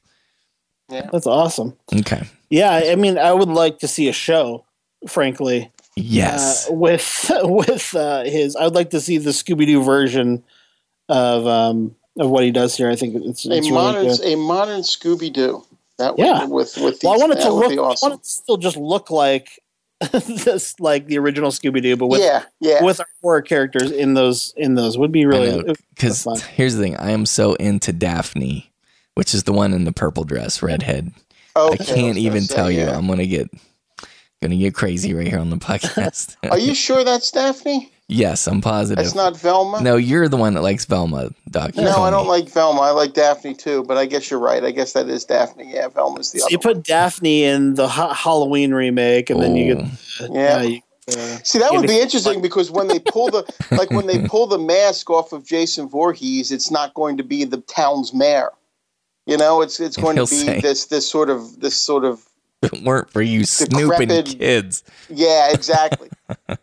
[0.88, 1.76] Yeah, that's awesome.
[1.94, 2.22] Okay.
[2.48, 4.64] Yeah, I mean, I would like to see a show,
[5.08, 5.70] frankly.
[5.96, 6.70] Yes.
[6.70, 10.44] Uh, with with uh, his, I would like to see the Scooby Doo version
[11.08, 12.88] of um of what he does here.
[12.90, 14.20] I think it's, A it's modern good.
[14.24, 15.64] a modern Scooby Doo.
[15.98, 16.44] That would, Yeah.
[16.44, 17.70] with with these, Well, I want it to look.
[17.70, 18.10] be I awesome.
[18.10, 19.60] want it to still just look like
[20.12, 22.82] this, like the original Scooby Doo, but with Yeah, yeah.
[22.84, 26.96] with our horror characters in those in those would be really Because here's the thing,
[26.96, 28.70] I am so into Daphne,
[29.14, 31.12] which is the one in the purple dress, redhead.
[31.54, 32.86] I Okay, I can't gonna even say, tell you.
[32.86, 33.48] I'm gonna get
[34.42, 36.36] gonna get crazy right here on the podcast.
[36.50, 37.90] Are you sure that's Daphne?
[38.08, 39.04] Yes, I'm positive.
[39.04, 39.80] It's not Velma.
[39.80, 41.74] No, you're the one that likes Velma, Doc.
[41.74, 42.28] You No, I don't me.
[42.30, 42.80] like Velma.
[42.82, 44.62] I like Daphne too, but I guess you're right.
[44.62, 45.72] I guess that is Daphne.
[45.74, 46.52] Yeah, Velma's the So other.
[46.52, 49.84] you put Daphne in the ha- Halloween remake, and then you get
[50.20, 50.28] Oh.
[50.32, 50.62] Yeah.
[50.62, 54.20] you, uh, See, that would be interesting because when they pull the like when they
[54.26, 58.50] pull the mask off of Jason Voorhees, it's not going to be the town's mayor.
[59.26, 62.04] You know, it's it's going to He'll be say- this this sort of this sort
[62.04, 62.24] of
[62.62, 64.84] If it weren't for you snooping Decrepit- kids.
[65.10, 66.08] yeah, exactly.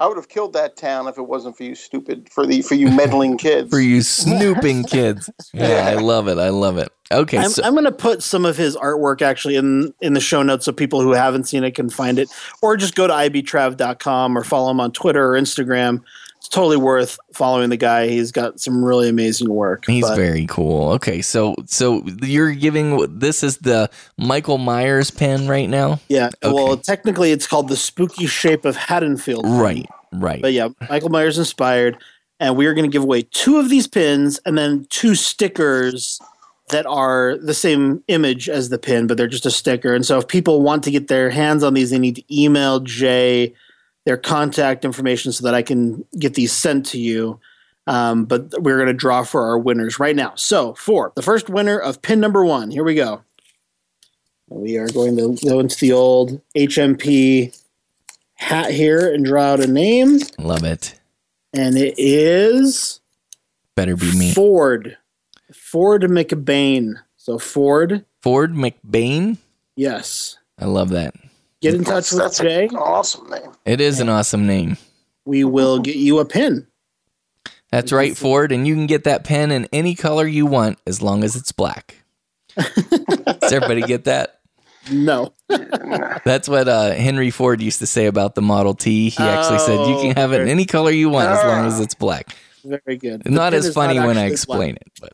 [0.00, 2.74] I would have killed that town if it wasn't for you stupid for the for
[2.74, 3.70] you meddling kids.
[3.70, 5.28] For you snooping kids.
[5.52, 6.38] Yeah, I love it.
[6.38, 6.92] I love it.
[7.10, 10.20] Okay, I'm, so I'm going to put some of his artwork actually in in the
[10.20, 12.28] show notes so people who haven't seen it can find it,
[12.62, 16.02] or just go to ibtrav.com or follow him on Twitter or Instagram.
[16.48, 18.08] It's totally worth following the guy.
[18.08, 19.84] He's got some really amazing work.
[19.86, 20.92] he's But- very cool.
[20.92, 26.00] Okay, so so you're giving this is the Michael Myers pen right now?
[26.08, 26.30] Yeah.
[26.42, 29.44] Well, technically, it's called the Spooky Shape of Haddonfield.
[29.46, 30.40] Right, right.
[30.40, 31.98] But yeah, Michael Myers inspired,
[32.40, 36.18] and we are going to give away two of these pins and then two stickers
[36.70, 39.94] that are the same image as the pin, but they're just a sticker.
[39.94, 42.80] And so, if people want to get their hands on these, they need to email
[42.80, 43.52] Jay
[44.08, 47.38] their contact information so that I can get these sent to you.
[47.86, 50.32] Um, but we're going to draw for our winners right now.
[50.34, 53.20] So, for the first winner of pin number one, here we go.
[54.48, 57.54] We are going to go into the old HMP
[58.32, 60.20] hat here and draw out a name.
[60.38, 60.98] Love it.
[61.52, 63.00] And it is
[63.76, 64.32] Better be me.
[64.32, 64.96] Ford.
[65.52, 66.94] Ford McBain.
[67.18, 69.36] So Ford, Ford McBain?
[69.76, 70.38] yes.
[70.58, 71.14] I love that.
[71.60, 72.66] Get in touch with That's Jay.
[72.66, 73.52] an awesome name.
[73.64, 74.76] It is an awesome name.
[75.24, 76.66] We will get you a pin.
[77.70, 81.02] That's right, Ford, and you can get that pen in any color you want as
[81.02, 81.96] long as it's black.
[82.56, 84.40] Does everybody get that?
[84.90, 85.34] No.
[85.48, 89.10] That's what uh, Henry Ford used to say about the Model T.
[89.10, 91.78] He actually said you can have it in any color you want as long as
[91.80, 92.34] it's black.
[92.64, 93.22] Very good.
[93.24, 94.86] The Not as is funny when I explain black.
[94.86, 95.12] it, but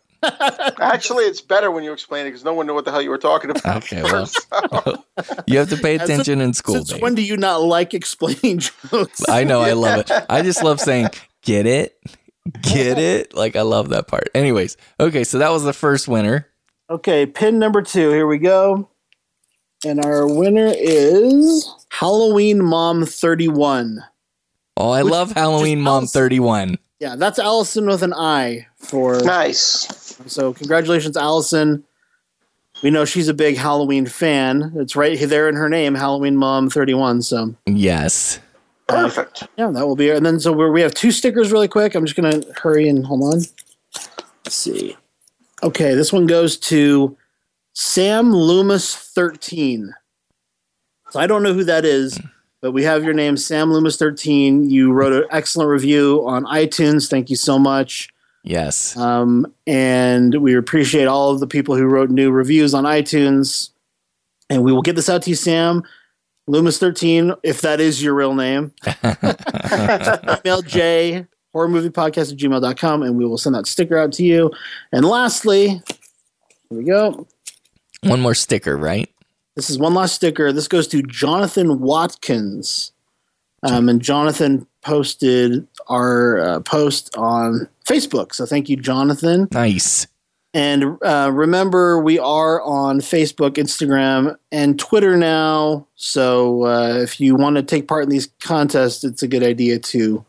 [0.81, 3.11] Actually, it's better when you explain it because no one knew what the hell you
[3.11, 3.85] were talking about.
[3.85, 4.29] okay, well,
[5.47, 7.03] you have to pay Since- attention in school, Since babe.
[7.03, 8.59] when do you not like explaining
[8.91, 9.29] jokes?
[9.29, 10.11] I know, I love it.
[10.31, 11.09] I just love saying,
[11.43, 11.99] get it?
[12.63, 13.35] Get it?
[13.35, 14.29] Like, I love that part.
[14.35, 16.49] Anyways, okay, so that was the first winner.
[16.91, 18.11] Okay, pin number two.
[18.11, 18.91] Here we go.
[19.87, 24.03] And our winner is Halloween Mom 31.
[24.77, 26.79] Oh, I love Halloween Mom 31.
[27.01, 30.04] Yeah, that's Allison with an I for Nice.
[30.27, 31.85] So congratulations, Allison.
[32.83, 34.73] We know she's a big Halloween fan.
[34.77, 37.23] It's right there in her name, Halloween Mom 31.
[37.23, 38.41] So Yes.
[38.89, 39.45] Perfect.
[39.57, 40.11] yeah, that will be.
[40.11, 41.95] And then so we're, we have two stickers really quick.
[41.95, 43.41] I'm just gonna hurry and hold on.
[44.45, 44.97] Let's see.
[45.63, 47.17] Okay, this one goes to
[47.73, 49.95] Sam Loomis 13.
[51.11, 52.21] So I don't know who that is,
[52.61, 54.69] but we have your name, Sam Loomis 13.
[54.69, 57.09] You wrote an excellent review on iTunes.
[57.09, 58.09] Thank you so much.
[58.45, 58.95] Yes.
[58.97, 63.71] Um, and we appreciate all of the people who wrote new reviews on iTunes.
[64.51, 65.83] And we will get this out to you, Sam.
[66.49, 68.73] Loomis13, if that is your real name.
[70.45, 74.25] Email J, horror movie podcast at gmail.com, and we will send that sticker out to
[74.25, 74.53] you.
[74.93, 77.27] And lastly, here we go.
[78.03, 79.11] One more sticker, right?
[79.57, 80.53] This is one last sticker.
[80.53, 82.93] This goes to Jonathan Watkins.
[83.63, 88.35] Um, and Jonathan posted our uh, post on Facebook.
[88.35, 89.49] So thank you, Jonathan.
[89.53, 90.07] Nice.
[90.55, 95.89] And uh, remember, we are on Facebook, Instagram, and Twitter now.
[95.97, 99.81] So uh, if you want to take part in these contests, it's a good idea
[99.81, 100.25] to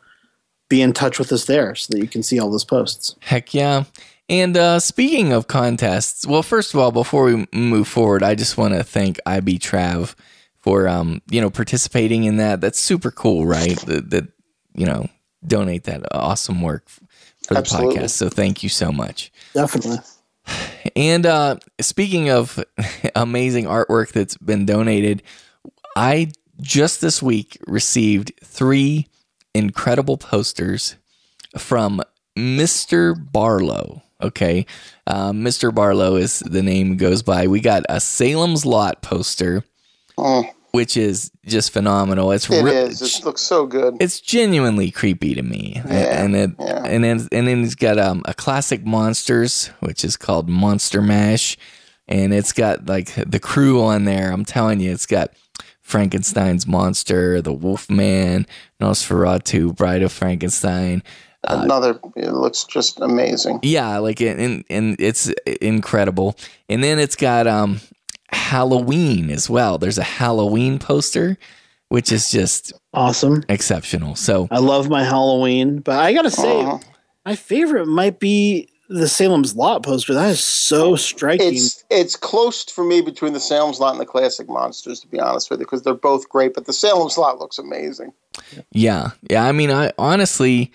[0.68, 3.16] be in touch with us there so that you can see all those posts.
[3.20, 3.84] Heck yeah.
[4.28, 8.58] And uh, speaking of contests, well, first of all, before we move forward, I just
[8.58, 10.16] want to thank IB Trav
[10.58, 12.62] for um, you know participating in that.
[12.62, 13.78] That's super cool, right?
[13.82, 14.28] that, that
[14.74, 15.08] you know
[15.48, 17.98] donate that awesome work for the Absolutely.
[17.98, 18.12] podcast.
[18.12, 19.32] So thank you so much.
[19.54, 19.98] Definitely.
[20.96, 22.64] And uh, speaking of
[23.16, 25.24] amazing artwork that's been donated,
[25.96, 26.32] I
[26.62, 29.08] just this week received three
[29.54, 30.96] incredible posters
[31.58, 32.02] from
[32.38, 33.16] Mr.
[33.32, 34.04] Barlow.
[34.22, 34.66] Okay.
[35.08, 35.74] Uh, Mr.
[35.74, 37.48] Barlow is the name goes by.
[37.48, 39.64] We got a Salem's Lot poster,
[40.76, 42.32] which is just phenomenal.
[42.32, 43.02] It's It re- is.
[43.02, 43.98] It looks so good.
[44.00, 45.82] it's genuinely creepy to me.
[45.86, 50.18] Yeah, and it and then and then he's got um, a classic monsters, which is
[50.18, 51.58] called Monster Mash,
[52.08, 54.32] and it's got like the crew on there.
[54.32, 55.32] I'm telling you, it's got
[55.82, 58.46] Frankenstein's monster, the Wolfman,
[58.82, 61.04] Nosferatu, Bride of Frankenstein.
[61.48, 62.00] Another.
[62.16, 63.60] It looks just amazing.
[63.62, 65.32] Yeah, like and and it's
[65.62, 66.36] incredible.
[66.70, 67.82] And then it's got um
[68.50, 69.78] Halloween as well.
[69.78, 71.38] There's a Halloween poster
[71.90, 74.16] which is just awesome, exceptional.
[74.16, 76.80] So I love my Halloween, but I gotta say, Uh-huh.
[77.26, 80.14] my favorite might be the Salem's Lot poster.
[80.16, 81.54] That is so striking.
[81.56, 85.20] It's it's close for me between the Salem's Lot and the Classic Monsters, to be
[85.20, 86.54] honest with you, because they're both great.
[86.56, 88.12] But the Salem's Lot looks amazing.
[88.72, 89.46] Yeah, yeah.
[89.46, 90.72] I mean, I honestly,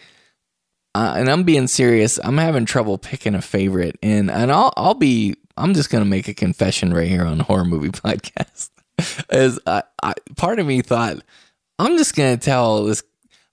[0.94, 2.18] uh, and I'm being serious.
[2.22, 5.34] I'm having trouble picking a favorite, and and I'll I'll be.
[5.56, 8.70] I'm just gonna make a confession right here on the horror movie podcast.
[9.30, 11.18] As I, I, part of me thought,
[11.78, 13.02] I'm just gonna tell this.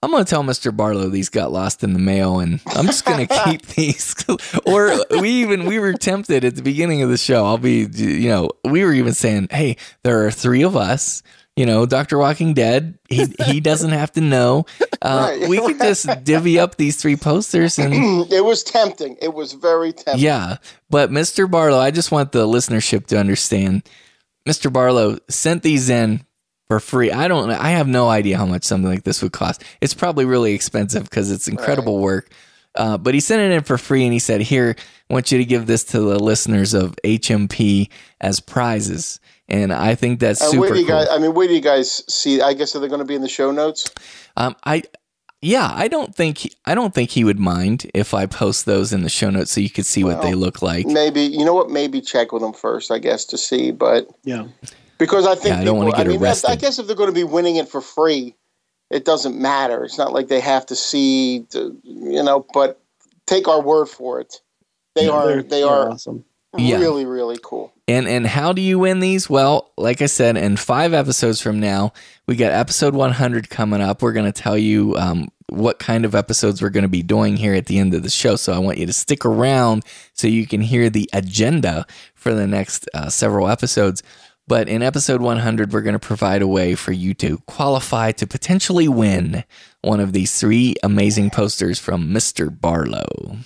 [0.03, 0.76] I'm gonna tell Mr.
[0.76, 4.15] Barlow these got lost in the mail, and I'm just gonna keep these.
[4.65, 7.45] or we even we were tempted at the beginning of the show.
[7.45, 11.24] I'll be, you know, we were even saying, hey, there are three of us
[11.57, 12.97] you know, Doctor Walking Dead.
[13.09, 14.65] He he doesn't have to know.
[15.01, 15.49] Uh, Right.
[15.49, 17.93] We could just divvy up these three posters and
[18.31, 19.17] it was tempting.
[19.21, 20.23] It was very tempting.
[20.23, 20.57] yeah.
[20.89, 21.49] But Mr.
[21.51, 23.84] Barlow, I just want the listenership to understand.
[24.47, 24.71] Mr.
[24.71, 26.25] Barlow sent these in
[26.69, 27.11] for free.
[27.11, 27.49] I don't.
[27.49, 29.63] I have no idea how much something like this would cost.
[29.81, 32.31] It's probably really expensive because it's incredible work.
[32.75, 34.75] Uh, but he sent it in for free, and he said, "Here,
[35.09, 37.89] I want you to give this to the listeners of HMP
[38.21, 39.19] as prizes."
[39.49, 40.95] And I think that's And super where do you cool.
[40.98, 41.07] guys?
[41.10, 42.41] I mean, where do you guys see?
[42.41, 43.90] I guess are they going to be in the show notes?
[44.36, 44.84] Um, I,
[45.41, 48.91] yeah, I don't think he, I don't think he would mind if I post those
[48.91, 50.86] in the show notes so you could see what they look like.
[50.88, 51.69] Maybe you know what?
[51.69, 53.72] Maybe check with them first, I guess, to see.
[53.72, 54.48] But yeah,
[54.98, 56.49] because I think Yeah, I don't wanna people- get mean, arrested.
[56.52, 58.36] I guess if they're going to be winning it for free,
[58.90, 59.86] it doesn't matter.
[59.86, 62.45] It's not like they have to see, the, you know.
[62.53, 62.82] But
[63.28, 64.41] take our word for it.
[64.95, 65.28] They Yeah, are.
[65.28, 66.26] they're- They they're are awesome.
[66.57, 66.78] Yeah.
[66.78, 67.74] really, really cool.
[67.88, 69.30] And and how do you win these?
[69.30, 71.94] Well, like I said, in five episodes from now,
[72.28, 74.02] we got episode 100 coming up.
[74.02, 77.38] We're going to tell you um, what kind of episodes we're going to be doing
[77.38, 78.36] here at the end of the show.
[78.36, 79.84] So I want you to stick around
[80.14, 84.03] so you can hear the agenda for the next uh, several episodes.
[84.48, 88.26] But in episode 100, we're going to provide a way for you to qualify to
[88.26, 89.44] potentially win
[89.82, 92.49] one of these three amazing posters from Mr.
[92.49, 93.38] Barlow.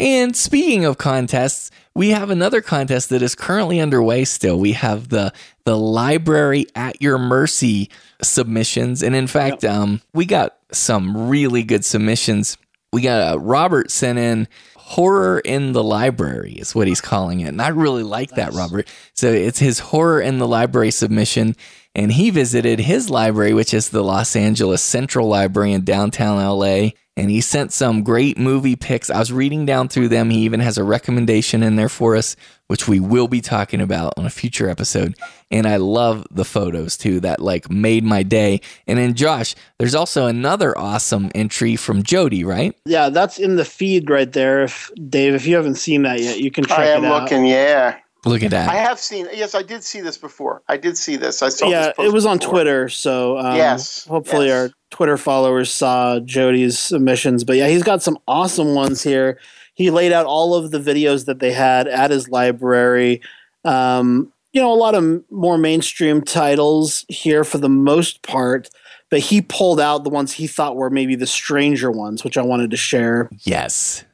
[0.00, 4.58] And speaking of contests, we have another contest that is currently underway still.
[4.58, 7.90] We have the the library at your mercy
[8.22, 9.02] submissions.
[9.02, 12.56] And in fact, um, we got some really good submissions.
[12.94, 17.48] We got uh, Robert sent in horror in the library is what he's calling it.
[17.48, 18.88] And I really like that, Robert.
[19.12, 21.54] So it's his horror in the library submission.
[21.94, 26.90] And he visited his library, which is the Los Angeles Central Library in downtown LA.
[27.16, 29.10] And he sent some great movie picks.
[29.10, 30.30] I was reading down through them.
[30.30, 32.36] He even has a recommendation in there for us,
[32.68, 35.16] which we will be talking about on a future episode.
[35.50, 37.20] And I love the photos too.
[37.20, 38.60] That like made my day.
[38.86, 42.74] And then Josh, there's also another awesome entry from Jody, right?
[42.86, 44.62] Yeah, that's in the feed right there.
[44.62, 47.22] If Dave, if you haven't seen that yet, you can check I am it out.
[47.24, 47.44] looking.
[47.44, 48.68] Yeah, Look at that.
[48.68, 49.28] I have seen.
[49.32, 50.62] Yes, I did see this before.
[50.68, 51.42] I did see this.
[51.42, 51.68] I saw.
[51.68, 52.52] yeah, this post it was on before.
[52.52, 54.54] Twitter, so um, Yes, hopefully yes.
[54.54, 57.44] our Twitter followers saw Jody's submissions.
[57.44, 59.38] But yeah, he's got some awesome ones here.
[59.74, 63.22] He laid out all of the videos that they had at his library.
[63.64, 68.68] Um, you know, a lot of more mainstream titles here for the most part,
[69.08, 72.42] but he pulled out the ones he thought were maybe the stranger ones, which I
[72.42, 73.30] wanted to share.
[73.44, 74.04] Yes.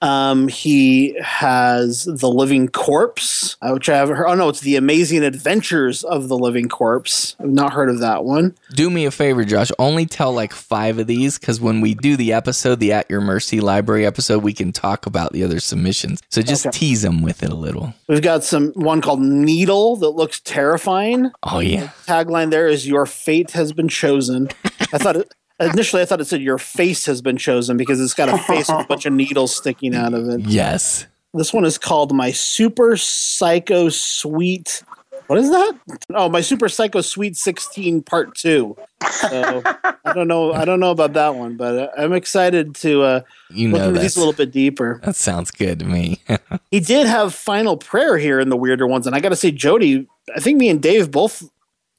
[0.00, 4.28] Um, he has The Living Corpse, uh, which I haven't heard.
[4.28, 7.34] Oh, no, it's The Amazing Adventures of the Living Corpse.
[7.40, 8.54] I've not heard of that one.
[8.74, 9.70] Do me a favor, Josh.
[9.78, 13.20] Only tell like five of these because when we do the episode, the At Your
[13.20, 16.22] Mercy Library episode, we can talk about the other submissions.
[16.30, 16.78] So just Okay.
[16.78, 17.94] tease them with it a little.
[18.08, 21.30] We've got some one called Needle that looks terrifying.
[21.42, 21.88] Oh, yeah.
[22.06, 24.48] Tagline there is Your fate has been chosen.
[24.92, 28.14] I thought it, initially I thought it said Your face has been chosen because it's
[28.14, 30.40] got a face with a bunch of needles sticking out of it.
[30.40, 31.06] Yes.
[31.34, 34.82] This one is called My Super Psycho Sweet.
[35.26, 35.78] What is that?
[36.14, 38.74] Oh, My Super Psycho Sweet 16 Part 2.
[39.10, 39.62] So
[40.04, 40.54] I don't know.
[40.54, 43.20] I don't know about that one, but I'm excited to uh,
[43.50, 45.00] You look know into these a little bit deeper.
[45.04, 46.20] That sounds good to me.
[46.70, 49.50] He did have Final Prayer here in the weirder ones, and I got to say,
[49.50, 50.06] Jody,
[50.36, 51.48] I think me and Dave both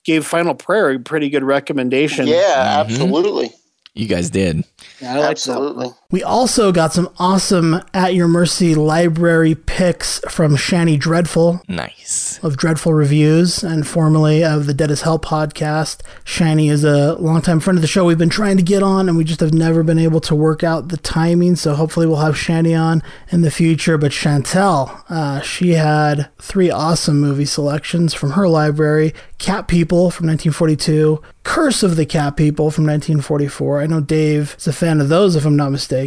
[0.10, 2.28] gave Final Prayer a pretty good recommendation.
[2.28, 2.92] Yeah, mm-hmm.
[2.92, 3.52] absolutely.
[3.94, 4.66] you guys did.
[5.00, 5.90] Yeah, I like absolutely.
[6.12, 11.62] We also got some awesome At Your Mercy library picks from Shani Dreadful.
[11.68, 12.40] Nice.
[12.42, 16.02] Of Dreadful Reviews and formerly of the Dead as Hell podcast.
[16.26, 19.20] Shani is a longtime friend of the show we've been trying to get on, and
[19.20, 21.56] we just have never been able to work out the timing.
[21.56, 24.00] So hopefully we'll have Shani on in the future.
[24.00, 30.26] But Chantel, uh, she had three awesome movie selections from her library Cat People from
[30.26, 33.82] 1942, Curse of the Cat People from 1944.
[33.82, 35.99] I know Dave is a fan of those, if I'm not mistaken.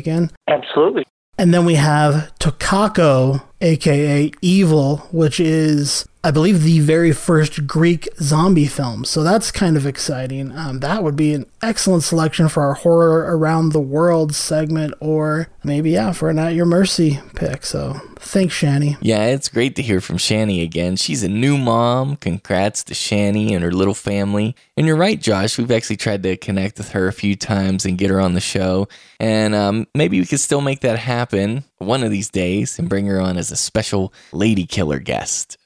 [0.49, 1.05] Absolutely.
[1.39, 7.67] And then we have To Kako aka Evil, which is, I believe, the very first
[7.67, 9.05] Greek zombie film.
[9.05, 10.57] So that's kind of exciting.
[10.57, 15.49] Um, that would be an excellent selection for our Horror Around the World segment, or
[15.65, 17.67] maybe, yeah, for an At Your Mercy pick.
[17.67, 18.97] So thanks, Shani.
[19.01, 20.95] Yeah, it's great to hear from Shani again.
[20.95, 22.15] She's a new mom.
[22.17, 24.55] Congrats to Shani and her little family.
[24.77, 25.59] And you're right, Josh.
[25.59, 28.41] We've actually tried to connect with her a few times and get her on the
[28.41, 28.87] show.
[29.19, 33.07] And um, maybe we could still make that happen one of these days and bring
[33.07, 35.59] her on as a special lady killer guest.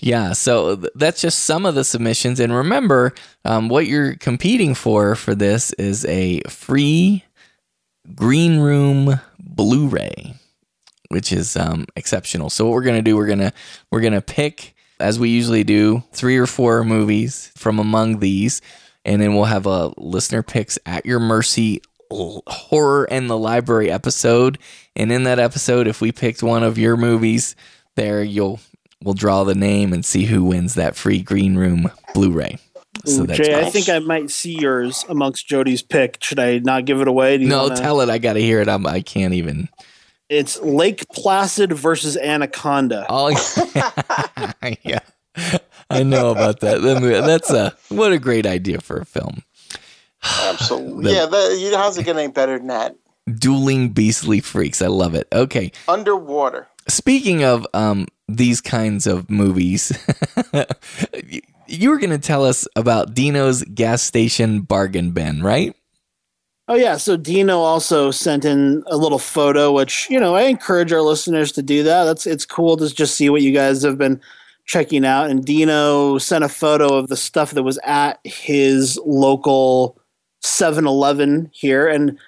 [0.00, 2.40] Yeah, so that's just some of the submissions.
[2.40, 3.14] And remember,
[3.44, 7.24] um, what you're competing for for this is a free
[8.14, 10.34] Green Room Blu-ray,
[11.08, 12.50] which is um, exceptional.
[12.50, 13.52] So what we're gonna do, we're gonna
[13.90, 18.60] we're gonna pick as we usually do three or four movies from among these,
[19.04, 21.80] and then we'll have a listener picks at your mercy
[22.10, 24.58] horror in the library episode.
[24.94, 27.56] And in that episode, if we picked one of your movies,
[27.96, 28.60] there you'll
[29.04, 32.58] we'll draw the name and see who wins that free green room Blu-ray.
[33.08, 36.22] Ooh, Jay, I think I might see yours amongst Jody's pick.
[36.22, 37.36] Should I not give it away?
[37.38, 37.76] no, wanna...
[37.76, 38.08] tell it.
[38.08, 38.68] I got to hear it.
[38.68, 39.68] I'm, I can't even.
[40.28, 43.04] It's Lake Placid versus Anaconda.
[43.08, 43.28] Oh,
[44.82, 45.00] yeah.
[45.90, 46.80] I know about that.
[46.80, 49.42] That's a what a great idea for a film.
[50.22, 51.12] Absolutely.
[51.12, 52.96] yeah, that, how's it getting any better than that?
[53.38, 54.80] Dueling beastly freaks.
[54.80, 55.28] I love it.
[55.32, 55.72] Okay.
[55.88, 56.68] Underwater.
[56.88, 59.92] Speaking of um, these kinds of movies,
[61.66, 65.74] you were going to tell us about Dino's gas station bargain bin, right?
[66.66, 70.92] Oh yeah, so Dino also sent in a little photo, which you know I encourage
[70.92, 72.04] our listeners to do that.
[72.04, 74.20] That's it's cool to just see what you guys have been
[74.64, 75.28] checking out.
[75.28, 79.98] And Dino sent a photo of the stuff that was at his local
[80.42, 82.18] 7-Eleven here, and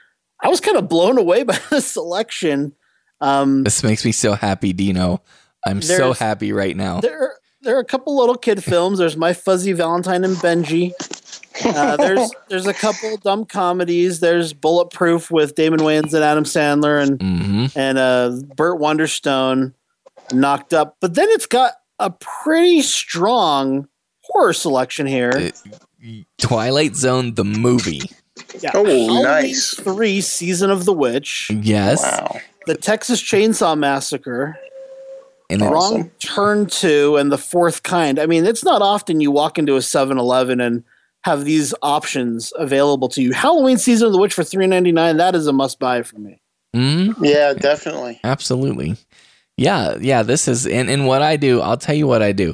[0.42, 2.74] I was kind of blown away by the selection.
[3.22, 5.22] Um, this makes me so happy, Dino.
[5.66, 7.00] I'm so happy right now.
[7.00, 8.98] There, there are a couple little kid films.
[8.98, 10.92] There's My Fuzzy Valentine and Benji.
[11.64, 14.20] Uh, there's there's a couple dumb comedies.
[14.20, 17.78] There's Bulletproof with Damon Wayans and Adam Sandler and mm-hmm.
[17.78, 19.74] and uh, Burt Wonderstone,
[20.32, 20.96] Knocked Up.
[21.00, 23.88] But then it's got a pretty strong
[24.20, 25.32] horror selection here.
[25.34, 25.50] Uh,
[26.38, 28.02] Twilight Zone the movie.
[28.60, 28.70] Yeah.
[28.74, 29.74] Oh, Halloween nice.
[29.74, 31.50] Three Season of the Witch.
[31.50, 32.02] Yes.
[32.02, 32.40] Wow.
[32.66, 34.58] The Texas Chainsaw Massacre.
[35.48, 36.10] And Wrong awesome.
[36.18, 38.18] Turn Two and the Fourth Kind.
[38.18, 40.82] I mean, it's not often you walk into a 7-Eleven and
[41.26, 43.32] have these options available to you.
[43.32, 45.16] Halloween Season of the Witch for three ninety nine.
[45.16, 46.40] That is a must buy for me.
[46.74, 47.24] Mm-hmm.
[47.24, 48.20] Yeah, definitely.
[48.22, 48.96] Absolutely.
[49.56, 50.22] Yeah, yeah.
[50.22, 51.60] This is and and what I do.
[51.60, 52.50] I'll tell you what I do.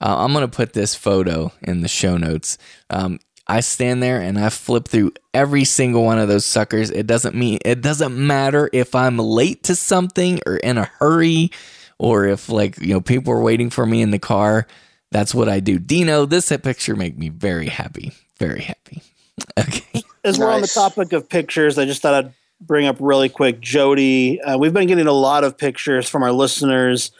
[0.00, 2.58] Uh, I'm gonna put this photo in the show notes.
[2.90, 6.90] Um, I stand there and I flip through every single one of those suckers.
[6.90, 11.52] It doesn't mean it doesn't matter if I'm late to something or in a hurry
[11.98, 14.66] or if like, you know, people are waiting for me in the car.
[15.12, 15.78] That's what I do.
[15.78, 18.12] Dino, this picture made me very happy.
[18.38, 19.02] Very happy.
[19.58, 20.02] Okay.
[20.24, 23.60] As we're on the topic of pictures, I just thought I'd bring up really quick
[23.60, 24.40] Jody.
[24.40, 27.10] Uh, we've been getting a lot of pictures from our listeners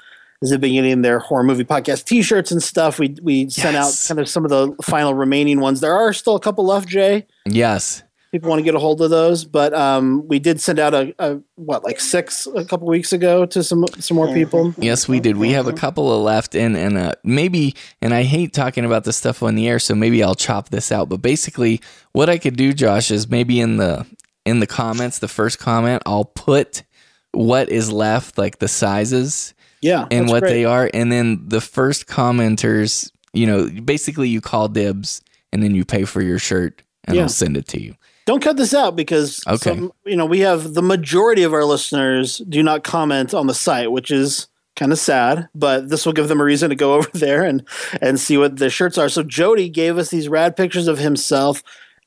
[0.43, 2.98] as they've been getting their horror movie podcast T-shirts and stuff.
[2.98, 5.81] We we sent out kind of some of the final remaining ones.
[5.81, 7.27] There are still a couple left, Jay.
[7.44, 8.03] Yes.
[8.32, 11.15] People want to get a hold of those, but um, we did send out a,
[11.19, 14.74] a, what like six a couple weeks ago to some some more people.
[14.78, 15.36] Yes, we did.
[15.36, 17.74] We have a couple of left, and and uh, maybe.
[18.03, 20.90] And I hate talking about this stuff on the air, so maybe I'll chop this
[20.93, 21.09] out.
[21.09, 21.81] But basically,
[22.12, 24.07] what I could do, Josh, is maybe in the
[24.44, 26.85] in the comments, the first comment, I'll put
[27.32, 30.51] what is left, like the sizes yeah, and what great.
[30.51, 35.20] they are, and then the first commenters, you know, basically you call dibs,
[35.53, 37.23] and then you pay for your shirt, and yeah.
[37.23, 37.94] I'll send it to you.
[38.27, 39.77] Don't cut this out because okay.
[39.77, 43.55] Some, you know we have the majority of our listeners do not comment on the
[43.55, 46.94] site, which is kind of sad, but this will give them a reason to go
[46.97, 47.62] over there and
[48.03, 49.09] and see what the shirts are.
[49.09, 51.62] So Jody gave us these rad pictures of himself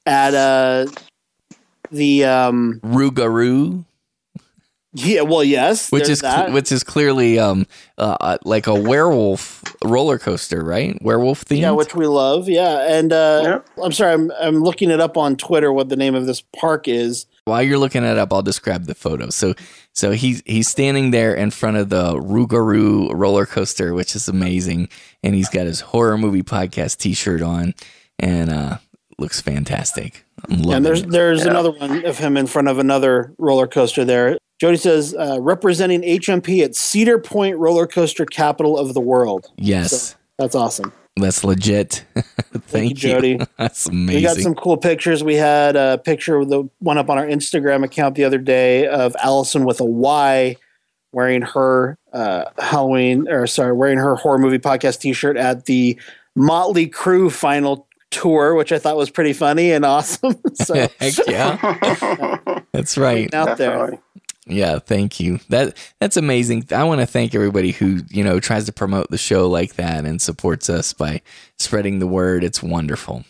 [0.05, 0.85] at uh
[1.91, 3.85] the um Rougarou
[4.93, 6.51] yeah, well, yes, which is that.
[6.51, 7.67] which is clearly um
[7.97, 10.97] uh, uh, like a werewolf roller coaster, right?
[11.03, 11.61] Werewolf theme.
[11.61, 12.49] Yeah, which we love.
[12.49, 13.83] Yeah, and uh, yeah.
[13.83, 16.87] I'm sorry, I'm I'm looking it up on Twitter what the name of this park
[16.87, 17.27] is.
[17.45, 19.29] While you're looking it up, I'll describe the photo.
[19.29, 19.53] So
[19.93, 24.89] so he's he's standing there in front of the Rougarou roller coaster, which is amazing,
[25.21, 27.75] and he's got his horror movie podcast T-shirt on,
[28.17, 28.77] and uh,
[29.19, 30.25] looks fantastic.
[30.47, 31.51] Yeah, and there's there's yeah.
[31.51, 34.39] another one of him in front of another roller coaster there.
[34.59, 39.51] Jody says, uh, representing HMP at Cedar Point Roller Coaster Capital of the World.
[39.57, 40.09] Yes.
[40.09, 40.93] So that's awesome.
[41.15, 42.03] That's legit.
[42.15, 43.39] Thank, Thank, you, Jody.
[43.57, 44.15] That's amazing.
[44.15, 45.23] We got some cool pictures.
[45.23, 48.87] We had a picture of the one up on our Instagram account the other day
[48.87, 50.55] of Allison with a Y
[51.11, 55.99] wearing her uh, Halloween or sorry, wearing her horror movie podcast T-shirt at the
[56.37, 60.35] Mötley Crüe final tour, which I thought was pretty funny and awesome.
[60.53, 62.61] so Heck yeah.
[62.71, 63.33] That's right.
[63.33, 63.99] out there.
[64.49, 65.39] Yeah, thank you.
[65.49, 66.67] That that's amazing.
[66.71, 70.05] I want to thank everybody who, you know, tries to promote the show like that
[70.05, 71.21] and supports us by
[71.57, 72.43] spreading the word.
[72.43, 73.23] It's wonderful.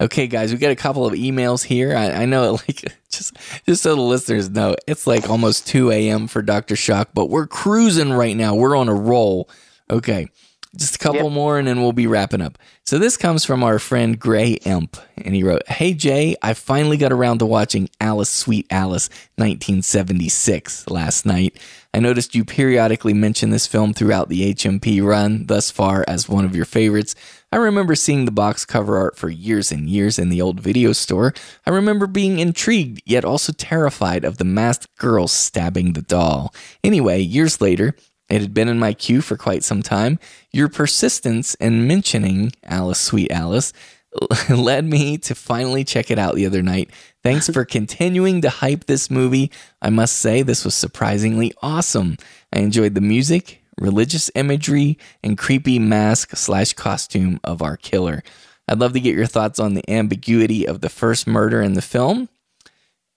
[0.00, 1.96] Okay, guys, we got a couple of emails here.
[1.96, 3.36] I, I know, like, just
[3.66, 6.28] just so the listeners know, it's like almost two a.m.
[6.28, 8.54] for Doctor Shock, but we're cruising right now.
[8.54, 9.50] We're on a roll.
[9.90, 10.28] Okay,
[10.76, 12.58] just a couple more, and then we'll be wrapping up.
[12.84, 16.96] So this comes from our friend Gray Imp, and he wrote, "Hey Jay, I finally
[16.96, 21.58] got around to watching Alice Sweet Alice 1976 last night.
[21.92, 26.44] I noticed you periodically mention this film throughout the HMP run thus far as one
[26.44, 27.14] of your favorites."
[27.52, 30.92] I remember seeing the box cover art for years and years in the old video
[30.92, 31.32] store.
[31.64, 36.52] I remember being intrigued, yet also terrified of the masked girl stabbing the doll.
[36.84, 37.94] Anyway, years later,
[38.28, 40.18] it had been in my queue for quite some time.
[40.52, 43.72] Your persistence in mentioning Alice Sweet Alice
[44.50, 46.90] led me to finally check it out the other night.
[47.22, 49.50] Thanks for continuing to hype this movie.
[49.80, 52.16] I must say, this was surprisingly awesome.
[52.52, 58.22] I enjoyed the music, religious imagery, and creepy mask slash costume of our killer.
[58.68, 61.82] I'd love to get your thoughts on the ambiguity of the first murder in the
[61.82, 62.28] film.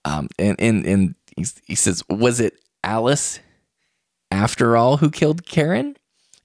[0.04, 2.54] Um, and and, and he, he says, was it
[2.84, 3.40] Alice
[4.30, 5.96] after all who killed Karen?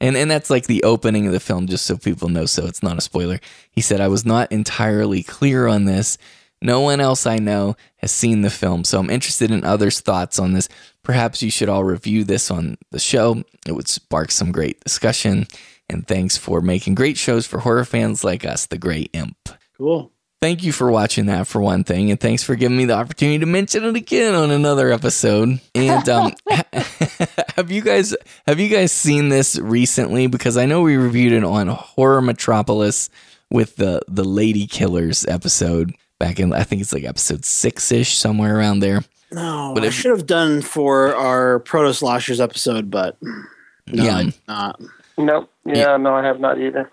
[0.01, 2.83] And and that's like the opening of the film, just so people know, so it's
[2.83, 3.39] not a spoiler.
[3.71, 6.17] He said, I was not entirely clear on this.
[6.61, 10.39] No one else I know has seen the film, so I'm interested in others' thoughts
[10.39, 10.67] on this.
[11.03, 13.43] Perhaps you should all review this on the show.
[13.67, 15.47] It would spark some great discussion.
[15.89, 19.37] And thanks for making great shows for horror fans like us, the Gray Imp.
[19.77, 20.11] Cool.
[20.41, 23.39] Thank you for watching that for one thing, and thanks for giving me the opportunity
[23.39, 25.59] to mention it again on another episode.
[25.73, 26.33] And um,
[27.55, 28.15] have you guys
[28.47, 30.27] have you guys seen this recently?
[30.27, 33.09] Because I know we reviewed it on Horror Metropolis
[33.49, 38.17] with the the Lady Killers episode back in I think it's like episode six ish
[38.17, 39.03] somewhere around there.
[39.31, 44.15] No, But I should have done for our Proto Slashers episode, but no, Yeah.
[44.17, 44.81] I did not.
[45.17, 45.51] Nope.
[45.65, 46.89] Yeah, no, I have not either.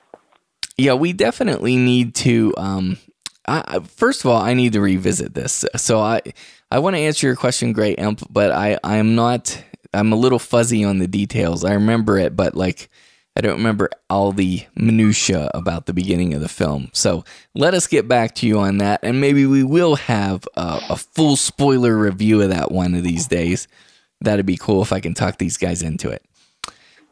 [0.78, 2.54] Yeah, we definitely need to.
[2.56, 2.96] Um,
[3.46, 5.64] I, I- first of all, I need to revisit this.
[5.76, 6.22] So I,
[6.70, 9.62] I want to answer your question, Great Imp, but I, I am not.
[9.94, 11.64] I'm a little fuzzy on the details.
[11.64, 12.88] I remember it, but like,
[13.36, 16.90] I don't remember all the minutia about the beginning of the film.
[16.92, 17.24] So
[17.54, 20.96] let us get back to you on that, and maybe we will have a, a
[20.96, 23.68] full spoiler review of that one of these days.
[24.20, 26.22] That'd be cool if I can talk these guys into it.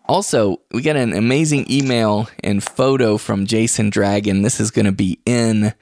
[0.07, 4.43] Also, we got an amazing email and photo from Jason Dragon.
[4.43, 5.73] This is going to be in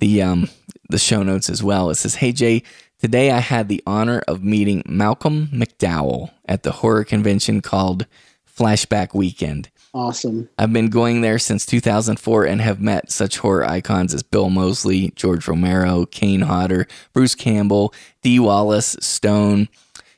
[0.00, 0.48] the um,
[0.88, 1.90] the show notes as well.
[1.90, 2.62] It says, "Hey Jay,
[3.00, 8.06] today I had the honor of meeting Malcolm McDowell at the horror convention called
[8.46, 9.70] Flashback Weekend.
[9.92, 10.48] Awesome.
[10.58, 15.12] I've been going there since 2004 and have met such horror icons as Bill Moseley,
[15.16, 19.68] George Romero, Kane Hodder, Bruce Campbell, Dee Wallace, Stone,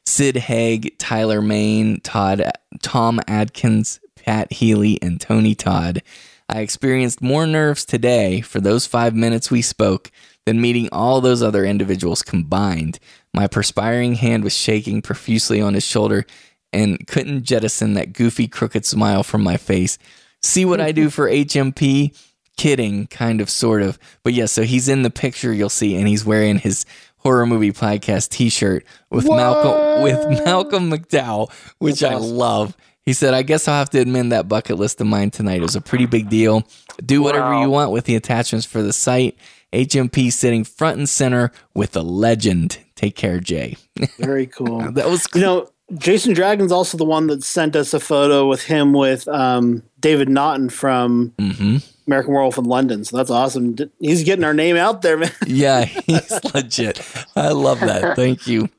[0.05, 2.51] Sid Haig, Tyler Mane, Todd,
[2.83, 6.03] Tom Atkins, Pat Healy, and Tony Todd.
[6.49, 10.11] I experienced more nerves today for those five minutes we spoke
[10.49, 12.99] than meeting all those other individuals combined.
[13.35, 16.25] My perspiring hand was shaking profusely on his shoulder
[16.73, 19.99] and couldn't jettison that goofy, crooked smile from my face.
[20.43, 22.17] See what I do for HMP?
[22.57, 23.99] Kidding, kind of, sort of.
[24.23, 26.87] But yeah, so he's in the picture you'll see, and he's wearing his
[27.19, 32.75] horror movie podcast T-shirt with Malcolm with Malcolm McDowell, which I love.
[33.05, 35.59] He said, "I guess I'll have to amend that bucket list of mine tonight.
[35.59, 36.67] It was a pretty big deal.
[37.05, 39.37] Do whatever you want with the attachments for the site.
[39.73, 42.79] HMP sitting front and center with a legend.
[42.95, 43.77] Take care, Jay.
[44.19, 44.91] Very cool.
[44.93, 48.63] that was You know, Jason Dragon's also the one that sent us a photo with
[48.65, 51.77] him with um, David Naughton from Mm-hmm.
[52.07, 53.05] American Werewolf in London.
[53.05, 53.77] So that's awesome.
[54.01, 55.31] He's getting our name out there, man.
[55.47, 57.01] yeah, he's legit.
[57.37, 58.17] I love that.
[58.17, 58.71] Thank you.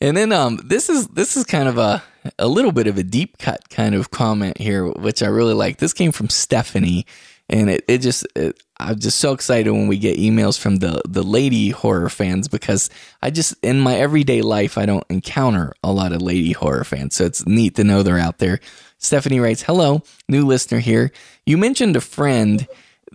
[0.00, 2.02] And then um this is this is kind of a
[2.38, 5.78] a little bit of a deep cut kind of comment here, which I really like.
[5.78, 7.04] This came from Stephanie,
[7.48, 11.02] and it, it just it, I'm just so excited when we get emails from the
[11.06, 12.90] the lady horror fans because
[13.22, 17.16] I just in my everyday life I don't encounter a lot of lady horror fans,
[17.16, 18.60] so it's neat to know they're out there.
[18.98, 21.10] Stephanie writes, "Hello, new listener here.
[21.46, 22.66] You mentioned a friend."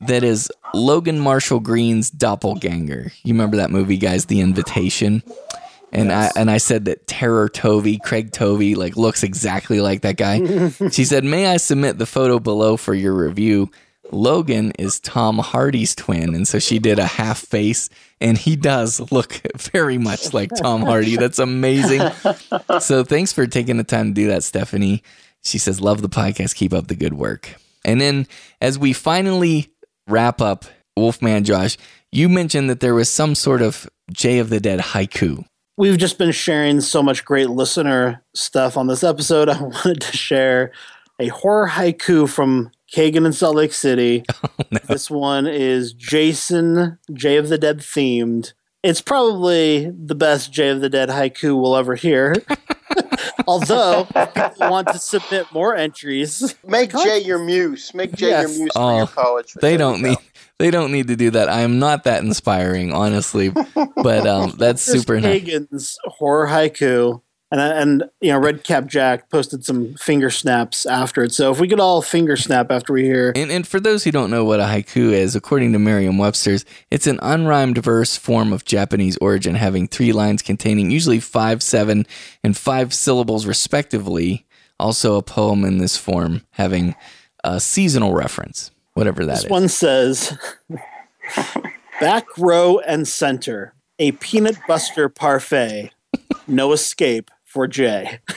[0.07, 3.11] That is Logan Marshall Green's doppelganger.
[3.23, 4.25] You remember that movie, guys?
[4.25, 5.21] The Invitation.
[5.93, 10.17] And I and I said that Terror Tovey, Craig Tovey, like looks exactly like that
[10.17, 10.69] guy.
[10.91, 13.69] she said, "May I submit the photo below for your review?
[14.13, 17.89] Logan is Tom Hardy's twin, and so she did a half face,
[18.21, 21.17] and he does look very much like Tom Hardy.
[21.17, 22.01] That's amazing.
[22.79, 25.03] So thanks for taking the time to do that, Stephanie.
[25.43, 26.55] She says, "Love the podcast.
[26.55, 28.27] Keep up the good work." And then
[28.61, 29.71] as we finally
[30.07, 30.65] wrap up,
[30.97, 31.77] Wolfman Josh,
[32.11, 35.45] you mentioned that there was some sort of Jay of the Dead haiku.
[35.77, 39.49] We've just been sharing so much great listener stuff on this episode.
[39.49, 40.71] I wanted to share
[41.19, 44.23] a horror haiku from Kagan in Salt Lake City.
[44.87, 48.53] This one is Jason Jay of the Dead themed.
[48.83, 52.35] It's probably the best Jay of the Dead haiku we'll ever hear.
[53.47, 56.55] Although, if people want to submit more entries.
[56.65, 57.93] Make Jay your muse.
[57.93, 58.49] Make Jay Yes.
[58.49, 59.59] your muse for your poetry.
[59.61, 60.17] they don't need
[60.59, 61.49] they don't need to do that.
[61.49, 63.51] I am not that inspiring, honestly.
[63.95, 65.41] But um, that's Here's super nice.
[65.43, 67.21] Kagan's horror haiku.
[67.53, 71.33] And, uh, and you know, Red Cap Jack posted some finger snaps after it.
[71.33, 74.11] So if we could all finger snap after we hear And, and for those who
[74.11, 78.53] don't know what a haiku is, according to Merriam Webster's, it's an unrhymed verse form
[78.53, 82.07] of Japanese origin having three lines containing usually five, seven,
[82.43, 84.47] and five syllables respectively.
[84.79, 86.95] Also, a poem in this form having
[87.43, 89.41] a seasonal reference, whatever that is.
[89.43, 90.35] This one says,
[91.99, 95.91] "Back row and center, a peanut buster parfait,
[96.47, 98.19] no escape for Jay."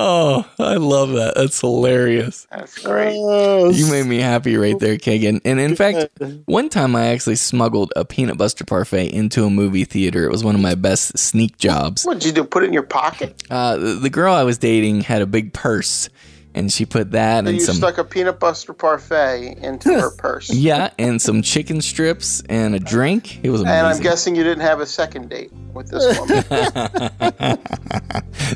[0.00, 1.34] Oh, I love that.
[1.34, 2.46] That's hilarious.
[2.52, 3.16] That's great.
[3.16, 5.40] You made me happy right there, Kagan.
[5.44, 6.08] And in fact,
[6.44, 10.22] one time I actually smuggled a peanut buster parfait into a movie theater.
[10.24, 12.04] It was one of my best sneak jobs.
[12.04, 12.44] What'd you do?
[12.44, 13.42] Put it in your pocket?
[13.50, 16.10] Uh, the, the girl I was dating had a big purse,
[16.58, 20.10] and she put that So and you some stuck a peanut butter parfait into her
[20.18, 20.50] purse.
[20.50, 23.42] yeah, and some chicken strips and a drink.
[23.44, 23.78] It was amazing.
[23.78, 26.44] And I'm guessing you didn't have a second date with this woman.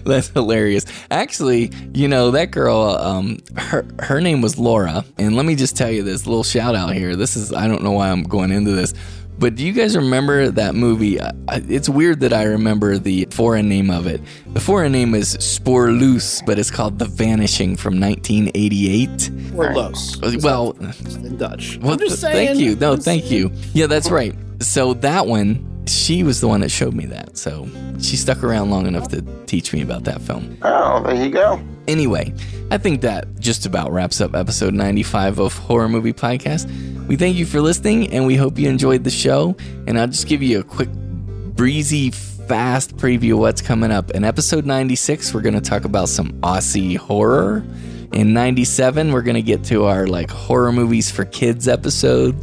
[0.05, 0.85] That's hilarious.
[1.11, 2.81] Actually, you know that girl.
[2.83, 6.75] Um, her her name was Laura, and let me just tell you this little shout
[6.75, 7.17] out here.
[7.17, 8.95] This is I don't know why I'm going into this,
[9.39, 11.19] but do you guys remember that movie?
[11.51, 14.21] It's weird that I remember the foreign name of it.
[14.53, 19.31] The foreign name is Spoorloos, but it's called The Vanishing from 1988.
[19.57, 20.17] Or Los.
[20.43, 21.79] Well, in Dutch.
[21.83, 22.47] well, I'm just th- saying.
[22.49, 22.77] Thank you.
[22.77, 23.51] No, thank you.
[23.73, 24.35] Yeah, that's right.
[24.61, 27.37] So that one, she was the one that showed me that.
[27.37, 27.69] So
[28.01, 30.57] she stuck around long enough to teach me about that film.
[30.63, 31.61] oh, there you go.
[31.89, 32.33] Anyway,
[32.71, 36.67] I think that just about wraps up episode 95 of Horror Movie Podcast.
[37.09, 39.57] We thank you for listening and we hope you enjoyed the show.
[39.87, 44.11] And I'll just give you a quick, breezy, fast preview of what's coming up.
[44.13, 47.65] In episode 96, we're going to talk about some Aussie horror.
[48.13, 52.37] In 97, we're going to get to our like horror movies for kids episode.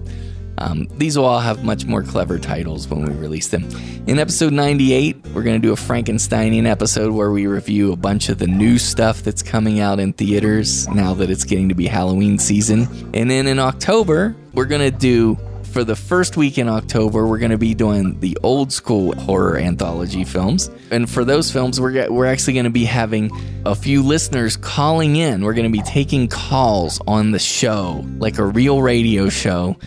[0.59, 3.67] Um, these will all have much more clever titles when we release them.
[4.07, 8.27] In episode 98, we're going to do a Frankensteinian episode where we review a bunch
[8.27, 11.87] of the new stuff that's coming out in theaters now that it's getting to be
[11.87, 12.87] Halloween season.
[13.13, 15.37] And then in October, we're going to do.
[15.71, 19.57] For the first week in October, we're going to be doing the old school horror
[19.57, 20.71] anthology films.
[20.89, 23.31] And for those films, we're, we're actually going to be having
[23.67, 25.43] a few listeners calling in.
[25.43, 29.77] We're going to be taking calls on the show, like a real radio show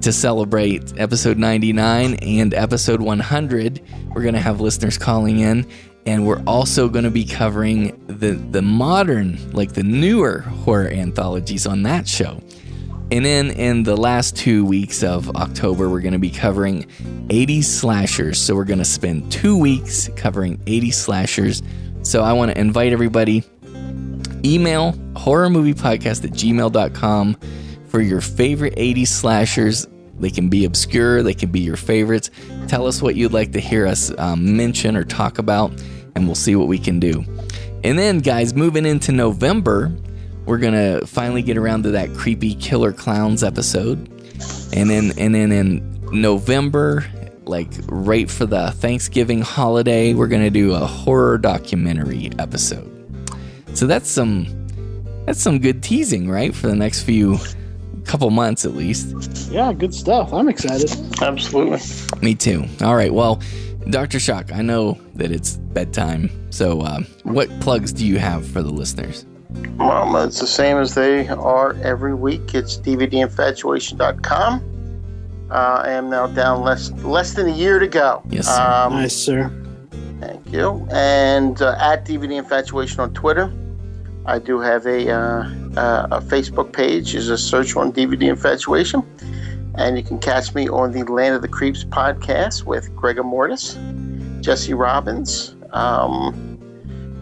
[0.00, 3.80] to celebrate episode 99 and episode 100
[4.14, 5.66] we're going to have listeners calling in
[6.04, 11.66] and we're also going to be covering the the modern like the newer horror anthologies
[11.66, 12.40] on that show
[13.10, 16.86] and then in the last two weeks of October, we're going to be covering
[17.30, 18.40] 80 slashers.
[18.40, 21.62] So we're going to spend two weeks covering 80 slashers.
[22.02, 23.44] So I want to invite everybody
[24.44, 27.36] email horrormoviepodcast at gmail.com
[27.88, 29.86] for your favorite 80 slashers.
[30.18, 32.30] They can be obscure, they can be your favorites.
[32.66, 35.70] Tell us what you'd like to hear us um, mention or talk about,
[36.14, 37.24] and we'll see what we can do.
[37.84, 39.92] And then, guys, moving into November,
[40.46, 43.98] we're gonna finally get around to that creepy killer clowns episode,
[44.72, 47.04] and then and then in November,
[47.44, 52.92] like right for the Thanksgiving holiday, we're gonna do a horror documentary episode.
[53.74, 54.46] So that's some
[55.26, 57.38] that's some good teasing, right, for the next few
[58.04, 59.50] couple months at least.
[59.50, 60.32] Yeah, good stuff.
[60.32, 60.90] I'm excited.
[61.20, 61.80] Absolutely.
[62.22, 62.64] Me too.
[62.82, 63.12] All right.
[63.12, 63.42] Well,
[63.90, 64.20] Dr.
[64.20, 66.30] Shock, I know that it's bedtime.
[66.50, 69.26] So, uh, what plugs do you have for the listeners?
[69.78, 72.54] Well, it's the same as they are every week.
[72.54, 74.72] It's dvdinfatuation.com.
[75.50, 78.22] Uh, I am now down less less than a year to go.
[78.28, 78.62] Yes, sir.
[78.62, 79.50] Um, nice, sir.
[80.20, 80.86] Thank you.
[80.90, 83.52] And uh, at DVD Infatuation on Twitter.
[84.28, 85.18] I do have a, uh,
[85.76, 87.14] uh, a Facebook page.
[87.14, 89.04] Is a search on DVD Infatuation.
[89.76, 93.78] And you can catch me on the Land of the Creeps podcast with Gregor Mortis,
[94.40, 96.55] Jesse Robbins, um,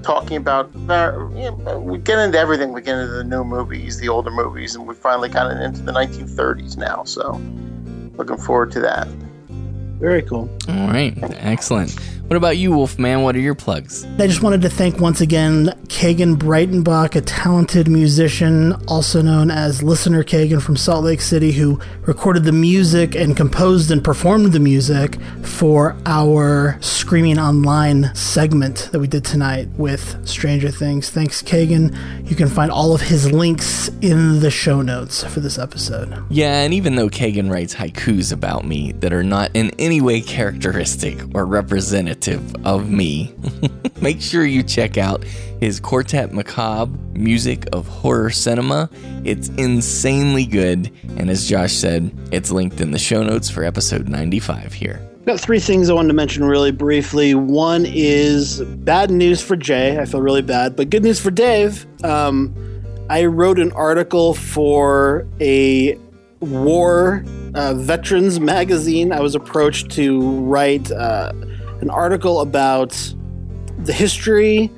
[0.05, 2.72] talking about uh, you know, we get into everything.
[2.72, 5.93] We get into the new movies, the older movies, and we finally got into the
[5.93, 7.05] 1930s now.
[7.05, 7.40] So
[8.16, 9.09] looking forward to that.
[9.98, 10.51] Very cool.
[10.68, 11.98] All right, excellent.
[12.26, 13.20] What about you, Wolfman?
[13.20, 14.06] What are your plugs?
[14.18, 19.82] I just wanted to thank once again Kagan Breitenbach, a talented musician, also known as
[19.82, 24.59] Listener Kagan from Salt Lake City, who recorded the music and composed and performed the
[24.59, 31.10] music for our Screaming Online segment that we did tonight with Stranger Things.
[31.10, 31.94] Thanks, Kagan.
[32.28, 36.24] You can find all of his links in the show notes for this episode.
[36.30, 40.22] Yeah, and even though Kagan writes haikus about me that are not in any way
[40.22, 42.14] characteristic or representative
[42.65, 43.35] of me,
[44.01, 45.24] make sure you check out
[45.61, 48.89] his Quartet Macabre music of horror cinema.
[49.24, 54.09] It's insanely good, and as Josh said, it's linked in the show notes for episode
[54.09, 55.01] 95 here.
[55.27, 57.35] Got three things I wanted to mention really briefly.
[57.35, 59.99] One is bad news for Jay.
[59.99, 61.86] I feel really bad, but good news for Dave.
[62.05, 62.55] Um,
[63.09, 65.99] I wrote an article for a
[66.41, 67.24] war
[67.55, 69.12] uh, veterans magazine.
[69.12, 71.32] I was approached to write uh,
[71.80, 72.90] an article about
[73.78, 74.70] the history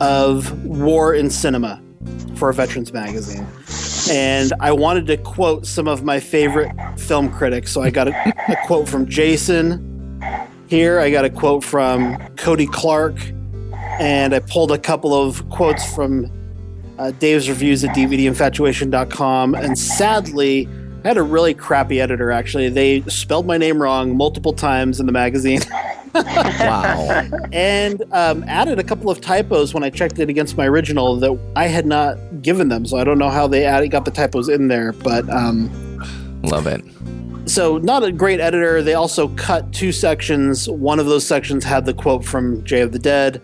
[0.00, 1.82] of war in cinema
[2.36, 3.46] for a veterans magazine.
[4.10, 7.72] And I wanted to quote some of my favorite film critics.
[7.72, 9.92] So I got a, a quote from Jason
[10.68, 13.14] here, I got a quote from Cody Clark,
[14.00, 16.30] and I pulled a couple of quotes from
[16.98, 19.54] uh, Dave's reviews at DVDinfatuation.com.
[19.54, 20.68] And sadly,
[21.04, 22.68] I had a really crappy editor, actually.
[22.68, 25.60] They spelled my name wrong multiple times in the magazine.
[26.60, 27.28] wow.
[27.52, 31.38] and um, added a couple of typos when I checked it against my original that
[31.56, 32.86] I had not given them.
[32.86, 35.28] So I don't know how they added, got the typos in there, but.
[35.30, 35.70] Um,
[36.42, 36.82] Love it.
[37.46, 38.82] So, not a great editor.
[38.82, 40.68] They also cut two sections.
[40.68, 43.40] One of those sections had the quote from Jay of the Dead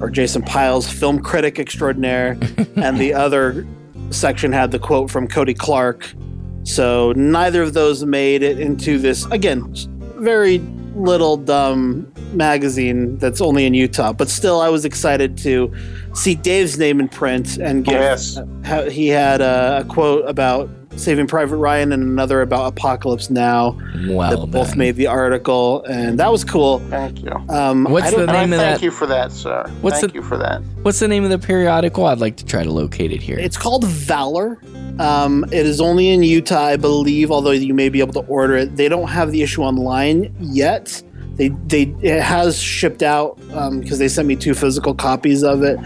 [0.00, 2.38] or Jason Pyles, film critic extraordinaire,
[2.76, 3.66] and the other
[4.10, 6.14] section had the quote from Cody Clark.
[6.62, 9.74] So, neither of those made it into this, again,
[10.16, 10.58] very
[10.94, 14.12] little dumb magazine that's only in Utah.
[14.12, 15.72] But still, I was excited to
[16.14, 17.94] see Dave's name in print and get.
[18.00, 18.38] Yes.
[18.64, 23.76] how he had a, a quote about Saving Private Ryan and another about Apocalypse Now.
[24.06, 26.78] Well that both made the article, and that was cool.
[26.90, 27.32] Thank you.
[27.48, 28.82] Um, What's the name of Thank that?
[28.82, 29.66] you for that, sir.
[29.80, 30.62] What's Thank the- you for that.
[30.82, 32.06] What's the name of the periodical?
[32.06, 33.38] I'd like to try to locate it here.
[33.38, 34.60] It's called Valor.
[34.98, 38.56] Um, it is only in Utah, I believe, although you may be able to order
[38.56, 38.76] it.
[38.76, 41.02] They don't have the issue online yet.
[41.36, 45.78] They, they it has shipped out because they sent me two physical copies of it.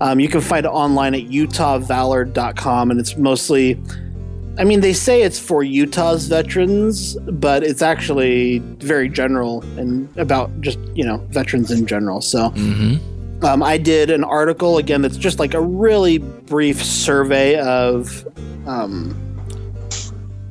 [0.00, 3.78] Um, you can find it online at utahvalor.com, and it's mostly,
[4.56, 10.58] I mean, they say it's for Utah's veterans, but it's actually very general and about
[10.62, 12.20] just you know veterans in general.
[12.20, 12.50] So.
[12.50, 13.13] Mm-hmm.
[13.42, 18.26] Um, I did an article again that's just like a really brief survey of
[18.66, 19.14] um,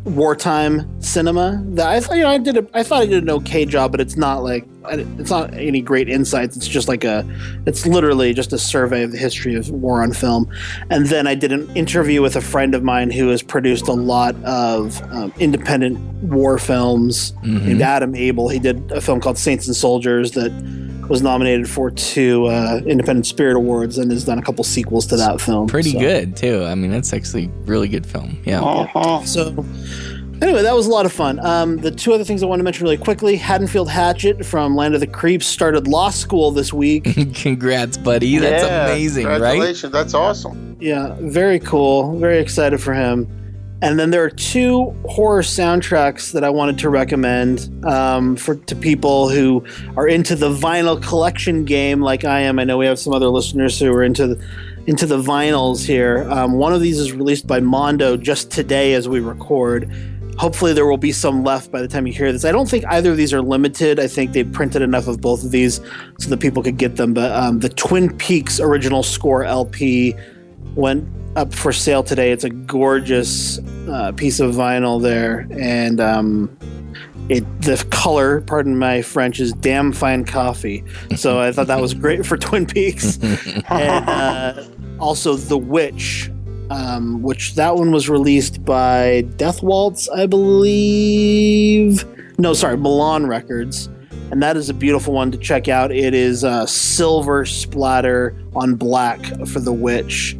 [0.06, 1.62] wartime cinema.
[1.70, 3.92] That I thought you know I did a, I thought I did an okay job,
[3.92, 6.56] but it's not like it's not any great insights.
[6.58, 7.26] It's just like a
[7.66, 10.52] it's literally just a survey of the history of war on film.
[10.92, 13.94] And then I did an interview with a friend of mine who has produced a
[13.94, 17.32] lot of um, independent war films.
[17.44, 17.64] Mhm.
[17.66, 18.50] Named Adam Abel.
[18.50, 20.52] He did a film called Saints and Soldiers that
[21.10, 25.18] was nominated for two uh, Independent Spirit Awards and has done a couple sequels to
[25.18, 25.68] that film.
[25.68, 26.64] Pretty So- good too.
[26.64, 28.38] I mean, that's actually really good film.
[28.46, 28.62] Yeah.
[28.62, 29.24] Uh-huh.
[29.26, 29.66] So,
[30.42, 31.40] anyway, that was a lot of fun.
[31.46, 34.94] Um, the two other things I want to mention really quickly Haddonfield Hatchet from Land
[34.96, 37.04] of the Creeps started law school this week.
[37.36, 38.38] Congrats, buddy.
[38.38, 39.34] That's Yeah, amazing, right?
[39.34, 39.92] Congratulations.
[39.94, 40.78] That's awesome.
[40.80, 42.18] yeah, very cool.
[42.18, 43.28] Very excited for him.
[43.84, 48.78] And then there are two horror soundtracks that I wanted to recommend um, for to
[48.78, 49.62] people who
[49.98, 52.60] are into the vinyl collection game, like I am.
[52.60, 54.48] I know we have some other listeners who are into the,
[54.88, 56.26] into the vinyls here.
[56.32, 59.92] Um, one of these is released by Mondo just today as we record.
[60.38, 62.46] Hopefully, there will be some left by the time you hear this.
[62.46, 64.00] I don't think either of these are limited.
[64.00, 65.82] I think they printed enough of both of these
[66.20, 67.14] so that people could get them.
[67.14, 70.16] But um, the Twin Peaks original score LP
[70.76, 72.31] went up for sale today.
[72.31, 76.56] It's a gorgeous uh, piece of vinyl there, and um,
[77.30, 80.84] it the color, pardon my French, is damn fine coffee.
[81.15, 83.19] So I thought that was great for Twin Peaks,
[83.69, 84.64] and uh,
[84.99, 86.30] also The Witch.
[86.69, 92.03] Um, which that one was released by Death Waltz, I believe.
[92.40, 93.90] No, sorry, Milan Records,
[94.31, 95.91] and that is a beautiful one to check out.
[95.91, 100.35] It is uh, silver splatter on black for The Witch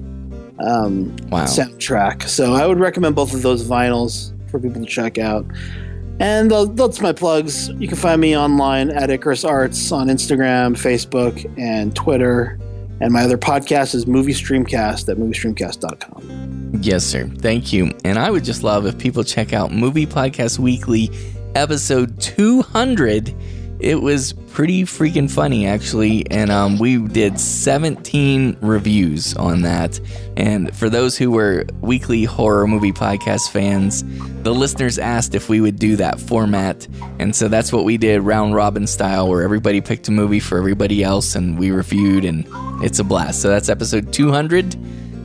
[0.60, 1.46] um, Wow.
[1.46, 2.28] soundtrack.
[2.28, 5.46] So I would recommend both of those vinyls for people to check out.
[6.20, 7.70] And that's my plugs.
[7.70, 12.60] You can find me online at Icarus Arts on Instagram, Facebook, and Twitter.
[13.02, 16.80] And my other podcast is Movie Streamcast at moviestreamcast.com.
[16.82, 17.28] Yes, sir.
[17.40, 17.92] Thank you.
[18.06, 21.10] And I would just love if people check out Movie Podcast Weekly,
[21.56, 23.34] episode 200.
[23.84, 26.26] It was pretty freaking funny, actually.
[26.32, 30.00] And um, we did 17 reviews on that.
[30.38, 34.06] And for those who were weekly horror movie podcast fans,
[34.44, 36.88] the listeners asked if we would do that format.
[37.20, 40.58] And so that's what we did, round robin style, where everybody picked a movie for
[40.58, 42.48] everybody else and we reviewed, and
[42.82, 43.42] it's a blast.
[43.42, 44.78] So that's episode 200.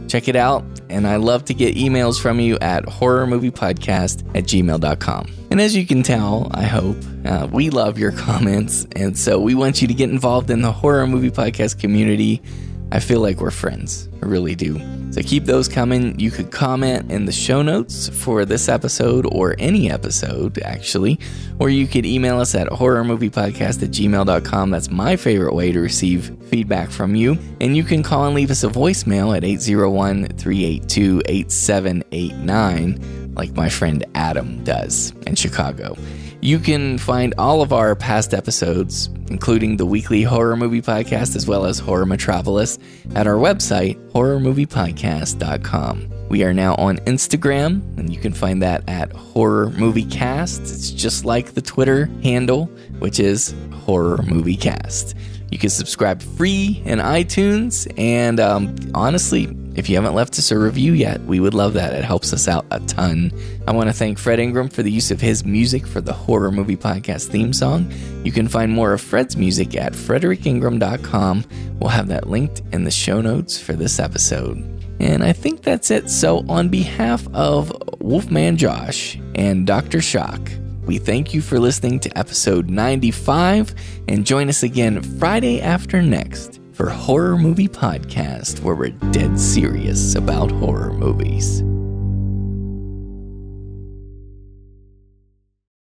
[0.08, 0.64] Check it out.
[0.88, 5.26] And I love to get emails from you at horrormoviepodcast at gmail.com.
[5.50, 8.86] And as you can tell, I hope, uh, we love your comments.
[8.96, 12.42] And so we want you to get involved in the horror movie podcast community.
[12.90, 14.08] I feel like we're friends.
[14.22, 14.80] I really do.
[15.10, 16.18] So keep those coming.
[16.18, 21.18] You could comment in the show notes for this episode or any episode, actually.
[21.58, 24.70] Or you could email us at horrormoviepodcast at gmail.com.
[24.70, 27.38] That's my favorite way to receive feedback from you.
[27.60, 33.68] And you can call and leave us a voicemail at 801 382 8789, like my
[33.68, 35.96] friend Adam does in Chicago.
[36.40, 41.48] You can find all of our past episodes, including the weekly horror movie podcast as
[41.48, 42.78] well as Horror Metropolis,
[43.16, 46.12] at our website, horrormoviepodcast.com.
[46.28, 50.60] We are now on Instagram, and you can find that at Horror Movie Cast.
[50.60, 52.66] It's just like the Twitter handle,
[53.00, 55.16] which is Horror Movie Cast.
[55.50, 59.48] You can subscribe free in iTunes, and um, honestly,
[59.78, 61.94] if you haven't left us a review yet, we would love that.
[61.94, 63.32] It helps us out a ton.
[63.68, 66.50] I want to thank Fred Ingram for the use of his music for the Horror
[66.50, 67.92] Movie Podcast theme song.
[68.24, 71.44] You can find more of Fred's music at fredericingram.com.
[71.78, 74.56] We'll have that linked in the show notes for this episode.
[74.98, 76.10] And I think that's it.
[76.10, 80.00] So, on behalf of Wolfman Josh and Dr.
[80.00, 80.50] Shock,
[80.88, 83.74] we thank you for listening to episode 95
[84.08, 90.14] and join us again Friday after next for Horror Movie Podcast, where we're dead serious
[90.14, 91.62] about horror movies.